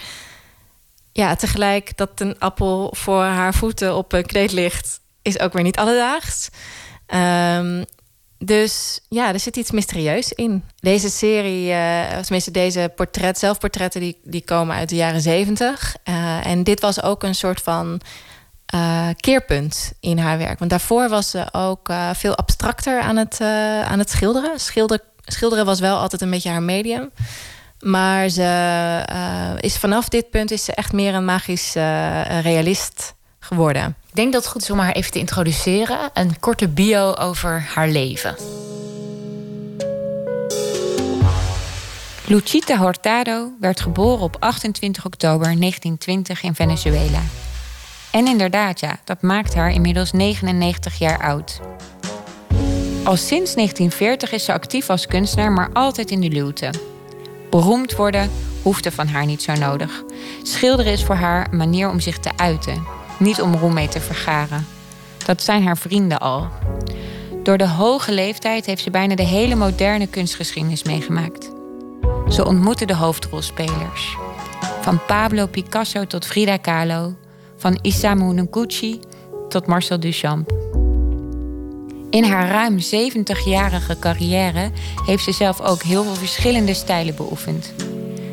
[1.12, 5.62] ja, tegelijk dat een appel voor haar voeten op een kleed ligt, is ook weer
[5.62, 6.48] niet alledaags.
[7.06, 7.84] Um,
[8.38, 10.64] dus ja, er zit iets mysterieus in.
[10.76, 15.96] Deze serie, uh, tenminste deze portret, zelfportretten, die, die komen uit de jaren zeventig.
[16.04, 18.00] Uh, en dit was ook een soort van
[18.74, 20.58] uh, keerpunt in haar werk.
[20.58, 23.40] Want daarvoor was ze ook veel abstracter aan het,
[23.84, 24.60] aan het schilderen.
[24.60, 27.10] Schilder, schilderen was wel altijd een beetje haar medium.
[27.80, 31.72] Maar ze is vanaf dit punt is ze echt meer een magisch
[32.42, 33.96] realist geworden.
[34.16, 36.10] Ik denk dat het goed is om haar even te introduceren.
[36.14, 38.36] Een korte bio over haar leven.
[42.26, 47.20] Luchita Hurtado werd geboren op 28 oktober 1920 in Venezuela.
[48.10, 51.60] En inderdaad, ja, dat maakt haar inmiddels 99 jaar oud.
[53.04, 56.70] Al sinds 1940 is ze actief als kunstenaar, maar altijd in de luwte.
[57.50, 58.30] Beroemd worden
[58.62, 60.02] hoefde van haar niet zo nodig.
[60.42, 64.00] Schilderen is voor haar een manier om zich te uiten, niet om roem mee te
[64.00, 64.66] vergaren.
[65.26, 66.48] Dat zijn haar vrienden al.
[67.42, 71.50] Door de hoge leeftijd heeft ze bijna de hele moderne kunstgeschiedenis meegemaakt.
[72.28, 74.16] Ze ontmoette de hoofdrolspelers.
[74.80, 77.14] Van Pablo Picasso tot Frida Kahlo,
[77.56, 79.00] van Isamu Noguchi
[79.48, 80.52] tot Marcel Duchamp.
[82.10, 84.70] In haar ruim 70-jarige carrière
[85.06, 87.72] heeft ze zelf ook heel veel verschillende stijlen beoefend.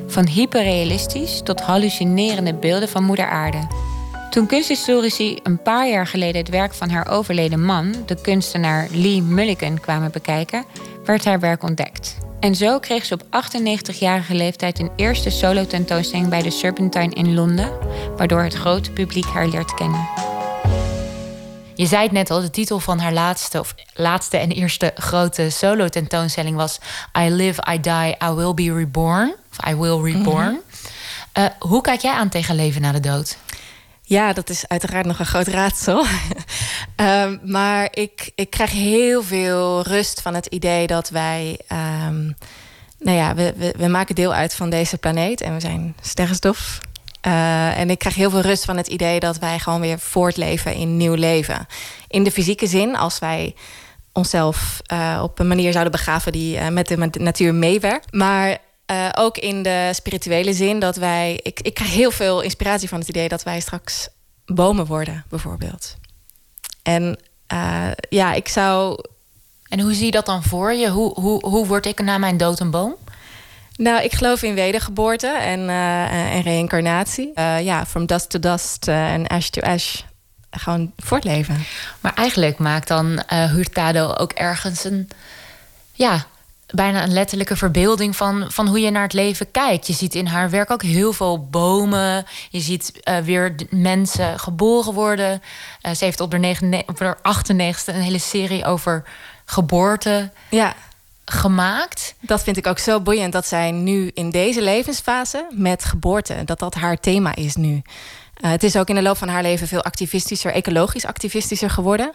[0.08, 3.68] Van hyperrealistisch tot hallucinerende beelden van Moeder Aarde.
[4.34, 9.22] Toen kunsthistorici een paar jaar geleden het werk van haar overleden man, de kunstenaar Lee
[9.22, 10.66] Mulligan, kwamen bekijken,
[11.06, 12.18] werd haar werk ontdekt.
[12.40, 17.72] En zo kreeg ze op 98-jarige leeftijd een eerste solo-tentoonstelling bij de Serpentine in Londen,
[18.18, 20.08] waardoor het grote publiek haar leert kennen.
[21.76, 25.50] Je zei het net al, de titel van haar laatste, of laatste en eerste grote
[25.50, 26.80] solo-tentoonstelling was
[27.18, 29.36] I Live, I Die, I Will Be Reborn.
[29.52, 30.52] Of I Will Reborn.
[30.52, 30.58] Mhm.
[31.34, 33.38] Eh, hoe kijk jij aan tegen leven na de dood?
[34.06, 36.06] Ja, dat is uiteraard nog een groot raadsel.
[36.96, 41.60] um, maar ik, ik krijg heel veel rust van het idee dat wij.
[42.08, 42.36] Um,
[43.00, 46.80] nou ja, we, we, maken deel uit van deze planeet en we zijn sterrenstof.
[47.28, 50.74] Uh, en ik krijg heel veel rust van het idee dat wij gewoon weer voortleven
[50.74, 51.68] in nieuw leven.
[52.08, 53.56] In de fysieke zin, als wij
[54.12, 58.14] onszelf uh, op een manier zouden begraven die uh, met de natuur meewerkt.
[58.14, 58.58] Maar
[58.92, 61.40] uh, ook in de spirituele zin dat wij.
[61.44, 64.08] Ik, ik krijg heel veel inspiratie van het idee dat wij straks
[64.46, 65.96] bomen worden, bijvoorbeeld.
[66.84, 67.20] En
[67.54, 69.04] uh, ja, ik zou.
[69.68, 70.90] En hoe zie je dat dan voor je?
[70.90, 72.96] Hoe, hoe, hoe word ik na mijn dood een boom?
[73.76, 77.32] Nou, ik geloof in wedergeboorte en, uh, en reïncarnatie.
[77.62, 80.02] ja, from dust to dust en ash to ash.
[80.50, 81.66] Gewoon voortleven.
[82.00, 85.10] Maar eigenlijk maakt dan Hurtado ook ergens een.
[85.94, 86.26] Ja,
[86.74, 89.88] bijna een letterlijke verbeelding van, van hoe je naar het leven kijkt.
[89.88, 92.26] Je ziet in haar werk ook heel veel bomen.
[92.50, 95.42] Je ziet uh, weer mensen geboren worden.
[95.82, 99.04] Uh, ze heeft op haar, op haar 98 een hele serie over
[99.46, 100.76] geboorte ja.
[101.26, 102.16] gemaakt.
[102.20, 106.60] Dat vind ik ook zo boeiend dat zij nu in deze levensfase met geboorte, dat
[106.60, 107.82] dat haar thema is nu.
[108.42, 112.12] Uh, het is ook in de loop van haar leven veel activistischer, ecologisch activistischer geworden.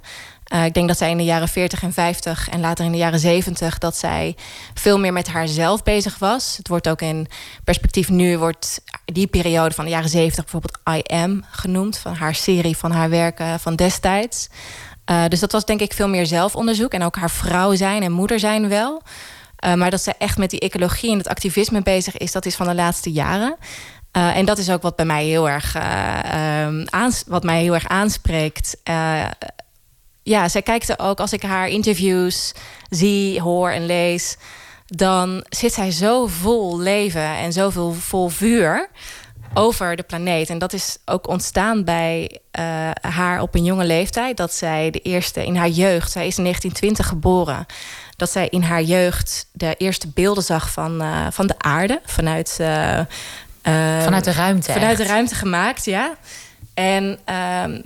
[0.52, 2.98] Uh, ik denk dat zij in de jaren 40 en 50 en later in de
[2.98, 4.36] jaren 70 dat zij
[4.74, 6.56] veel meer met haarzelf bezig was.
[6.56, 7.26] Het wordt ook in
[7.64, 12.34] perspectief nu wordt die periode van de jaren 70 bijvoorbeeld I Am genoemd, van haar
[12.34, 14.48] serie van haar werken van destijds.
[15.10, 18.12] Uh, dus dat was denk ik veel meer zelfonderzoek en ook haar vrouw zijn en
[18.12, 19.02] moeder zijn wel.
[19.76, 22.66] Maar dat zij echt met die ecologie en het activisme bezig is, dat is van
[22.66, 23.56] de laatste jaren.
[24.12, 27.74] Uh, en dat is ook wat bij mij heel erg, uh, aans wat mij heel
[27.74, 28.76] erg aanspreekt.
[28.85, 29.24] Uh,
[30.22, 32.55] ja, zij kijkt er ook als ik haar interviews
[32.90, 34.36] zie, hoor en lees.
[34.86, 38.89] Dan zit zij zo vol leven en zoveel vol vuur
[39.55, 40.51] over de planeet.
[40.51, 42.39] En dat is ook ontstaan bij
[43.01, 44.36] haar op een jonge leeftijd.
[44.36, 47.66] Dat zij de eerste in haar jeugd, zij is in 1920 geboren.
[48.16, 51.02] Dat zij in haar jeugd de eerste beelden zag van,
[51.32, 52.01] van de aarde.
[52.05, 52.59] Vanuit
[53.62, 54.72] vanuit de ruimte.
[54.72, 56.16] Vanuit de ruimte gemaakt, ja.
[56.74, 57.18] En
[57.64, 57.82] um,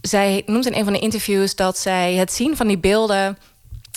[0.00, 3.38] zij noemt in een van de interviews dat zij het zien van die beelden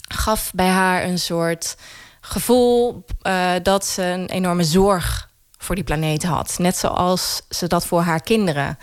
[0.07, 1.75] gaf bij haar een soort
[2.21, 6.55] gevoel uh, dat ze een enorme zorg voor die planeet had.
[6.57, 8.77] Net zoals ze dat voor haar kinderen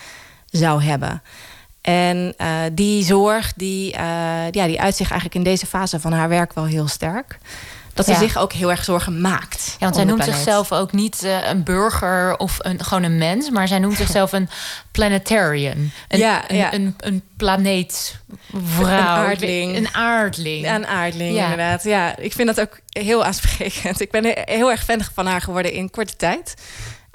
[0.47, 1.23] zou hebben.
[1.81, 6.13] En uh, die zorg, die, uh, ja, die uit zich eigenlijk in deze fase van
[6.13, 7.39] haar werk wel heel sterk
[7.95, 9.67] dat ze zich ook heel erg zorgen maakt.
[9.71, 13.51] Ja, want zij noemt zichzelf ook niet uh, een burger of een, gewoon een mens,
[13.51, 14.49] maar zij noemt zichzelf een
[14.91, 15.91] planetarian.
[16.09, 18.87] Een, ja, een, een, een planeetvrouw.
[18.87, 19.77] Een aardling.
[19.77, 20.69] Een aardling.
[20.69, 21.43] Een aardling, ja.
[21.43, 21.85] inderdaad.
[21.85, 24.01] Ja, ik vind dat ook heel aansprekend.
[24.01, 26.55] Ik ben heel erg fan van haar geworden in korte tijd.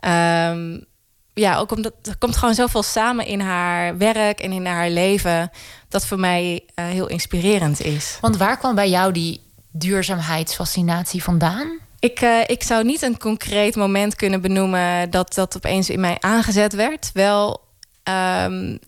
[0.06, 0.88] Um,
[1.34, 5.52] ja, ook omdat er komt gewoon zoveel samen in haar werk en in haar leven.
[5.90, 8.18] Dat voor mij uh, heel inspirerend is.
[8.22, 11.78] Want waar kwam bij jou die duurzaamheidsfascinatie vandaan?
[12.00, 16.18] Ik, uh, ik zou niet een concreet moment kunnen benoemen dat dat opeens in mij
[16.20, 17.10] aangezet werd.
[17.14, 17.62] Wel
[18.44, 18.80] um,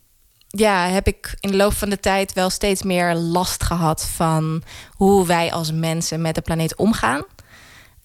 [0.47, 4.63] ja, heb ik in de loop van de tijd wel steeds meer last gehad van
[4.91, 7.23] hoe wij als mensen met de planeet omgaan.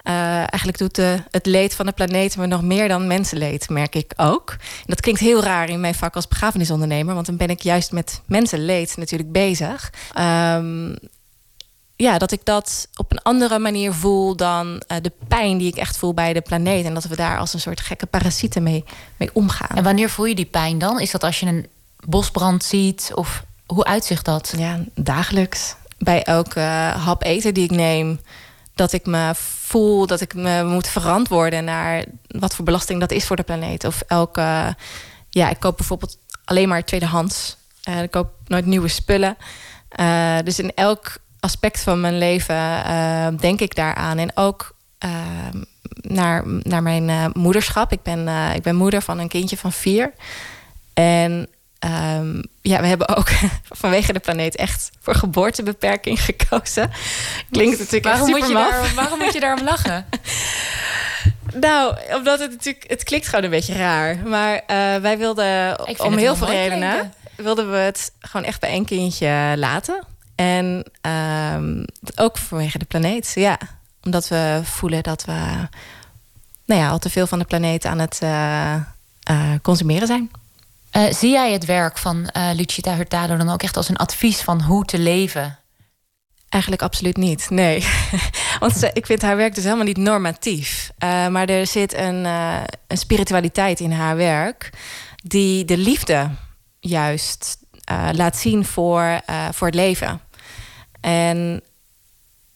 [0.08, 3.94] Uh, eigenlijk doet de, het leed van de planeet me nog meer dan mensenleed, merk
[3.94, 4.56] ik ook.
[4.84, 8.22] Dat klinkt heel raar in mijn vak als begrafenisondernemer, want dan ben ik juist met
[8.26, 9.92] mensenleed natuurlijk bezig.
[10.18, 10.96] Um,
[11.96, 15.76] ja, dat ik dat op een andere manier voel dan uh, de pijn die ik
[15.76, 16.84] echt voel bij de planeet.
[16.84, 18.84] En dat we daar als een soort gekke parasieten mee,
[19.16, 19.76] mee omgaan.
[19.76, 21.00] En wanneer voel je die pijn dan?
[21.00, 21.66] Is dat als je een
[22.04, 23.10] bosbrand ziet?
[23.14, 24.54] Of hoe uitzicht dat?
[24.56, 25.74] Ja, dagelijks.
[25.98, 28.20] Bij elke uh, hap eten die ik neem.
[28.74, 33.26] Dat ik me voel dat ik me moet verantwoorden naar wat voor belasting dat is
[33.26, 33.84] voor de planeet.
[33.84, 34.76] Of elke.
[35.30, 37.56] Ja, ik koop bijvoorbeeld alleen maar tweedehands.
[37.88, 39.36] Uh, ik koop nooit nieuwe spullen.
[40.44, 41.16] Dus in elk
[41.46, 44.18] aspect van mijn leven uh, denk ik daaraan.
[44.18, 45.10] En ook uh,
[45.92, 47.92] naar, naar mijn uh, moederschap.
[47.92, 50.12] Ik ben, ik ben moeder van een kindje van vier.
[50.94, 51.48] En
[52.18, 53.28] um, ja, we hebben ook
[53.82, 56.90] vanwege de planeet echt voor geboortebeperking gekozen.
[57.50, 60.06] Klinkt natuurlijk waarom echt moet je daar, Waarom moet je daarom lachen?
[61.60, 62.84] Nou, omdat het natuurlijk...
[62.88, 64.16] Het klinkt gewoon een beetje raar.
[64.16, 64.62] Maar
[65.00, 67.12] wij wilden om heel veel redenen...
[67.36, 70.04] Wilden we het gewoon echt bij één kindje laten.
[70.36, 70.84] En
[71.54, 71.84] um,
[72.14, 73.58] ook vanwege de planeet, ja.
[74.02, 75.68] Omdat we voelen dat we
[76.64, 78.74] nou ja, al te veel van de planeet aan het uh,
[79.30, 80.30] uh, consumeren zijn.
[80.92, 84.62] Uh, zie jij het werk van Lucita Hurtado dan ook echt als een advies van
[84.62, 85.58] hoe te leven?
[86.48, 87.86] Eigenlijk absoluut niet, nee.
[88.60, 90.90] Want ik vind haar werk dus helemaal niet normatief.
[91.30, 92.24] maar er zit een,
[92.86, 94.70] een spiritualiteit in haar werk...
[95.22, 96.30] die de liefde
[96.80, 97.58] juist
[98.12, 100.20] laat zien voor, voor het leven.
[101.06, 101.62] En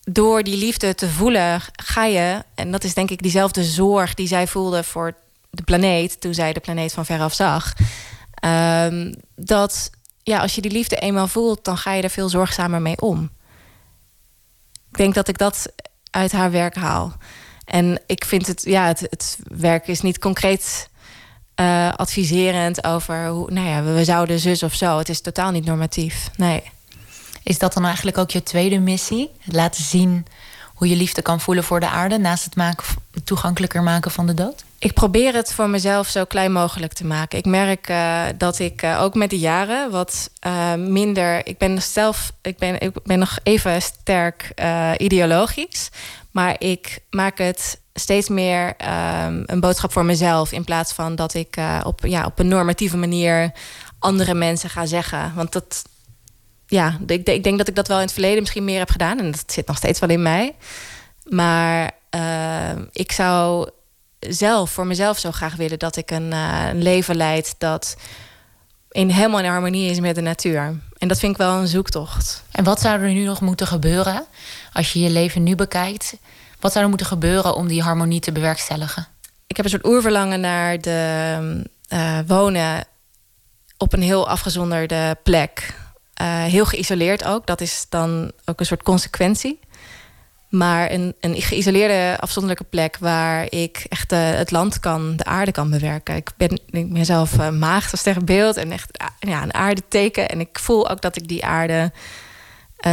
[0.00, 4.26] door die liefde te voelen, ga je, en dat is denk ik diezelfde zorg die
[4.26, 5.14] zij voelde voor
[5.50, 7.74] de planeet, toen zij de planeet van veraf zag.
[8.44, 9.90] Um, dat
[10.22, 13.30] ja, als je die liefde eenmaal voelt, dan ga je er veel zorgzamer mee om.
[14.90, 15.72] Ik denk dat ik dat
[16.10, 17.12] uit haar werk haal.
[17.64, 20.88] En ik vind het, ja, het, het werk is niet concreet
[21.60, 24.98] uh, adviserend over hoe, nou ja, we zouden zus of zo.
[24.98, 26.30] Het is totaal niet normatief.
[26.36, 26.62] Nee.
[27.42, 29.30] Is dat dan eigenlijk ook je tweede missie?
[29.44, 30.26] Laten zien
[30.74, 32.18] hoe je liefde kan voelen voor de aarde...
[32.18, 32.84] naast het maken,
[33.24, 34.64] toegankelijker maken van de dood?
[34.78, 37.38] Ik probeer het voor mezelf zo klein mogelijk te maken.
[37.38, 41.46] Ik merk uh, dat ik uh, ook met de jaren wat uh, minder...
[41.46, 44.52] Ik ben zelf ik ben, ik ben nog even sterk
[44.96, 45.90] ideologisch...
[46.30, 50.52] maar ik maak het steeds meer um, een boodschap voor mezelf...
[50.52, 53.52] in plaats van dat ik op, ja, op een normatieve manier
[53.98, 55.32] andere mensen ga zeggen.
[55.34, 55.82] Want dat,
[56.70, 59.18] ja, ik, ik, denk dat ik dat wel in het verleden misschien meer heb gedaan.
[59.18, 60.54] En dat zit nog steeds wel in mij.
[61.24, 63.68] Maar uh, ik zou
[64.18, 65.78] zelf, voor mezelf zo graag willen...
[65.78, 67.96] dat ik een, uh, een leven leid dat
[68.90, 70.80] in, helemaal in harmonie is met de natuur.
[70.98, 72.44] En dat vind ik wel een zoektocht.
[72.50, 74.24] En wat zou er nu nog moeten gebeuren...
[74.72, 76.16] als je je leven nu bekijkt?
[76.60, 79.06] Wat zou er moeten gebeuren om die harmonie te bewerkstelligen?
[79.46, 82.84] Ik heb een soort oerverlangen naar de uh, wonen...
[83.78, 85.78] op een heel afgezonderde plek
[86.26, 87.46] heel geïsoleerd ook.
[87.46, 89.58] Dat is dan ook een soort consequentie.
[90.50, 95.52] Maar een, een geïsoleerde, afzonderlijke plek waar ik echt uh, het land kan, de aarde
[95.52, 96.16] kan bewerken.
[96.16, 100.28] Ik ben, ik ben zelf uh, maagd als beeld en echt ja, een aardeteken.
[100.28, 101.92] En ik voel ook dat ik die aarde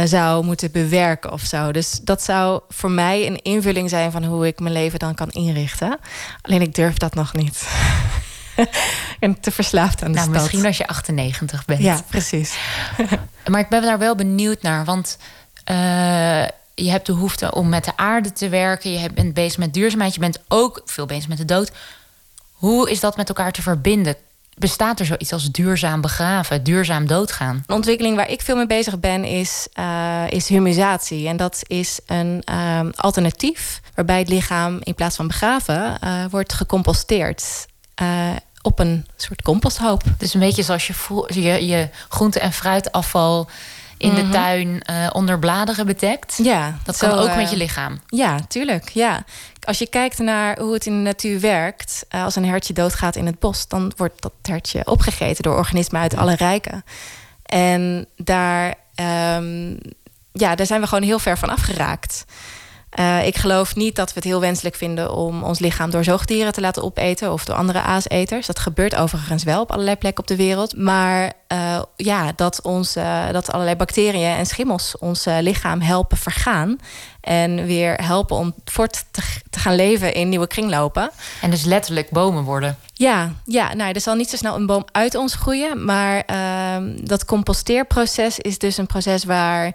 [0.04, 1.72] zou moeten bewerken of zo.
[1.72, 5.30] Dus dat zou voor mij een invulling zijn van hoe ik mijn leven dan kan
[5.30, 5.98] inrichten.
[6.42, 7.66] Alleen ik durf dat nog niet.
[9.20, 10.42] en te verslaafd aan de nou, stad.
[10.42, 11.80] Misschien als je 98 bent.
[11.80, 12.54] Ja, precies.
[13.50, 14.84] maar ik ben daar wel benieuwd naar.
[14.84, 15.18] Want
[15.70, 15.76] uh,
[16.74, 18.92] je hebt de behoefte om met de aarde te werken.
[18.92, 20.14] Je bent bezig met duurzaamheid.
[20.14, 21.72] Je bent ook veel bezig met de dood.
[22.52, 24.16] Hoe is dat met elkaar te verbinden?
[24.58, 27.62] bestaat er zoiets als duurzaam begraven, duurzaam doodgaan?
[27.66, 31.28] Een ontwikkeling waar ik veel mee bezig ben is, uh, is humisatie.
[31.28, 36.52] En dat is een uh, alternatief waarbij het lichaam in plaats van begraven uh, wordt
[36.52, 37.66] gecomposteerd.
[38.68, 40.02] Op een soort composthoop.
[40.18, 40.94] Dus een beetje zoals je,
[41.28, 43.48] je, je groente- en fruitafval
[43.98, 44.32] in de mhm.
[44.32, 44.82] tuin
[45.12, 46.38] onder bladeren bedekt.
[46.42, 48.00] Ja, dat kan ook met je lichaam.
[48.06, 48.88] Ja, tuurlijk.
[48.88, 49.24] Ja.
[49.64, 53.16] Als je kijkt naar hoe het in de natuur werkt, uh, als een hertje doodgaat
[53.16, 56.84] in het bos, dan wordt dat hertje opgegeten door organismen uit alle rijken.
[57.42, 58.74] En daar,
[59.36, 59.78] um,
[60.32, 62.24] ja, daar zijn we gewoon heel ver van afgeraakt.
[62.98, 66.52] Uh, ik geloof niet dat we het heel wenselijk vinden om ons lichaam door zoogdieren
[66.52, 68.46] te laten opeten of door andere aaseters.
[68.46, 70.76] Dat gebeurt overigens wel op allerlei plekken op de wereld.
[70.76, 76.78] Maar uh, ja, dat, ons, uh, dat allerlei bacteriën en schimmels ons lichaam helpen vergaan.
[77.20, 81.10] En weer helpen om voort te, te, gaan leven in nieuwe kringlopen.
[81.40, 82.78] En dus letterlijk bomen worden.
[82.92, 85.84] Ja, ja nou, er zal niet zo snel een boom uit ons groeien.
[85.84, 89.72] Maar ehm, dat composteerproces is dus een proces waar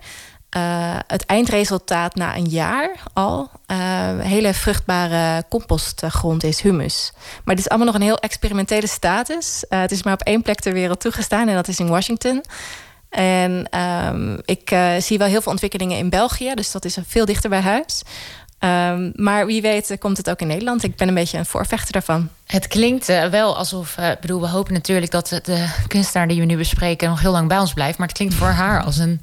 [0.57, 3.77] uh, het eindresultaat na een jaar al uh,
[4.19, 7.11] hele vruchtbare compostgrond is, humus.
[7.43, 9.65] Maar dit is allemaal nog een heel experimentele status.
[9.69, 12.43] Uh, het is maar op één plek ter wereld toegestaan en dat is in Washington.
[13.09, 17.49] En um, ik zie wel heel veel ontwikkelingen in België, dus dat is veel dichter
[17.49, 18.01] bij huis.
[18.59, 20.83] Um, maar wie weet komt het ook in Nederland.
[20.83, 22.29] Ik ben een beetje een voorvechter daarvan.
[22.45, 26.57] Het klinkt wel alsof, uh, bedoel, we hopen natuurlijk dat de kunstenaar die we nu
[26.57, 27.97] bespreken nog heel lang bij ons blijft.
[27.97, 29.21] Maar het klinkt voor haar als een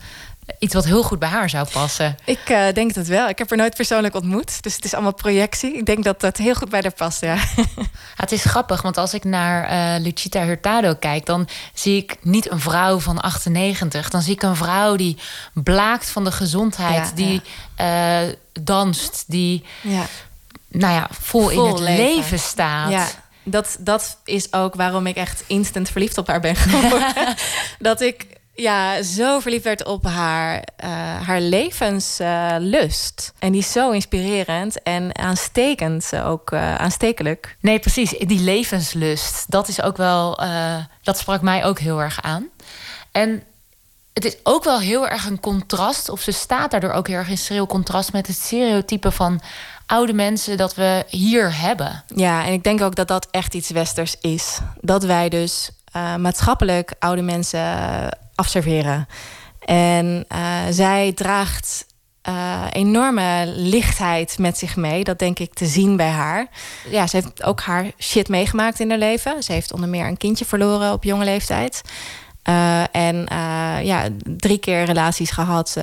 [0.59, 2.17] iets wat heel goed bij haar zou passen.
[2.25, 3.29] Ik uh, denk het wel.
[3.29, 4.63] Ik heb haar nooit persoonlijk ontmoet.
[4.63, 5.77] Dus het is allemaal projectie.
[5.77, 7.37] Ik denk dat dat heel goed bij haar past, ja.
[8.23, 11.27] het is grappig, want als ik naar uh, Lucita Hurtado kijk...
[11.27, 14.11] dan zie ik niet een vrouw van 98.
[14.11, 15.17] Dan zie ik een vrouw die
[15.55, 17.17] blaakt van de gezondheid.
[17.17, 17.43] die
[17.77, 18.23] ja.
[18.23, 18.33] Uh,
[18.63, 20.07] danst, die ja.
[20.69, 22.91] Nou ja, vol, vol in het leven, leven staat.
[22.91, 23.07] Ja
[23.45, 27.35] dat, dat is ook waarom ik echt instant verliefd op haar ben geworden.
[27.79, 28.27] dat ik
[28.61, 30.89] ja, zo verliefd werd op haar, uh,
[31.27, 33.33] haar levenslust.
[33.39, 37.57] en die is zo inspirerend en aanstekend ook, uh, aanstekelijk.
[37.61, 38.11] Nee, precies.
[38.11, 42.49] Die levenslust, dat is ook wel, uh, dat sprak mij ook heel erg aan.
[43.13, 43.43] En
[44.13, 47.29] het is ook wel heel erg een contrast, of ze staat daardoor ook heel erg
[47.29, 49.41] in schril contrast met het stereotype van
[49.87, 52.05] oude mensen dat we hier hebben.
[52.15, 54.59] Ja, en ik denk ook dat dat echt iets westers is.
[54.81, 55.71] Dat wij dus
[56.19, 57.69] maatschappelijk oude mensen
[58.41, 59.07] afserveren.
[59.61, 60.39] En uh,
[60.71, 61.87] zij draagt
[62.29, 65.05] uh, enorme lichtheid met zich mee.
[65.05, 66.47] Dat denk ik te zien bij haar.
[66.91, 69.43] Ja, ze heeft ook haar shit meegemaakt in haar leven.
[69.43, 71.83] Ze heeft onder meer een kindje verloren op jonge leeftijd.
[72.49, 73.27] Uh, en
[73.85, 75.77] ja, drie keer relaties gehad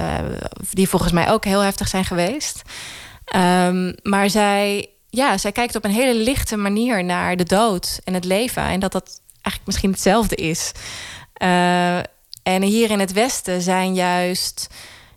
[0.70, 2.62] die volgens mij ook heel heftig zijn geweest.
[3.36, 8.14] Um, maar zij, ja, zij kijkt op een hele lichte manier naar de dood en
[8.14, 8.64] het leven.
[8.64, 10.72] En dat dat eigenlijk misschien hetzelfde is.
[12.48, 14.68] En hier in het Westen zijn juist,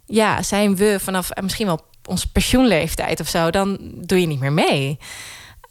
[0.06, 4.40] ja, zijn we vanaf eh, misschien wel onze pensioenleeftijd of zo, dan doe je niet
[4.40, 4.98] meer mee.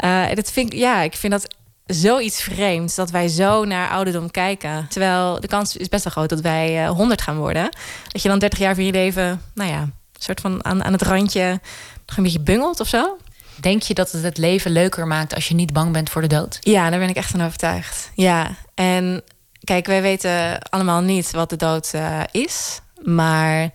[0.04, 1.56] Uh, dat vind ik, ja, ik vind dat
[1.86, 4.88] zoiets vreemds dat wij zo naar ouderdom kijken.
[4.90, 7.70] Terwijl de kans is best wel groot dat wij uh, eh, 100 gaan worden.
[8.08, 11.02] Dat je dan 30 jaar van je leven, nou ja, soort van aan, aan het
[11.02, 11.60] randje
[12.06, 13.18] nog een beetje bungelt of zo.
[13.56, 16.28] Denk je dat het het leven leuker maakt als je niet bang bent voor de
[16.28, 16.58] dood?
[16.62, 18.12] Ja, daar ben ik echt van overtuigd.
[18.16, 19.24] Ja, en
[19.64, 22.82] Kijk, wij weten allemaal niet wat de dood uh, is.
[23.04, 23.70] Maar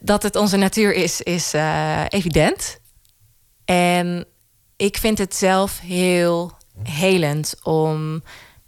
[0.00, 2.80] dat het onze natuur is, is uh, evident.
[3.64, 4.26] En
[4.76, 6.52] ik vind het zelf heel
[6.82, 8.22] helend om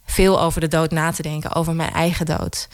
[0.04, 2.68] veel over de dood na te denken, over mijn eigen dood.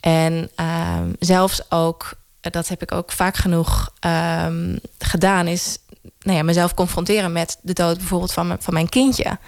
[0.00, 5.78] En um, zelfs ook, dat heb ik ook vaak genoeg um, gedaan, is
[6.18, 9.38] nou ja, mezelf confronteren met de dood bijvoorbeeld van, van mijn kindje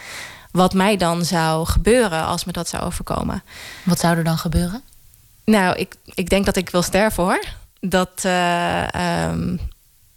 [0.50, 3.42] wat mij dan zou gebeuren als me dat zou overkomen.
[3.84, 4.82] Wat zou er dan gebeuren?
[5.44, 7.44] Nou, ik, ik denk dat ik wil sterven hoor.
[7.80, 8.86] Dat, uh,
[9.28, 9.60] um,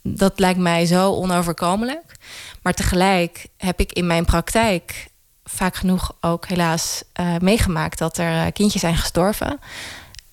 [0.02, 2.16] dat lijkt mij zo onoverkomelijk.
[2.62, 5.08] Maar tegelijk heb ik in mijn praktijk
[5.44, 9.60] vaak genoeg ook helaas uh, meegemaakt dat er uh, kindjes zijn gestorven.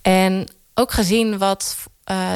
[0.03, 1.77] En ook gezien wat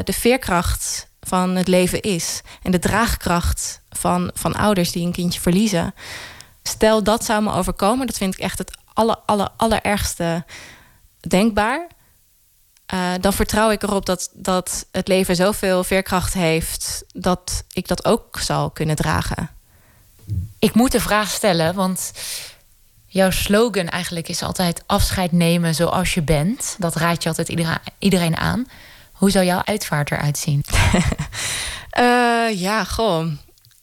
[0.04, 2.40] de veerkracht van het leven is.
[2.62, 5.94] En de draagkracht van, van ouders die een kindje verliezen.
[6.68, 10.44] Stel dat zou me overkomen, dat vind ik echt het aller, aller, allerergste
[11.20, 11.86] denkbaar.
[12.94, 18.04] Uh, dan vertrouw ik erop dat, dat het leven zoveel veerkracht heeft dat ik dat
[18.04, 19.50] ook zal kunnen dragen.
[20.58, 22.12] Ik moet de vraag stellen, want
[23.06, 26.76] jouw slogan eigenlijk is altijd afscheid nemen zoals je bent.
[26.78, 28.66] Dat raad je altijd iedereen aan.
[29.12, 30.64] Hoe zou jouw uitvaart eruit zien?
[31.98, 33.38] uh, ja, gewoon.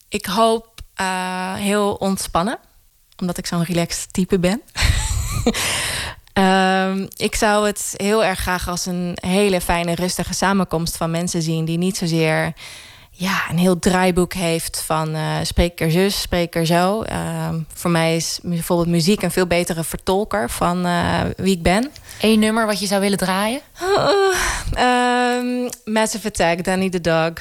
[0.10, 2.60] Ik hoop uh, heel ontspannen
[3.22, 4.61] omdat ik zo'n relaxed type ben.
[6.34, 11.41] Ehm, ik zou het heel erg graag als een hele fijne, rustige samenkomst van mensen
[11.41, 12.53] zien die niet zozeer
[13.22, 17.02] ja, een heel draaiboek heeft van uh, spreker zus, spreker zo.
[17.02, 21.91] Ehm, voor mij is bijvoorbeeld muziek een veel betere vertolker van uh, wie ik ben.
[22.22, 23.61] Eén nummer wat je zou willen draaien?
[24.77, 27.34] Uh, Massive Attack, Danny the Dog.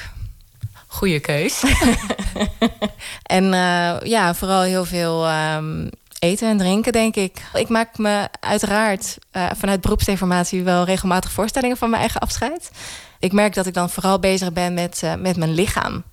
[0.91, 1.63] Goeie keus.
[3.23, 5.89] en uh, ja, vooral heel veel um,
[6.19, 7.41] eten en drinken, denk ik.
[7.53, 12.71] Ik maak me uiteraard uh, vanuit beroepsinformatie wel regelmatig voorstellingen van mijn eigen afscheid.
[13.19, 16.03] Ik merk dat ik dan vooral bezig ben met, uh, met mijn lichaam.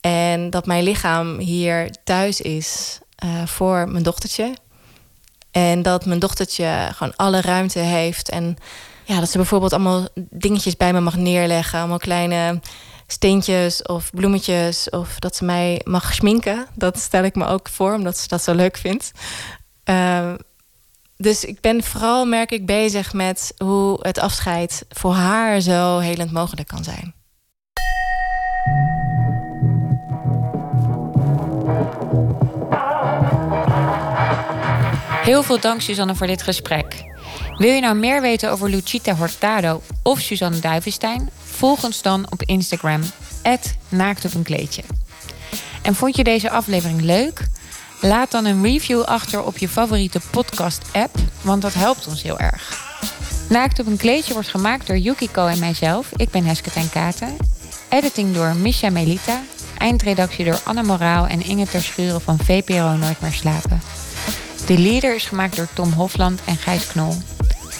[0.00, 2.98] En dat mijn lichaam hier thuis is
[3.44, 4.54] voor mijn dochtertje.
[5.50, 8.28] En dat mijn dochtertje gewoon alle ruimte heeft.
[8.28, 8.56] En
[9.04, 11.78] ja, dat ze bijvoorbeeld allemaal dingetjes bij me mag neerleggen.
[11.78, 12.60] Allemaal kleine
[13.12, 14.90] steentjes of bloemetjes.
[14.90, 16.66] Of dat ze mij mag schminken.
[16.74, 19.12] Dat stel ik me ook voor, omdat ze dat zo leuk vindt.
[19.84, 20.32] Uh,
[21.16, 26.32] dus ik ben vooral, merk ik, bezig met hoe het afscheid voor haar zo helend
[26.32, 27.14] mogelijk kan zijn.
[35.22, 37.10] Heel veel dank, Suzanne, voor dit gesprek.
[37.56, 41.30] Wil je nou meer weten over Lucita Hortado of Suzanne Duivenstein?
[41.62, 43.02] Volg ons dan op Instagram,
[43.88, 44.82] naakt op een kleedje.
[45.82, 47.46] En vond je deze aflevering leuk?
[48.00, 52.94] Laat dan een review achter op je favoriete podcast-app, want dat helpt ons heel erg.
[53.48, 56.10] Naakt op een kleedje wordt gemaakt door Yukiko en mijzelf.
[56.16, 57.36] Ik ben Heske ten Katen.
[57.88, 59.42] Editing door Misha Melita.
[59.78, 63.80] Eindredactie door Anne Moraal en Inge Terschuren van VPRO Nooit meer slapen.
[64.66, 67.16] De leader is gemaakt door Tom Hofland en Gijs Knol.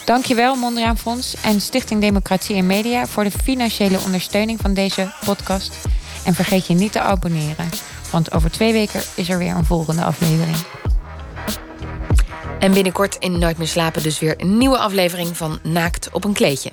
[0.05, 3.07] Dankjewel Mondriaan Fonds en Stichting Democratie en Media...
[3.07, 5.75] voor de financiële ondersteuning van deze podcast.
[6.25, 7.69] En vergeet je niet te abonneren.
[8.11, 10.57] Want over twee weken is er weer een volgende aflevering.
[12.59, 16.33] En binnenkort in Nooit meer slapen dus weer een nieuwe aflevering van Naakt op een
[16.33, 16.73] kleedje.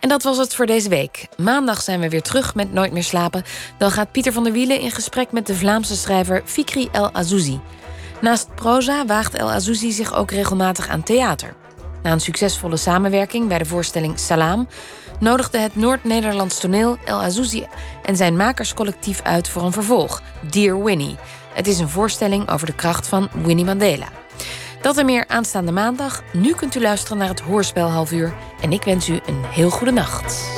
[0.00, 1.26] En dat was het voor deze week.
[1.36, 3.44] Maandag zijn we weer terug met Nooit meer slapen.
[3.78, 7.60] Dan gaat Pieter van der Wielen in gesprek met de Vlaamse schrijver Fikri El Azouzi.
[8.20, 11.54] Naast proza waagt El Azouzi zich ook regelmatig aan theater.
[12.02, 14.68] Na een succesvolle samenwerking bij de voorstelling Salaam
[15.20, 17.66] nodigde het Noord-Nederlands toneel El Azouzi
[18.02, 21.16] en zijn makerscollectief uit voor een vervolg, Dear Winnie.
[21.54, 24.08] Het is een voorstelling over de kracht van Winnie Mandela.
[24.80, 26.22] Dat en meer aanstaande maandag.
[26.32, 28.34] Nu kunt u luisteren naar het hoorspel half uur.
[28.60, 30.48] En ik wens u een heel goede nacht.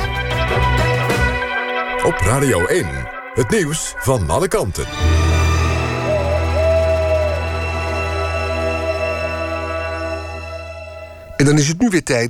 [2.05, 2.87] Op Radio 1,
[3.35, 5.19] het nieuws van alle kanten.
[11.51, 12.28] Dan is het nu weer tijd